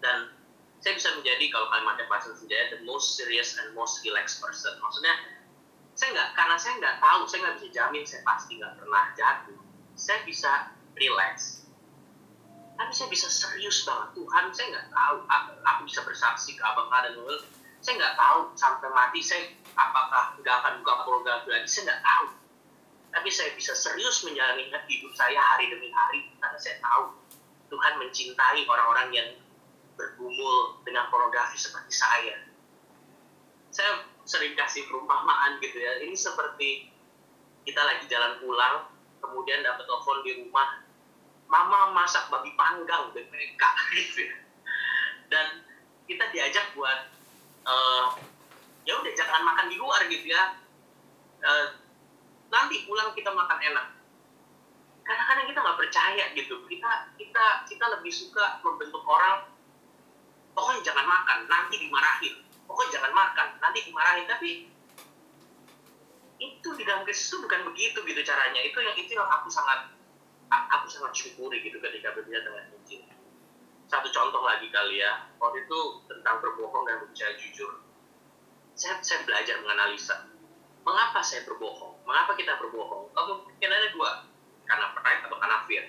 [0.00, 0.32] dan
[0.80, 4.72] saya bisa menjadi kalau kalimatnya Pak Senjaya the most serious and most relaxed person.
[4.80, 5.12] Maksudnya
[5.92, 9.60] saya nggak karena saya nggak tahu saya nggak bisa jamin saya pasti nggak pernah jatuh.
[9.94, 11.68] Saya bisa relax.
[12.80, 14.16] Tapi saya bisa serius banget.
[14.16, 17.44] Tuhan saya nggak tahu aku, aku bisa bersaksi ke abang dan Nurul
[17.80, 21.68] saya nggak tahu sampai mati saya apakah nggak akan buka pornografi lagi.
[21.68, 22.26] Saya nggak tahu.
[23.10, 27.20] Tapi saya bisa serius menjalani hidup saya hari demi hari karena saya tahu
[27.68, 29.28] Tuhan mencintai orang-orang yang
[30.00, 32.40] bergumul dengan pornografi seperti saya.
[33.68, 36.00] Saya sering kasih perumpamaan gitu ya.
[36.00, 36.88] Ini seperti
[37.68, 38.88] kita lagi jalan pulang
[39.20, 40.80] kemudian dapat telepon di rumah
[41.44, 43.62] mama masak babi panggang BPK
[44.00, 44.36] gitu ya.
[45.28, 45.46] Dan
[46.08, 47.12] kita diajak buat
[47.68, 48.16] uh,
[48.88, 50.56] ya udah jangan makan di luar gitu ya.
[51.44, 51.76] Uh,
[52.48, 53.86] nanti pulang kita makan enak.
[55.04, 56.54] Kadang-kadang kita nggak percaya gitu.
[56.64, 59.49] Kita kita kita lebih suka membentuk orang
[60.54, 62.34] pokoknya jangan makan nanti dimarahin.
[62.66, 64.26] Pokoknya jangan makan nanti dimarahin.
[64.26, 64.50] Tapi
[66.40, 68.60] itu di dalam Kristus bukan begitu gitu caranya.
[68.64, 69.92] Itu yang itu yang aku sangat
[70.50, 73.02] aku sangat syukuri gitu ketika berbicara dengan Injil.
[73.90, 75.30] Satu contoh lagi kali ya.
[75.38, 77.82] Waktu itu tentang berbohong dan berbicara jujur.
[78.78, 80.30] Saya, saya belajar menganalisa.
[80.86, 82.00] Mengapa saya berbohong?
[82.08, 83.12] Mengapa kita berbohong?
[83.12, 84.10] Kalau mungkin ada dua.
[84.64, 85.84] Karena pride atau karena fear.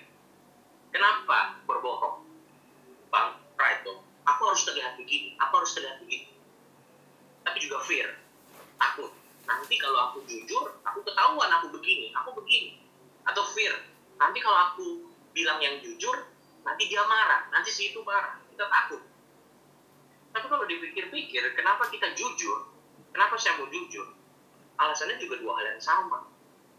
[0.92, 2.26] Kenapa berbohong?
[3.08, 6.28] Bang pride tuh aku harus terlihat begini aku harus terlihat begini
[7.42, 8.08] tapi juga fear
[8.78, 9.10] takut
[9.46, 12.82] nanti kalau aku jujur aku ketahuan aku begini aku begini
[13.26, 13.74] atau fear
[14.18, 14.84] nanti kalau aku
[15.34, 16.28] bilang yang jujur
[16.62, 19.02] nanti dia marah nanti si itu marah kita takut
[20.32, 22.72] tapi kalau dipikir-pikir kenapa kita jujur
[23.12, 24.08] Kenapa saya mau jujur?
[24.80, 26.32] Alasannya juga dua hal yang sama.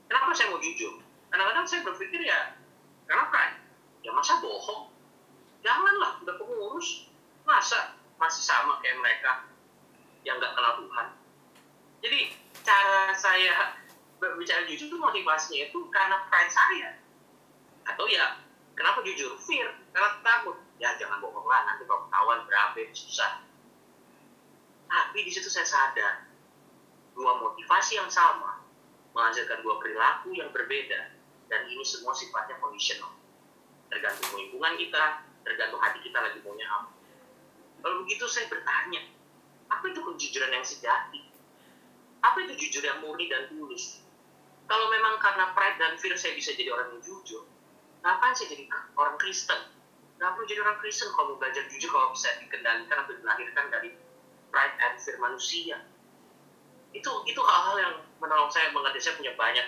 [0.10, 0.98] Kenapa saya mau jujur?
[1.30, 2.58] Kadang-kadang saya berpikir ya,
[3.06, 3.62] kenapa?
[4.02, 4.90] Ya masa bohong?
[5.62, 7.08] Janganlah, udah pengurus.
[7.44, 9.32] Masa masih sama kayak mereka
[10.24, 11.08] yang nggak kenal Tuhan?
[12.04, 12.20] Jadi
[12.64, 13.54] cara saya
[14.20, 16.90] berbicara jujur itu motivasinya itu karena pride saya.
[17.84, 18.40] Atau ya,
[18.76, 19.36] kenapa jujur?
[19.40, 20.56] Fear, karena takut.
[20.80, 23.44] Ya jangan bohong lah, nanti kalau ketahuan berapa susah
[24.94, 26.30] tapi di situ saya sadar
[27.18, 28.62] dua motivasi yang sama
[29.18, 31.18] menghasilkan dua perilaku yang berbeda
[31.50, 33.10] dan ini semua sifatnya conditional
[33.90, 36.94] tergantung lingkungan kita tergantung hati kita lagi maunya apa
[37.84, 39.04] kalau begitu saya bertanya
[39.68, 41.20] apa itu kejujuran yang sejati?
[42.24, 44.00] Apa itu jujur yang murni dan tulus?
[44.64, 47.44] Kalau memang karena pride dan fear saya bisa jadi orang yang jujur
[48.04, 49.60] ngapain saya jadi orang Kristen?
[50.20, 53.90] Gak perlu jadi orang Kristen kalau mau belajar jujur kalau bisa dikendalikan atau dilahirkan dari
[54.52, 55.84] pride and fear manusia.
[56.96, 59.68] Itu itu hal-hal yang menolong saya mengerti saya punya banyak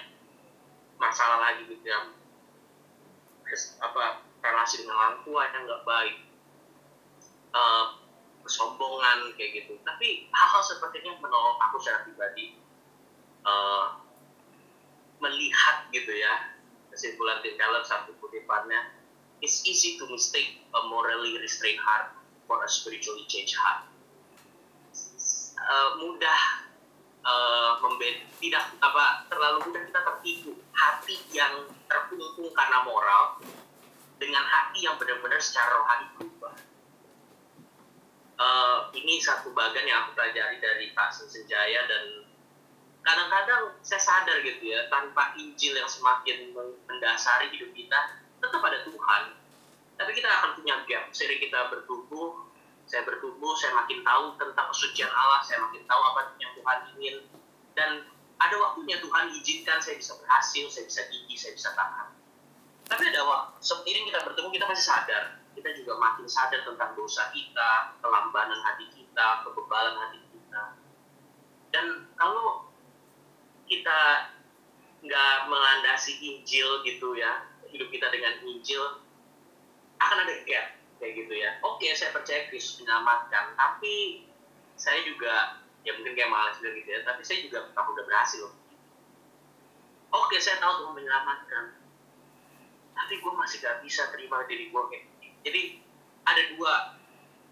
[0.96, 2.08] masalah lagi gitu ya
[3.84, 6.16] apa relasi dengan orang tua yang nggak baik.
[7.56, 8.05] Uh,
[8.46, 9.82] kesombongan kayak gitu.
[9.82, 12.56] Tapi hal-hal seperti ini menolong aku secara pribadi
[13.44, 13.98] uh,
[15.20, 16.54] melihat gitu ya
[16.94, 18.96] kesimpulan Tim Keller satu kutipannya
[19.44, 22.14] it's easy to mistake a morally restrained heart
[22.48, 23.86] for a spiritually changed heart.
[25.56, 26.42] Uh, mudah
[27.26, 30.52] uh, membed tidak apa terlalu mudah kita tertipu.
[30.76, 33.42] Hati yang terkungkung karena moral
[34.22, 36.54] dengan hati yang benar-benar secara rohani berubah.
[38.36, 42.28] Uh, ini satu bagian yang aku pelajari dari Pak Senjaya dan
[43.00, 46.52] kadang-kadang saya sadar gitu ya tanpa Injil yang semakin
[46.84, 49.40] mendasari hidup kita tetap ada Tuhan
[49.96, 52.46] tapi kita akan punya gap sering kita bertumbuh
[52.86, 57.16] saya bertumbuh, saya makin tahu tentang kesucian Allah, saya makin tahu apa yang Tuhan ingin.
[57.74, 57.92] Dan
[58.38, 62.14] ada waktunya Tuhan izinkan saya bisa berhasil, saya bisa tinggi, saya bisa tahan.
[62.86, 65.24] Tapi ada waktu, seiring kita bertemu kita masih sadar,
[65.56, 70.64] kita juga makin sadar tentang dosa kita, kelambanan hati kita, kebebalan hati kita.
[71.72, 72.70] Dan kalau
[73.66, 74.32] kita
[75.02, 79.06] nggak melandasi Injil gitu ya, hidup kita dengan Injil,
[80.00, 84.26] akan ada gap kayak gitu ya oke saya percaya Kristus menyelamatkan tapi
[84.76, 88.46] saya juga ya mungkin kayak malas juga gitu ya tapi saya juga tak udah berhasil
[90.12, 91.66] oke saya tahu Tuhan menyelamatkan
[92.96, 95.06] tapi gue masih gak bisa terima diri gue kayak
[95.46, 95.78] jadi
[96.26, 96.74] ada dua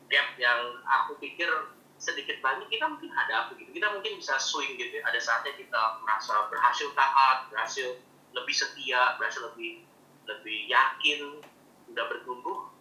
[0.10, 1.48] gap yang aku pikir
[2.02, 2.68] sedikit banyak.
[2.68, 3.70] Kita mungkin ada apa gitu.
[3.70, 5.06] Kita mungkin bisa swing gitu ya.
[5.08, 8.02] Ada saatnya kita merasa berhasil taat berhasil
[8.34, 9.86] lebih setia berhasil lebih
[10.26, 11.40] lebih yakin
[11.94, 12.74] udah bertumbuh.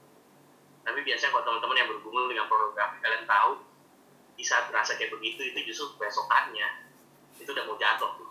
[0.83, 3.63] Tapi biasanya kalau teman-teman yang bergumul dengan pornografi kalian tahu
[4.35, 6.89] di saat berasa kayak begitu itu justru besokannya
[7.39, 8.31] itu udah mau jatuh tuh.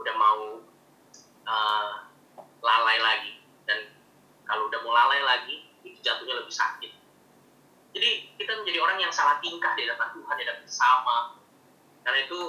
[0.00, 0.40] Udah mau
[1.46, 1.94] uh,
[2.64, 3.32] lalai lagi.
[3.68, 3.92] Dan
[4.48, 6.92] kalau udah mau lalai lagi itu jatuhnya lebih sakit.
[7.96, 11.18] Jadi kita menjadi orang yang salah tingkah di hadapan Tuhan di hadapan sama.
[12.04, 12.40] Karena itu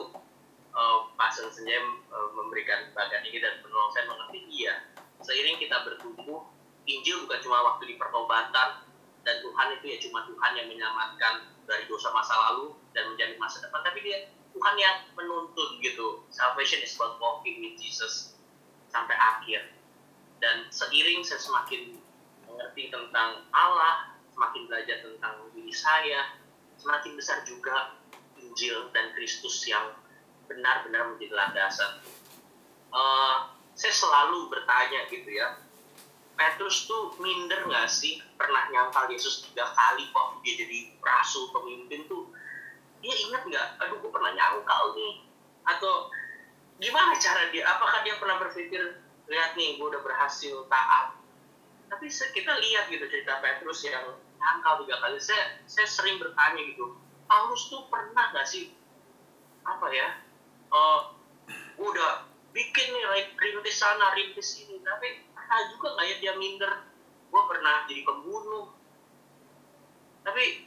[0.75, 4.75] uh, Pak uh, memberikan bagian ini dan menolong saya mengerti iya
[5.19, 6.47] seiring kita bertumbuh
[6.87, 8.81] Injil bukan cuma waktu di pertobatan
[9.27, 13.61] dan Tuhan itu ya cuma Tuhan yang menyelamatkan dari dosa masa lalu dan menjadi masa
[13.61, 16.25] depan tapi dia Tuhan yang menuntun gitu.
[16.33, 18.33] Salvation is about walking with Jesus
[18.89, 19.69] sampai akhir.
[20.41, 21.98] Dan seiring saya semakin
[22.59, 26.35] mengerti tentang Allah semakin belajar tentang diri saya
[26.75, 27.95] semakin besar juga
[28.35, 29.95] Injil dan Kristus yang
[30.51, 32.03] benar-benar menjadi landasan.
[32.91, 35.55] Uh, saya selalu bertanya gitu ya
[36.35, 38.19] Petrus tuh minder nggak sih?
[38.35, 42.27] Pernah nyangkal Yesus tiga kali kok dia jadi rasul pemimpin tuh?
[42.99, 43.67] Dia ingat nggak?
[43.87, 45.23] Aduh gue pernah nyangkal nih.
[45.63, 46.11] Atau
[46.79, 47.63] gimana cara dia?
[47.67, 48.99] Apakah dia pernah berpikir
[49.31, 51.18] lihat nih gue udah berhasil taat
[51.89, 55.17] tapi kita lihat gitu cerita Petrus yang nyangkal tiga kali.
[55.19, 56.95] Saya saya sering bertanya gitu
[57.25, 58.73] Paulus tuh pernah nggak sih
[59.65, 60.17] apa ya
[60.73, 61.13] uh,
[61.77, 63.05] udah bikin nih
[63.37, 66.73] rintis sana rintis ini tapi pernah juga nggak ya dia minder
[67.29, 68.73] gue pernah jadi pembunuh.
[70.25, 70.65] Tapi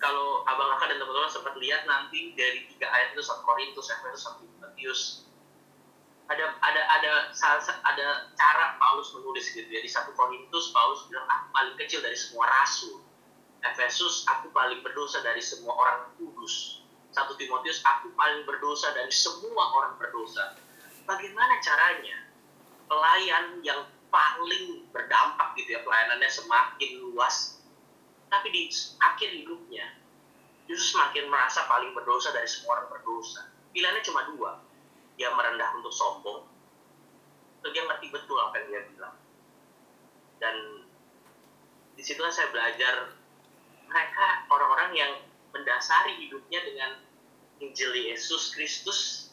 [0.00, 4.22] kalau abang kakak dan teman-teman sempat lihat nanti dari tiga ayat itu satu Korintus, Efesus,
[4.24, 5.27] satu Timotius
[6.28, 7.12] ada ada ada
[7.64, 8.06] ada
[8.36, 9.80] cara Paulus menulis gitu ya.
[9.80, 13.00] Di satu Korintus Paulus bilang aku paling kecil dari semua rasul.
[13.64, 16.84] Efesus aku paling berdosa dari semua orang kudus.
[17.10, 20.54] Satu Timotius aku paling berdosa dari semua orang berdosa.
[21.08, 22.28] Bagaimana caranya
[22.86, 27.60] pelayan yang paling berdampak gitu ya pelayanannya semakin luas
[28.32, 28.72] tapi di
[29.04, 29.84] akhir hidupnya
[30.64, 33.48] justru semakin merasa paling berdosa dari semua orang berdosa?
[33.72, 34.50] Pilihannya cuma dua
[35.18, 36.46] dia merendah untuk sombong
[37.58, 39.16] atau dia ngerti betul apa yang dia bilang
[40.38, 40.54] dan
[41.98, 43.18] di situlah saya belajar
[43.90, 45.12] mereka orang-orang yang
[45.50, 46.90] mendasari hidupnya dengan
[47.58, 49.28] Injil Yesus Kristus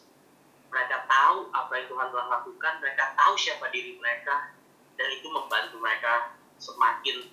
[0.70, 4.52] mereka tahu apa yang Tuhan telah lakukan, mereka tahu siapa diri mereka,
[4.96, 7.32] dan itu membantu mereka semakin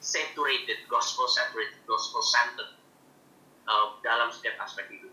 [0.00, 2.76] saturated, gospel saturated, gospel centered
[3.68, 5.03] uh, dalam setiap aspek hidup.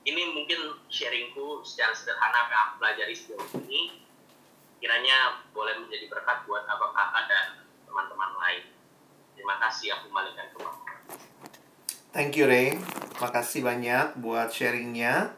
[0.00, 4.00] Ini mungkin sharingku secara sederhana yang aku pelajari sejauh ini,
[4.80, 7.46] kiranya boleh menjadi berkat buat abang kakak dan
[7.84, 8.64] teman-teman lain.
[9.36, 10.96] Terima kasih aku kembalikan ke Bapak.
[12.10, 12.80] Thank you Ray,
[13.20, 15.36] makasih banyak buat sharingnya.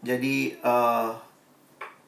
[0.00, 1.12] Jadi uh,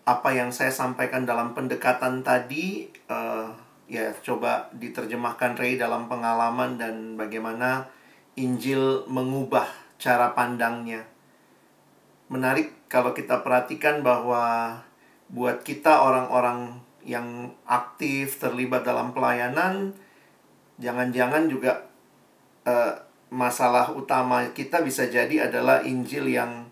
[0.08, 3.52] apa yang saya sampaikan dalam pendekatan tadi, uh,
[3.84, 7.86] ya coba diterjemahkan Ray dalam pengalaman dan bagaimana
[8.36, 9.68] Injil mengubah
[10.00, 11.15] cara pandangnya.
[12.26, 14.78] Menarik kalau kita perhatikan bahwa
[15.30, 19.94] buat kita orang-orang yang aktif terlibat dalam pelayanan,
[20.82, 21.86] jangan-jangan juga
[22.66, 22.98] uh,
[23.30, 26.70] masalah utama kita bisa jadi adalah Injil yang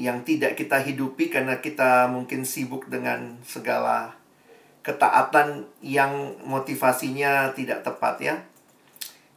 [0.00, 4.16] yang tidak kita hidupi karena kita mungkin sibuk dengan segala
[4.80, 8.36] ketaatan yang motivasinya tidak tepat ya.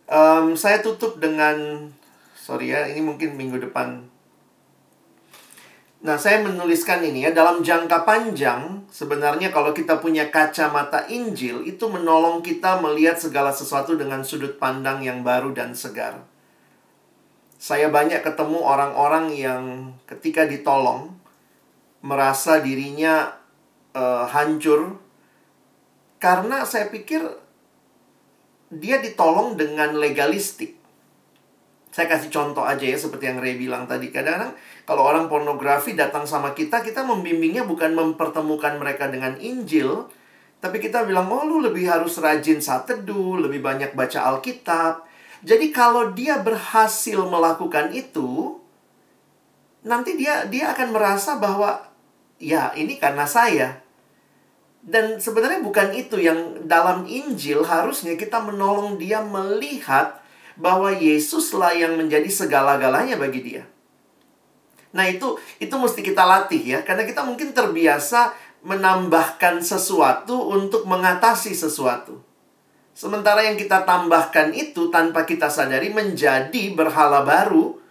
[0.07, 1.91] Um, saya tutup dengan
[2.43, 4.11] sorry ya ini mungkin minggu depan
[6.03, 11.87] Nah, saya menuliskan ini ya, dalam jangka panjang, sebenarnya kalau kita punya kacamata Injil, itu
[11.87, 16.27] menolong kita melihat segala sesuatu dengan sudut pandang yang baru dan segar.
[17.55, 19.63] Saya banyak ketemu orang-orang yang
[20.03, 21.15] ketika ditolong,
[22.03, 23.39] merasa dirinya
[23.95, 24.99] uh, hancur,
[26.19, 27.23] karena saya pikir
[28.75, 30.82] dia ditolong dengan legalistik.
[31.93, 34.09] Saya kasih contoh aja ya seperti yang Ray bilang tadi.
[34.09, 34.57] Kadang-kadang
[34.89, 40.09] kalau orang pornografi datang sama kita, kita membimbingnya bukan mempertemukan mereka dengan Injil,
[40.57, 45.05] tapi kita bilang, oh lu lebih harus rajin saat teduh, lebih banyak baca Alkitab.
[45.45, 48.57] Jadi kalau dia berhasil melakukan itu,
[49.85, 51.77] nanti dia dia akan merasa bahwa
[52.41, 53.85] ya ini karena saya.
[54.81, 60.22] Dan sebenarnya bukan itu yang dalam Injil harusnya kita menolong dia melihat
[60.59, 63.63] bahwa Yesuslah yang menjadi segala-galanya bagi dia.
[64.93, 71.51] Nah, itu itu mesti kita latih ya, karena kita mungkin terbiasa menambahkan sesuatu untuk mengatasi
[71.51, 72.21] sesuatu.
[72.93, 77.81] Sementara yang kita tambahkan itu tanpa kita sadari menjadi berhala baru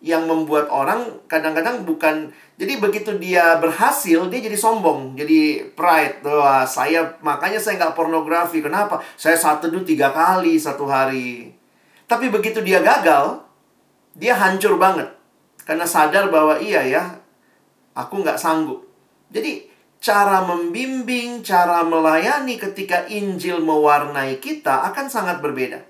[0.00, 6.64] yang membuat orang kadang-kadang bukan jadi begitu dia berhasil dia jadi sombong jadi pride wah
[6.64, 11.52] saya makanya saya nggak pornografi kenapa saya satu dua tiga kali satu hari
[12.10, 13.38] tapi begitu dia gagal
[14.18, 15.06] dia hancur banget
[15.62, 17.02] karena sadar bahwa iya ya
[17.94, 18.82] aku nggak sanggup
[19.30, 19.62] jadi
[20.02, 25.86] cara membimbing cara melayani ketika Injil mewarnai kita akan sangat berbeda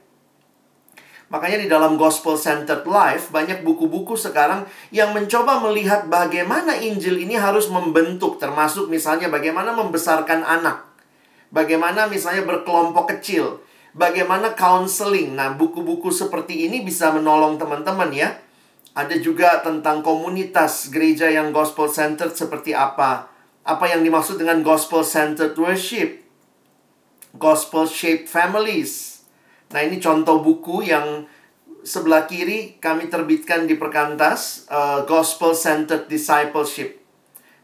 [1.31, 7.39] Makanya di dalam Gospel Centered Life banyak buku-buku sekarang yang mencoba melihat bagaimana Injil ini
[7.39, 10.91] harus membentuk termasuk misalnya bagaimana membesarkan anak.
[11.55, 13.63] Bagaimana misalnya berkelompok kecil.
[13.97, 15.35] Bagaimana counseling.
[15.35, 18.39] Nah, buku-buku seperti ini bisa menolong teman-teman ya.
[18.95, 23.31] Ada juga tentang komunitas gereja yang gospel centered seperti apa.
[23.67, 26.23] Apa yang dimaksud dengan gospel centered worship.
[27.39, 29.21] Gospel shaped families
[29.71, 31.31] Nah, ini contoh buku yang
[31.87, 36.99] sebelah kiri kami terbitkan di Perkantas, uh, Gospel Centered Discipleship.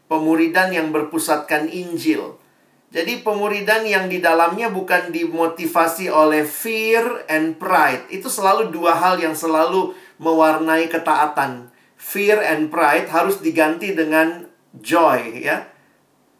[0.07, 2.39] Pemuridan yang berpusatkan Injil.
[2.87, 8.07] Jadi pemuridan yang di dalamnya bukan dimotivasi oleh fear and pride.
[8.07, 9.91] Itu selalu dua hal yang selalu
[10.23, 11.67] mewarnai ketaatan.
[11.99, 15.67] Fear and pride harus diganti dengan joy ya.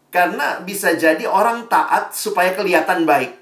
[0.08, 3.36] Karena bisa jadi orang taat supaya kelihatan baik.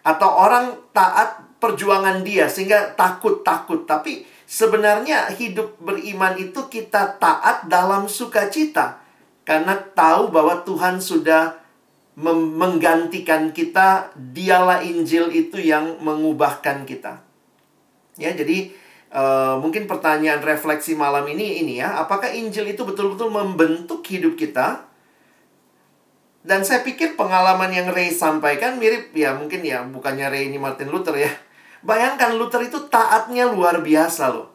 [0.00, 3.84] Atau orang taat perjuangan dia sehingga takut-takut.
[3.84, 9.04] Tapi sebenarnya hidup beriman itu kita taat dalam sukacita.
[9.44, 11.57] Karena tahu bahwa Tuhan sudah
[12.18, 17.22] menggantikan kita, dialah Injil itu yang mengubahkan kita.
[18.18, 18.74] Ya, jadi
[19.14, 24.88] uh, mungkin pertanyaan refleksi malam ini ini ya, apakah Injil itu betul-betul membentuk hidup kita?
[26.42, 30.88] Dan saya pikir pengalaman yang Ray sampaikan mirip ya mungkin ya bukannya Ray ini Martin
[30.88, 31.30] Luther ya.
[31.86, 34.48] Bayangkan Luther itu taatnya luar biasa loh.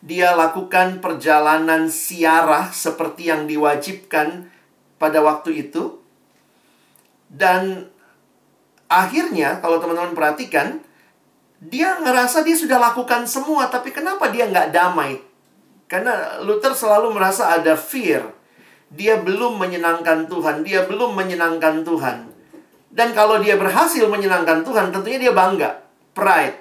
[0.00, 4.52] Dia lakukan perjalanan siarah seperti yang diwajibkan
[5.00, 5.98] pada waktu itu.
[7.30, 7.86] Dan
[8.90, 10.82] akhirnya kalau teman-teman perhatikan,
[11.62, 15.22] dia ngerasa dia sudah lakukan semua, tapi kenapa dia nggak damai?
[15.86, 18.26] Karena Luther selalu merasa ada fear.
[18.90, 22.26] Dia belum menyenangkan Tuhan, dia belum menyenangkan Tuhan.
[22.90, 25.78] Dan kalau dia berhasil menyenangkan Tuhan, tentunya dia bangga.
[26.10, 26.58] Pride.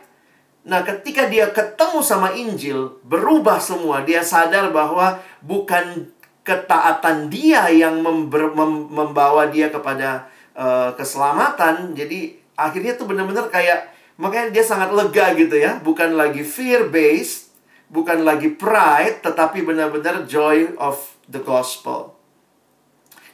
[0.70, 4.06] Nah, ketika dia ketemu sama Injil, berubah semua.
[4.06, 6.14] Dia sadar bahwa bukan
[6.46, 8.30] ketaatan dia yang mem,
[8.94, 10.30] membawa dia kepada
[10.60, 11.95] uh, keselamatan.
[11.95, 15.80] Jadi, akhirnya tuh benar-benar kayak makanya dia sangat lega gitu ya.
[15.80, 17.56] Bukan lagi fear based,
[17.88, 20.99] bukan lagi pride, tetapi benar-benar joy of
[21.31, 22.19] the gospel.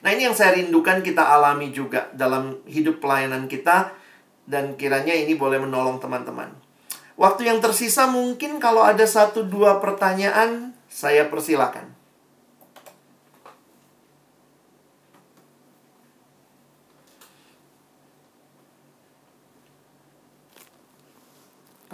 [0.05, 3.89] Nah, ini yang saya rindukan kita alami juga dalam hidup pelayanan kita
[4.45, 6.53] dan kiranya ini boleh menolong teman-teman.
[7.17, 11.94] Waktu yang tersisa mungkin kalau ada satu dua pertanyaan, saya persilakan.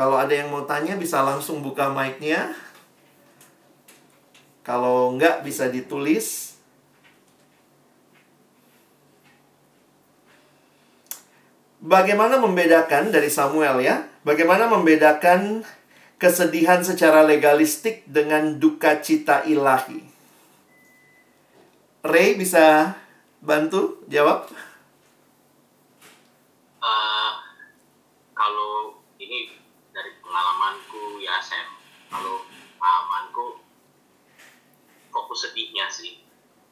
[0.02, 2.58] Kalau ada yang mau tanya bisa langsung buka mic-nya.
[4.66, 6.58] Kalau enggak bisa ditulis.
[11.78, 14.10] Bagaimana membedakan dari Samuel ya?
[14.26, 15.62] Bagaimana membedakan
[16.18, 20.02] kesedihan secara legalistik dengan duka cita ilahi?
[22.02, 22.98] Ray bisa
[23.38, 24.50] bantu jawab?
[26.82, 27.34] Uh,
[28.34, 28.91] kalau
[31.32, 31.68] ya Sam,
[32.12, 32.44] kalau
[32.76, 33.64] pengalamanku
[35.16, 36.20] fokus sedihnya sih.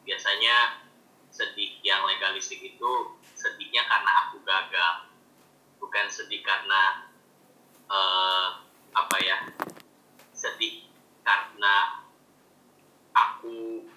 [0.04, 0.84] Biasanya
[1.32, 2.92] sedih yang legalistik itu
[3.32, 5.08] sedihnya karena aku gagal.
[5.80, 7.08] Bukan sedih karena
[7.88, 8.60] uh,
[8.92, 9.48] apa ya
[10.36, 10.92] sedih
[11.24, 12.04] karena
[13.16, 13.88] aku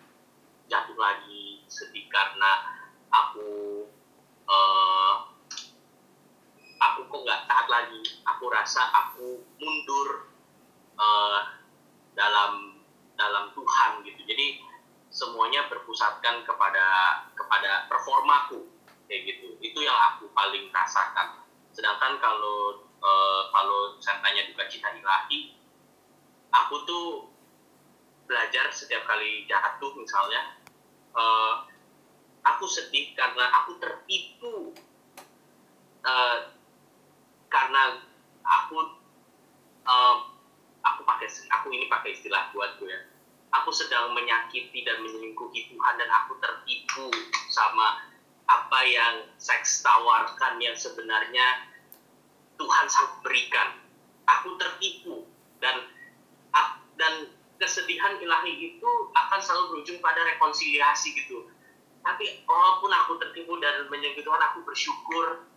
[0.71, 2.71] jatuh lagi sedih karena
[3.11, 3.83] aku
[4.47, 5.27] uh,
[6.79, 7.99] aku kok nggak taat lagi.
[8.23, 10.32] Aku rasa aku mundur
[10.97, 11.39] uh,
[12.13, 12.81] dalam
[13.17, 14.21] dalam Tuhan gitu.
[14.25, 14.61] Jadi
[15.13, 16.85] semuanya berpusatkan kepada
[17.37, 18.65] kepada performaku
[19.05, 19.57] kayak gitu.
[19.61, 21.45] Itu yang aku paling rasakan.
[21.73, 25.53] Sedangkan kalau uh, kalau saya tanya juga cita ilahi
[26.53, 27.07] aku tuh
[28.29, 30.61] belajar setiap kali jatuh misalnya
[31.17, 31.65] uh,
[32.45, 34.55] aku sedih karena aku tertipu.
[36.03, 36.51] Uh,
[37.47, 38.01] karena
[38.43, 38.97] aku
[39.87, 40.32] uh,
[40.83, 42.99] aku pakai aku ini pakai istilah buatku ya
[43.53, 47.07] aku sedang menyakiti dan menyelingkuhi Tuhan dan aku tertipu
[47.53, 48.01] sama
[48.49, 51.69] apa yang seks tawarkan yang sebenarnya
[52.57, 53.79] Tuhan sanggup berikan.
[54.27, 55.29] Aku tertipu
[55.61, 55.85] dan
[56.93, 61.49] dan kesedihan ilahi itu akan selalu berujung pada rekonsiliasi gitu.
[62.03, 65.47] Tapi walaupun aku tertipu dan menyentuh Tuhan, aku bersyukur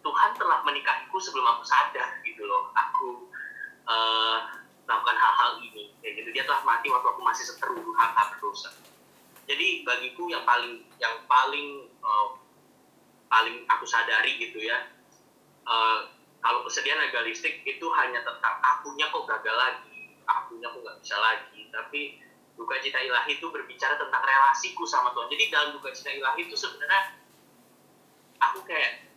[0.00, 2.70] Tuhan telah menikahiku sebelum aku sadar gitu loh.
[2.72, 3.25] Aku
[3.86, 4.38] uh,
[4.86, 6.28] melakukan hal-hal ini kayak gitu.
[6.34, 8.70] Dia telah mati waktu aku masih seteru hal-hal berdosa.
[9.46, 12.38] Jadi bagiku yang paling yang paling uh,
[13.30, 14.90] paling aku sadari gitu ya.
[15.66, 16.10] Uh,
[16.42, 21.60] kalau kesedihan legalistik itu hanya tentang akunya kok gagal lagi, akunya kok nggak bisa lagi.
[21.74, 22.00] Tapi
[22.54, 25.30] duka cita ilahi itu berbicara tentang relasiku sama Tuhan.
[25.30, 27.18] Jadi dalam duka cita ilahi itu sebenarnya
[28.38, 29.10] aku kayak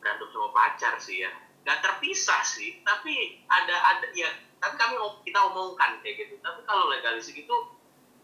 [0.00, 1.30] berantem sama pacar sih ya
[1.62, 4.30] nggak terpisah sih tapi ada ada ya
[4.62, 4.94] tapi kami
[5.26, 6.38] kita omongkan kayak gitu.
[6.38, 7.56] Tapi kalau legalis itu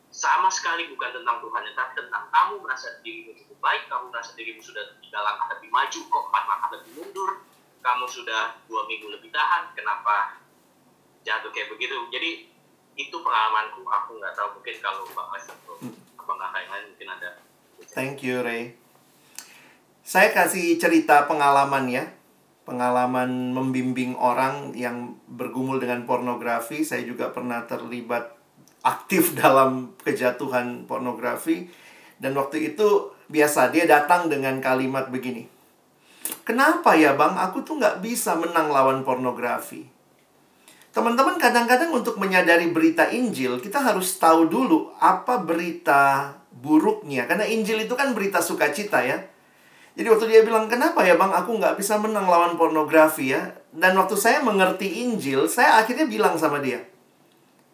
[0.09, 4.33] sama sekali bukan tentang Tuhan ya tapi tentang kamu merasa dirimu cukup baik kamu merasa
[4.39, 7.31] dirimu sudah tiga langkah lebih maju kok empat langkah lebih mundur
[7.83, 10.39] kamu sudah dua minggu lebih tahan kenapa
[11.27, 11.99] jatuh kayak begitu?
[12.15, 12.31] Jadi
[12.95, 13.83] itu pengalamanku.
[13.83, 15.75] Aku nggak tahu mungkin kalau bang Mas atau
[16.23, 17.31] apa nggak yang lain mungkin ada.
[17.91, 18.79] Thank you Ray.
[20.07, 22.18] Saya kasih cerita pengalaman ya.
[22.69, 26.85] Pengalaman membimbing orang yang bergumul dengan pornografi.
[26.85, 28.37] Saya juga pernah terlibat
[28.85, 31.73] aktif dalam kejatuhan pornografi.
[32.21, 35.49] Dan waktu itu biasa dia datang dengan kalimat begini.
[36.45, 39.89] Kenapa ya bang, aku tuh nggak bisa menang lawan pornografi.
[40.93, 47.29] Teman-teman kadang-kadang untuk menyadari berita Injil, kita harus tahu dulu apa berita buruknya.
[47.31, 49.25] Karena Injil itu kan berita sukacita ya.
[49.99, 53.51] Jadi waktu dia bilang, kenapa ya bang aku nggak bisa menang lawan pornografi ya?
[53.75, 56.79] Dan waktu saya mengerti Injil, saya akhirnya bilang sama dia,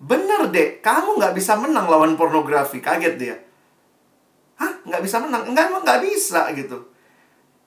[0.04, 2.82] Bener deh, kamu nggak bisa menang lawan pornografi.
[2.82, 3.36] Kaget dia.
[4.60, 4.84] Hah?
[4.84, 5.48] Nggak bisa menang?
[5.48, 6.92] Enggak, emang nggak bisa gitu.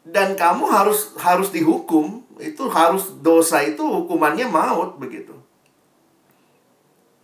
[0.06, 2.22] Dan kamu harus harus dihukum.
[2.38, 5.34] Itu harus dosa itu hukumannya maut begitu.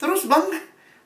[0.01, 0.49] Terus bang,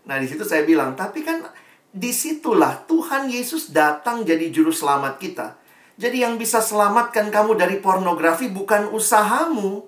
[0.08, 1.44] nah di situ saya bilang, tapi kan
[1.91, 5.60] di situlah Tuhan Yesus datang jadi juru selamat kita.
[5.98, 9.82] Jadi yang bisa selamatkan kamu dari pornografi bukan usahamu,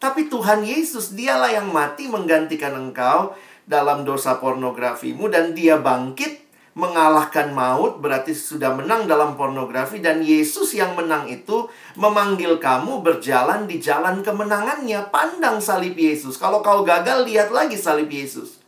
[0.00, 3.36] tapi Tuhan Yesus dialah yang mati menggantikan engkau
[3.68, 10.72] dalam dosa pornografimu dan dia bangkit mengalahkan maut berarti sudah menang dalam pornografi dan Yesus
[10.72, 11.68] yang menang itu
[12.00, 15.12] memanggil kamu berjalan di jalan kemenangannya.
[15.12, 16.40] Pandang salib Yesus.
[16.40, 18.59] Kalau kau gagal lihat lagi salib Yesus.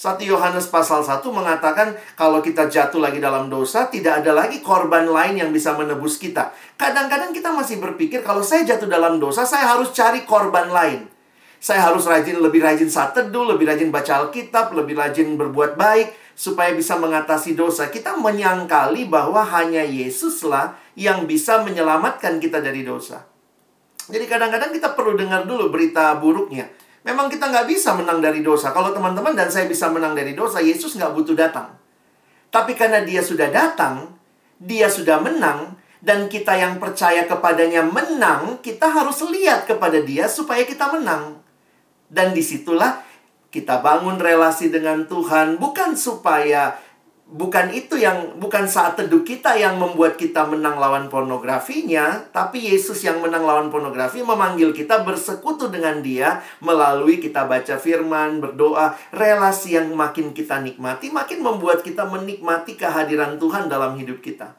[0.00, 5.04] 1 Yohanes pasal 1 mengatakan kalau kita jatuh lagi dalam dosa, tidak ada lagi korban
[5.04, 6.56] lain yang bisa menebus kita.
[6.80, 11.04] Kadang-kadang kita masih berpikir kalau saya jatuh dalam dosa, saya harus cari korban lain.
[11.60, 16.16] Saya harus rajin lebih rajin saat teduh, lebih rajin baca Alkitab, lebih rajin berbuat baik
[16.32, 17.92] supaya bisa mengatasi dosa.
[17.92, 23.28] Kita menyangkali bahwa hanya Yesuslah yang bisa menyelamatkan kita dari dosa.
[24.08, 26.79] Jadi kadang-kadang kita perlu dengar dulu berita buruknya.
[27.00, 28.76] Memang kita nggak bisa menang dari dosa.
[28.76, 31.72] Kalau teman-teman dan saya bisa menang dari dosa, Yesus nggak butuh datang.
[32.52, 34.20] Tapi karena dia sudah datang,
[34.60, 40.64] dia sudah menang, dan kita yang percaya kepadanya menang, kita harus lihat kepada dia supaya
[40.64, 41.40] kita menang.
[42.10, 43.00] Dan di situlah
[43.48, 46.76] kita bangun relasi dengan Tuhan, bukan supaya
[47.30, 53.06] bukan itu yang bukan saat teduh kita yang membuat kita menang lawan pornografinya, tapi Yesus
[53.06, 59.78] yang menang lawan pornografi memanggil kita bersekutu dengan Dia melalui kita baca firman, berdoa, relasi
[59.78, 64.58] yang makin kita nikmati, makin membuat kita menikmati kehadiran Tuhan dalam hidup kita.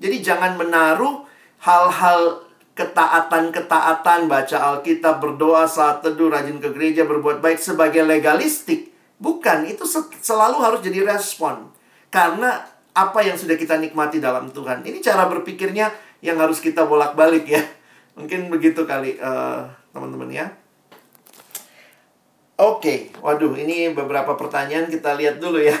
[0.00, 1.28] Jadi jangan menaruh
[1.60, 8.88] hal-hal ketaatan-ketaatan, baca Alkitab, berdoa saat teduh, rajin ke gereja, berbuat baik sebagai legalistik.
[9.20, 9.84] Bukan, itu
[10.24, 11.79] selalu harus jadi respon
[12.10, 14.82] karena apa yang sudah kita nikmati dalam Tuhan.
[14.82, 17.62] Ini cara berpikirnya yang harus kita bolak-balik ya.
[18.18, 20.46] Mungkin begitu kali uh, teman-teman ya.
[22.60, 23.24] Oke, okay.
[23.24, 25.72] waduh ini beberapa pertanyaan kita lihat dulu ya.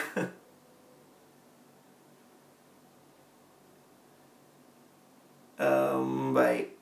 [5.60, 6.72] um, baik.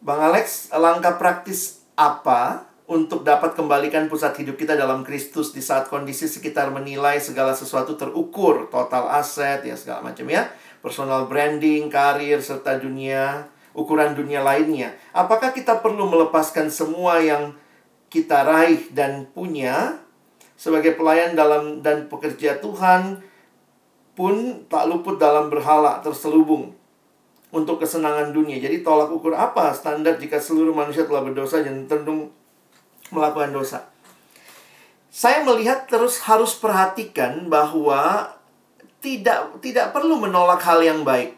[0.00, 5.90] Bang Alex, langkah praktis apa untuk dapat kembalikan pusat hidup kita dalam Kristus di saat
[5.90, 10.46] kondisi sekitar menilai segala sesuatu terukur, total aset ya segala macam ya,
[10.78, 14.96] personal branding, karir serta dunia ukuran dunia lainnya.
[15.12, 17.52] Apakah kita perlu melepaskan semua yang
[18.08, 20.00] kita raih dan punya
[20.56, 23.20] sebagai pelayan dalam dan pekerja Tuhan
[24.16, 26.72] pun tak luput dalam berhala terselubung
[27.52, 28.56] untuk kesenangan dunia.
[28.56, 32.32] Jadi tolak ukur apa standar jika seluruh manusia telah berdosa dan tendung
[33.10, 33.86] melakukan dosa.
[35.10, 38.32] Saya melihat terus harus perhatikan bahwa
[39.00, 41.32] tidak tidak perlu menolak hal yang baik.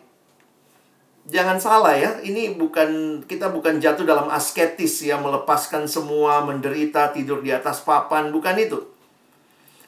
[1.29, 7.45] Jangan salah ya, ini bukan kita bukan jatuh dalam asketis ya, melepaskan semua, menderita, tidur
[7.45, 8.81] di atas papan, bukan itu.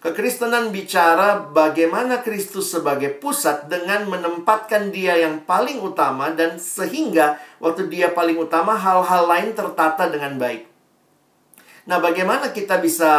[0.01, 7.93] Kekristenan bicara bagaimana Kristus sebagai pusat dengan menempatkan dia yang paling utama dan sehingga waktu
[7.93, 10.70] dia paling utama hal-hal lain tertata dengan baik.
[11.91, 13.11] Nah, bagaimana kita bisa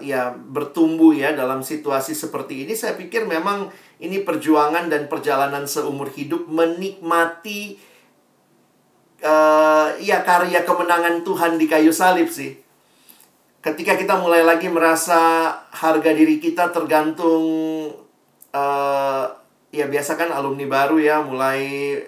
[0.00, 2.72] ya bertumbuh ya dalam situasi seperti ini?
[2.72, 3.68] Saya pikir memang
[4.00, 7.76] ini perjuangan dan perjalanan seumur hidup menikmati
[9.20, 12.56] uh, ya karya kemenangan Tuhan di kayu salib sih.
[13.60, 17.44] Ketika kita mulai lagi merasa harga diri kita tergantung
[18.56, 19.24] uh,
[19.68, 22.00] ya biasa kan alumni baru ya mulai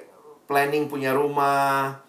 [0.49, 2.01] planning punya rumah,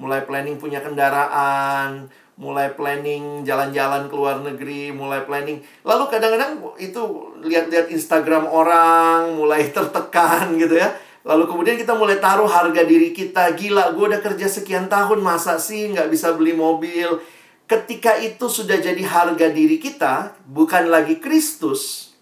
[0.00, 5.62] mulai planning punya kendaraan, mulai planning jalan-jalan ke luar negeri, mulai planning.
[5.86, 7.02] Lalu kadang-kadang itu
[7.46, 10.90] lihat-lihat Instagram orang, mulai tertekan gitu ya.
[11.24, 13.54] Lalu kemudian kita mulai taruh harga diri kita.
[13.56, 17.22] Gila, gue udah kerja sekian tahun, masa sih nggak bisa beli mobil?
[17.64, 22.12] Ketika itu sudah jadi harga diri kita, bukan lagi Kristus,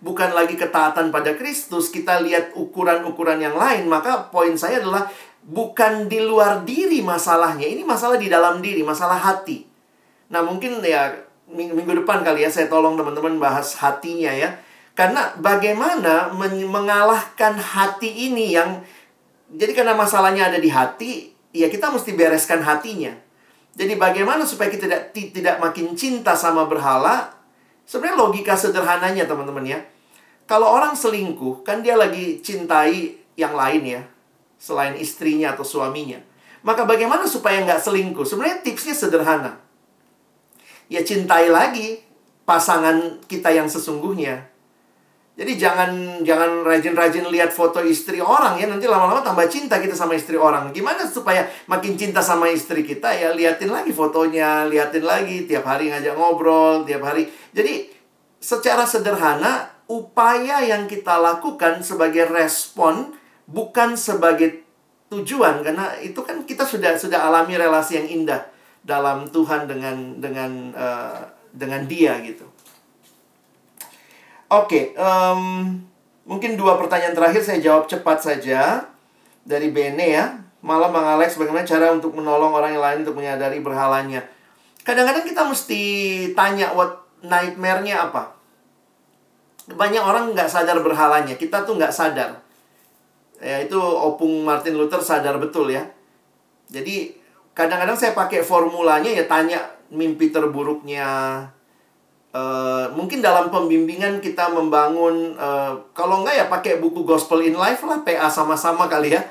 [0.00, 5.08] bukan lagi ketaatan pada Kristus, kita lihat ukuran-ukuran yang lain, maka poin saya adalah
[5.46, 7.64] bukan di luar diri masalahnya.
[7.64, 9.64] Ini masalah di dalam diri, masalah hati.
[10.32, 11.14] Nah, minggu, ya
[11.46, 14.58] minggu depan kali ya saya tolong teman-teman bahas hatinya ya.
[14.96, 18.80] Karena bagaimana mengalahkan hati ini yang
[19.52, 23.14] jadi karena masalahnya ada di hati, ya kita mesti bereskan hatinya.
[23.76, 27.30] Jadi bagaimana supaya kita tidak tidak makin cinta sama berhala?
[27.86, 29.78] Sebenarnya logika sederhananya teman-teman ya.
[30.46, 34.02] Kalau orang selingkuh, kan dia lagi cintai yang lain ya
[34.58, 36.18] selain istrinya atau suaminya.
[36.66, 38.26] Maka bagaimana supaya nggak selingkuh?
[38.26, 39.62] Sebenarnya tipsnya sederhana.
[40.90, 42.02] Ya cintai lagi
[42.42, 44.56] pasangan kita yang sesungguhnya.
[45.36, 50.16] Jadi jangan jangan rajin-rajin lihat foto istri orang ya nanti lama-lama tambah cinta kita sama
[50.16, 50.72] istri orang.
[50.72, 55.92] Gimana supaya makin cinta sama istri kita ya liatin lagi fotonya, liatin lagi tiap hari
[55.92, 57.28] ngajak ngobrol, tiap hari.
[57.56, 57.88] Jadi
[58.36, 63.16] secara sederhana upaya yang kita lakukan sebagai respon
[63.48, 64.60] bukan sebagai
[65.08, 68.42] tujuan karena itu kan kita sudah sudah alami relasi yang indah
[68.84, 71.22] dalam Tuhan dengan dengan uh,
[71.54, 72.44] dengan Dia gitu.
[74.46, 75.74] Oke, okay, um,
[76.22, 78.86] mungkin dua pertanyaan terakhir saya jawab cepat saja
[79.42, 80.38] dari Bene ya.
[80.62, 84.22] Malam Bang Alex, bagaimana cara untuk menolong orang yang lain untuk menyadari berhalanya?
[84.82, 85.82] Kadang-kadang kita mesti
[86.34, 88.34] tanya what nightmare-nya apa.
[89.66, 91.34] Banyak orang nggak sadar berhalanya.
[91.34, 92.46] Kita tuh nggak sadar
[93.40, 95.84] ya itu opung Martin Luther sadar betul ya
[96.72, 97.12] jadi
[97.52, 99.60] kadang-kadang saya pakai formulanya ya tanya
[99.92, 101.06] mimpi terburuknya
[102.32, 107.84] uh, mungkin dalam pembimbingan kita membangun uh, kalau enggak ya pakai buku Gospel in Life
[107.84, 109.22] lah PA sama-sama kali ya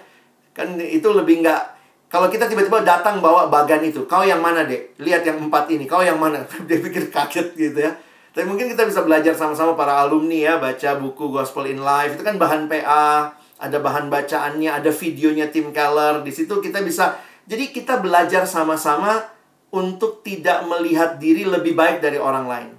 [0.55, 1.74] kan itu lebih enggak
[2.15, 5.83] kalau kita tiba-tiba datang bawa bagan itu kau yang mana dek lihat yang empat ini
[5.83, 7.91] kau yang mana dia pikir kaget gitu ya
[8.31, 12.23] tapi mungkin kita bisa belajar sama-sama para alumni ya baca buku Gospel in Life itu
[12.23, 16.21] kan bahan PA ada bahan bacaannya, ada videonya Tim Keller.
[16.21, 17.15] Di situ kita bisa
[17.47, 19.23] jadi kita belajar sama-sama
[19.71, 22.71] untuk tidak melihat diri lebih baik dari orang lain.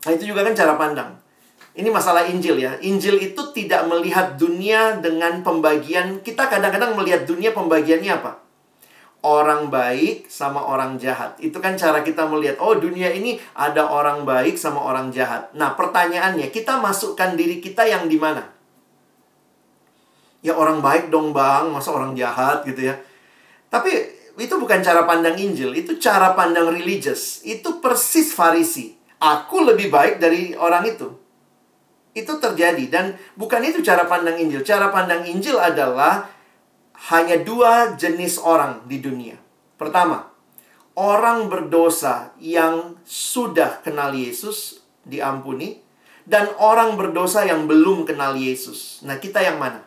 [0.00, 1.19] Nah, itu juga kan cara pandang.
[1.80, 2.76] Ini masalah Injil ya.
[2.84, 6.20] Injil itu tidak melihat dunia dengan pembagian.
[6.20, 8.44] Kita kadang-kadang melihat dunia pembagiannya apa?
[9.24, 11.40] Orang baik sama orang jahat.
[11.40, 15.48] Itu kan cara kita melihat, oh dunia ini ada orang baik sama orang jahat.
[15.56, 18.60] Nah pertanyaannya, kita masukkan diri kita yang di mana?
[20.40, 22.96] ya orang baik dong bang, masa orang jahat gitu ya.
[23.68, 23.92] Tapi
[24.40, 27.44] itu bukan cara pandang Injil, itu cara pandang religious.
[27.44, 28.96] Itu persis Farisi.
[29.20, 31.12] Aku lebih baik dari orang itu.
[32.10, 34.66] Itu terjadi dan bukan itu cara pandang Injil.
[34.66, 36.26] Cara pandang Injil adalah
[37.10, 39.38] hanya dua jenis orang di dunia.
[39.78, 40.28] Pertama,
[40.98, 45.80] orang berdosa yang sudah kenal Yesus diampuni
[46.28, 49.00] dan orang berdosa yang belum kenal Yesus.
[49.06, 49.86] Nah, kita yang mana?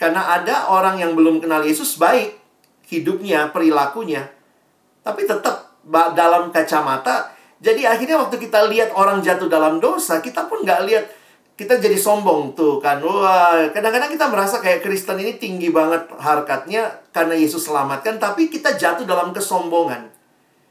[0.00, 2.40] Karena ada orang yang belum kenal Yesus baik
[2.88, 4.32] hidupnya, perilakunya.
[5.04, 5.76] Tapi tetap
[6.16, 7.36] dalam kacamata.
[7.60, 11.04] Jadi akhirnya waktu kita lihat orang jatuh dalam dosa, kita pun nggak lihat
[11.60, 13.04] kita jadi sombong tuh kan.
[13.04, 18.80] Wah, kadang-kadang kita merasa kayak Kristen ini tinggi banget harkatnya karena Yesus selamatkan, tapi kita
[18.80, 20.08] jatuh dalam kesombongan.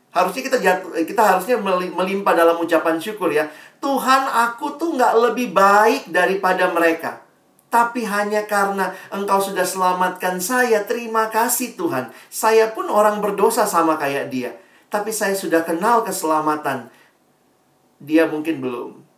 [0.09, 1.61] Harusnya kita jatuh, kita harusnya
[1.93, 3.45] melimpah dalam ucapan syukur ya.
[3.77, 7.21] Tuhan, aku tuh nggak lebih baik daripada mereka.
[7.69, 12.09] Tapi hanya karena engkau sudah selamatkan saya, terima kasih Tuhan.
[12.33, 14.57] Saya pun orang berdosa sama kayak dia.
[14.89, 16.89] Tapi saya sudah kenal keselamatan.
[18.01, 19.09] Dia mungkin belum.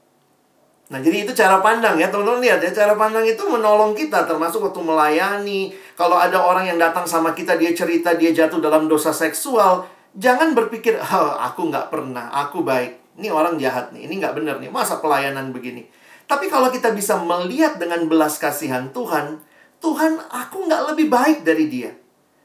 [0.92, 4.60] Nah, jadi itu cara pandang ya, teman-teman lihat ya, cara pandang itu menolong kita termasuk
[4.60, 5.72] waktu melayani.
[5.96, 9.88] Kalau ada orang yang datang sama kita, dia cerita dia jatuh dalam dosa seksual,
[10.20, 13.16] jangan berpikir, oh, aku nggak pernah, aku baik.
[13.16, 15.88] Ini orang jahat nih, ini nggak benar nih, masa pelayanan begini.
[16.28, 19.40] Tapi kalau kita bisa melihat dengan belas kasihan Tuhan,
[19.80, 21.96] Tuhan aku nggak lebih baik dari dia.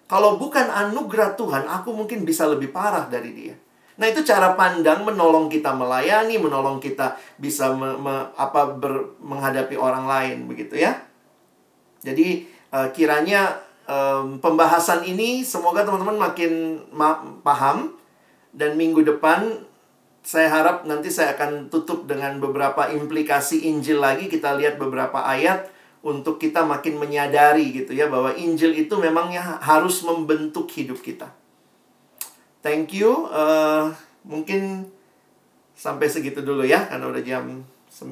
[0.07, 3.55] Kalau bukan anugerah Tuhan, aku mungkin bisa lebih parah dari dia.
[3.97, 9.74] Nah, itu cara pandang menolong kita melayani, menolong kita bisa me, me, apa ber, menghadapi
[9.74, 10.95] orang lain begitu ya.
[12.05, 17.97] Jadi uh, kiranya um, pembahasan ini semoga teman-teman makin ma paham
[18.53, 19.65] dan minggu depan
[20.27, 25.70] saya harap nanti saya akan tutup dengan beberapa implikasi Injil lagi kita lihat beberapa ayat
[26.05, 31.31] untuk kita makin menyadari gitu ya bahwa Injil itu memangnya harus membentuk hidup kita.
[32.66, 33.31] Thank you.
[33.31, 33.94] Uh,
[34.27, 34.90] mungkin
[35.78, 38.02] sampai segitu dulu ya, karena udah jam 9.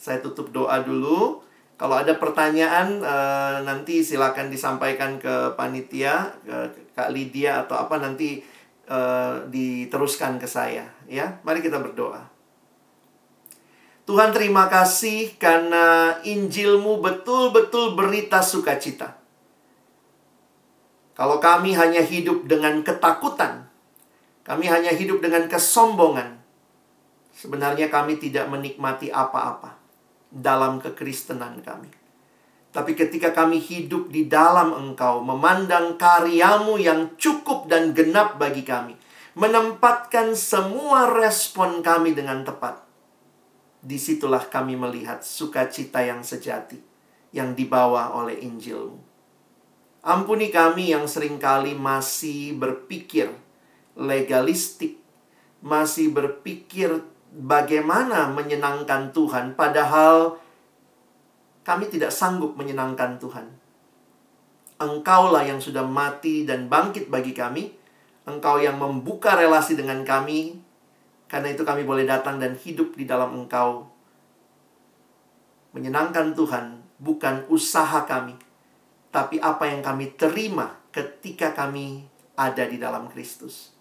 [0.00, 1.44] Saya tutup doa dulu.
[1.76, 6.56] Kalau ada pertanyaan, uh, nanti silakan disampaikan ke panitia, ke
[6.96, 8.40] Kak Lydia atau apa nanti
[8.88, 10.88] uh, diteruskan ke saya.
[11.04, 12.31] Ya, mari kita berdoa.
[14.02, 19.14] Tuhan terima kasih karena Injilmu betul-betul berita sukacita.
[21.14, 23.70] Kalau kami hanya hidup dengan ketakutan,
[24.42, 26.42] kami hanya hidup dengan kesombongan,
[27.30, 29.78] sebenarnya kami tidak menikmati apa-apa
[30.34, 32.02] dalam kekristenan kami.
[32.74, 38.98] Tapi ketika kami hidup di dalam Engkau, memandang karyamu yang cukup dan genap bagi kami,
[39.38, 42.81] menempatkan semua respon kami dengan tepat,
[43.82, 46.78] di situlah kami melihat sukacita yang sejati
[47.34, 49.10] yang dibawa oleh Injilmu.
[50.02, 53.30] Ampuni kami yang sering kali masih berpikir
[53.98, 54.98] legalistik,
[55.62, 57.02] masih berpikir
[57.32, 60.38] bagaimana menyenangkan Tuhan, padahal
[61.62, 63.46] kami tidak sanggup menyenangkan Tuhan.
[64.82, 67.70] Engkaulah yang sudah mati dan bangkit bagi kami.
[68.26, 70.58] Engkau yang membuka relasi dengan kami.
[71.32, 73.88] Karena itu kami boleh datang dan hidup di dalam Engkau.
[75.72, 78.36] Menyenangkan Tuhan bukan usaha kami,
[79.08, 82.04] tapi apa yang kami terima ketika kami
[82.36, 83.72] ada di dalam Kristus.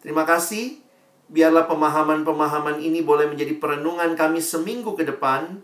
[0.00, 0.80] Terima kasih.
[1.28, 5.60] Biarlah pemahaman-pemahaman ini boleh menjadi perenungan kami seminggu ke depan.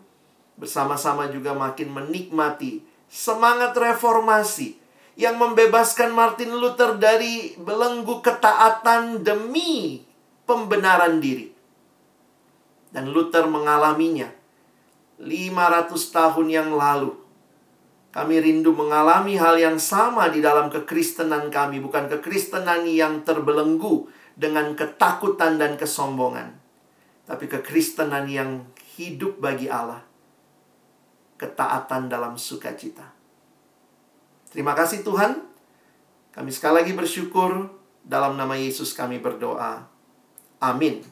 [0.60, 4.76] Bersama-sama juga makin menikmati semangat reformasi
[5.16, 10.04] yang membebaskan Martin Luther dari belenggu ketaatan demi
[10.44, 11.52] pembenaran diri.
[12.94, 14.30] Dan Luther mengalaminya
[15.18, 17.24] 500 tahun yang lalu
[18.14, 24.06] kami rindu mengalami hal yang sama di dalam kekristenan kami, bukan kekristenan yang terbelenggu
[24.38, 26.54] dengan ketakutan dan kesombongan,
[27.26, 29.98] tapi kekristenan yang hidup bagi Allah,
[31.42, 33.10] ketaatan dalam sukacita.
[34.54, 35.42] Terima kasih Tuhan.
[36.30, 37.66] Kami sekali lagi bersyukur
[38.06, 39.90] dalam nama Yesus kami berdoa.
[40.64, 41.04] Amin.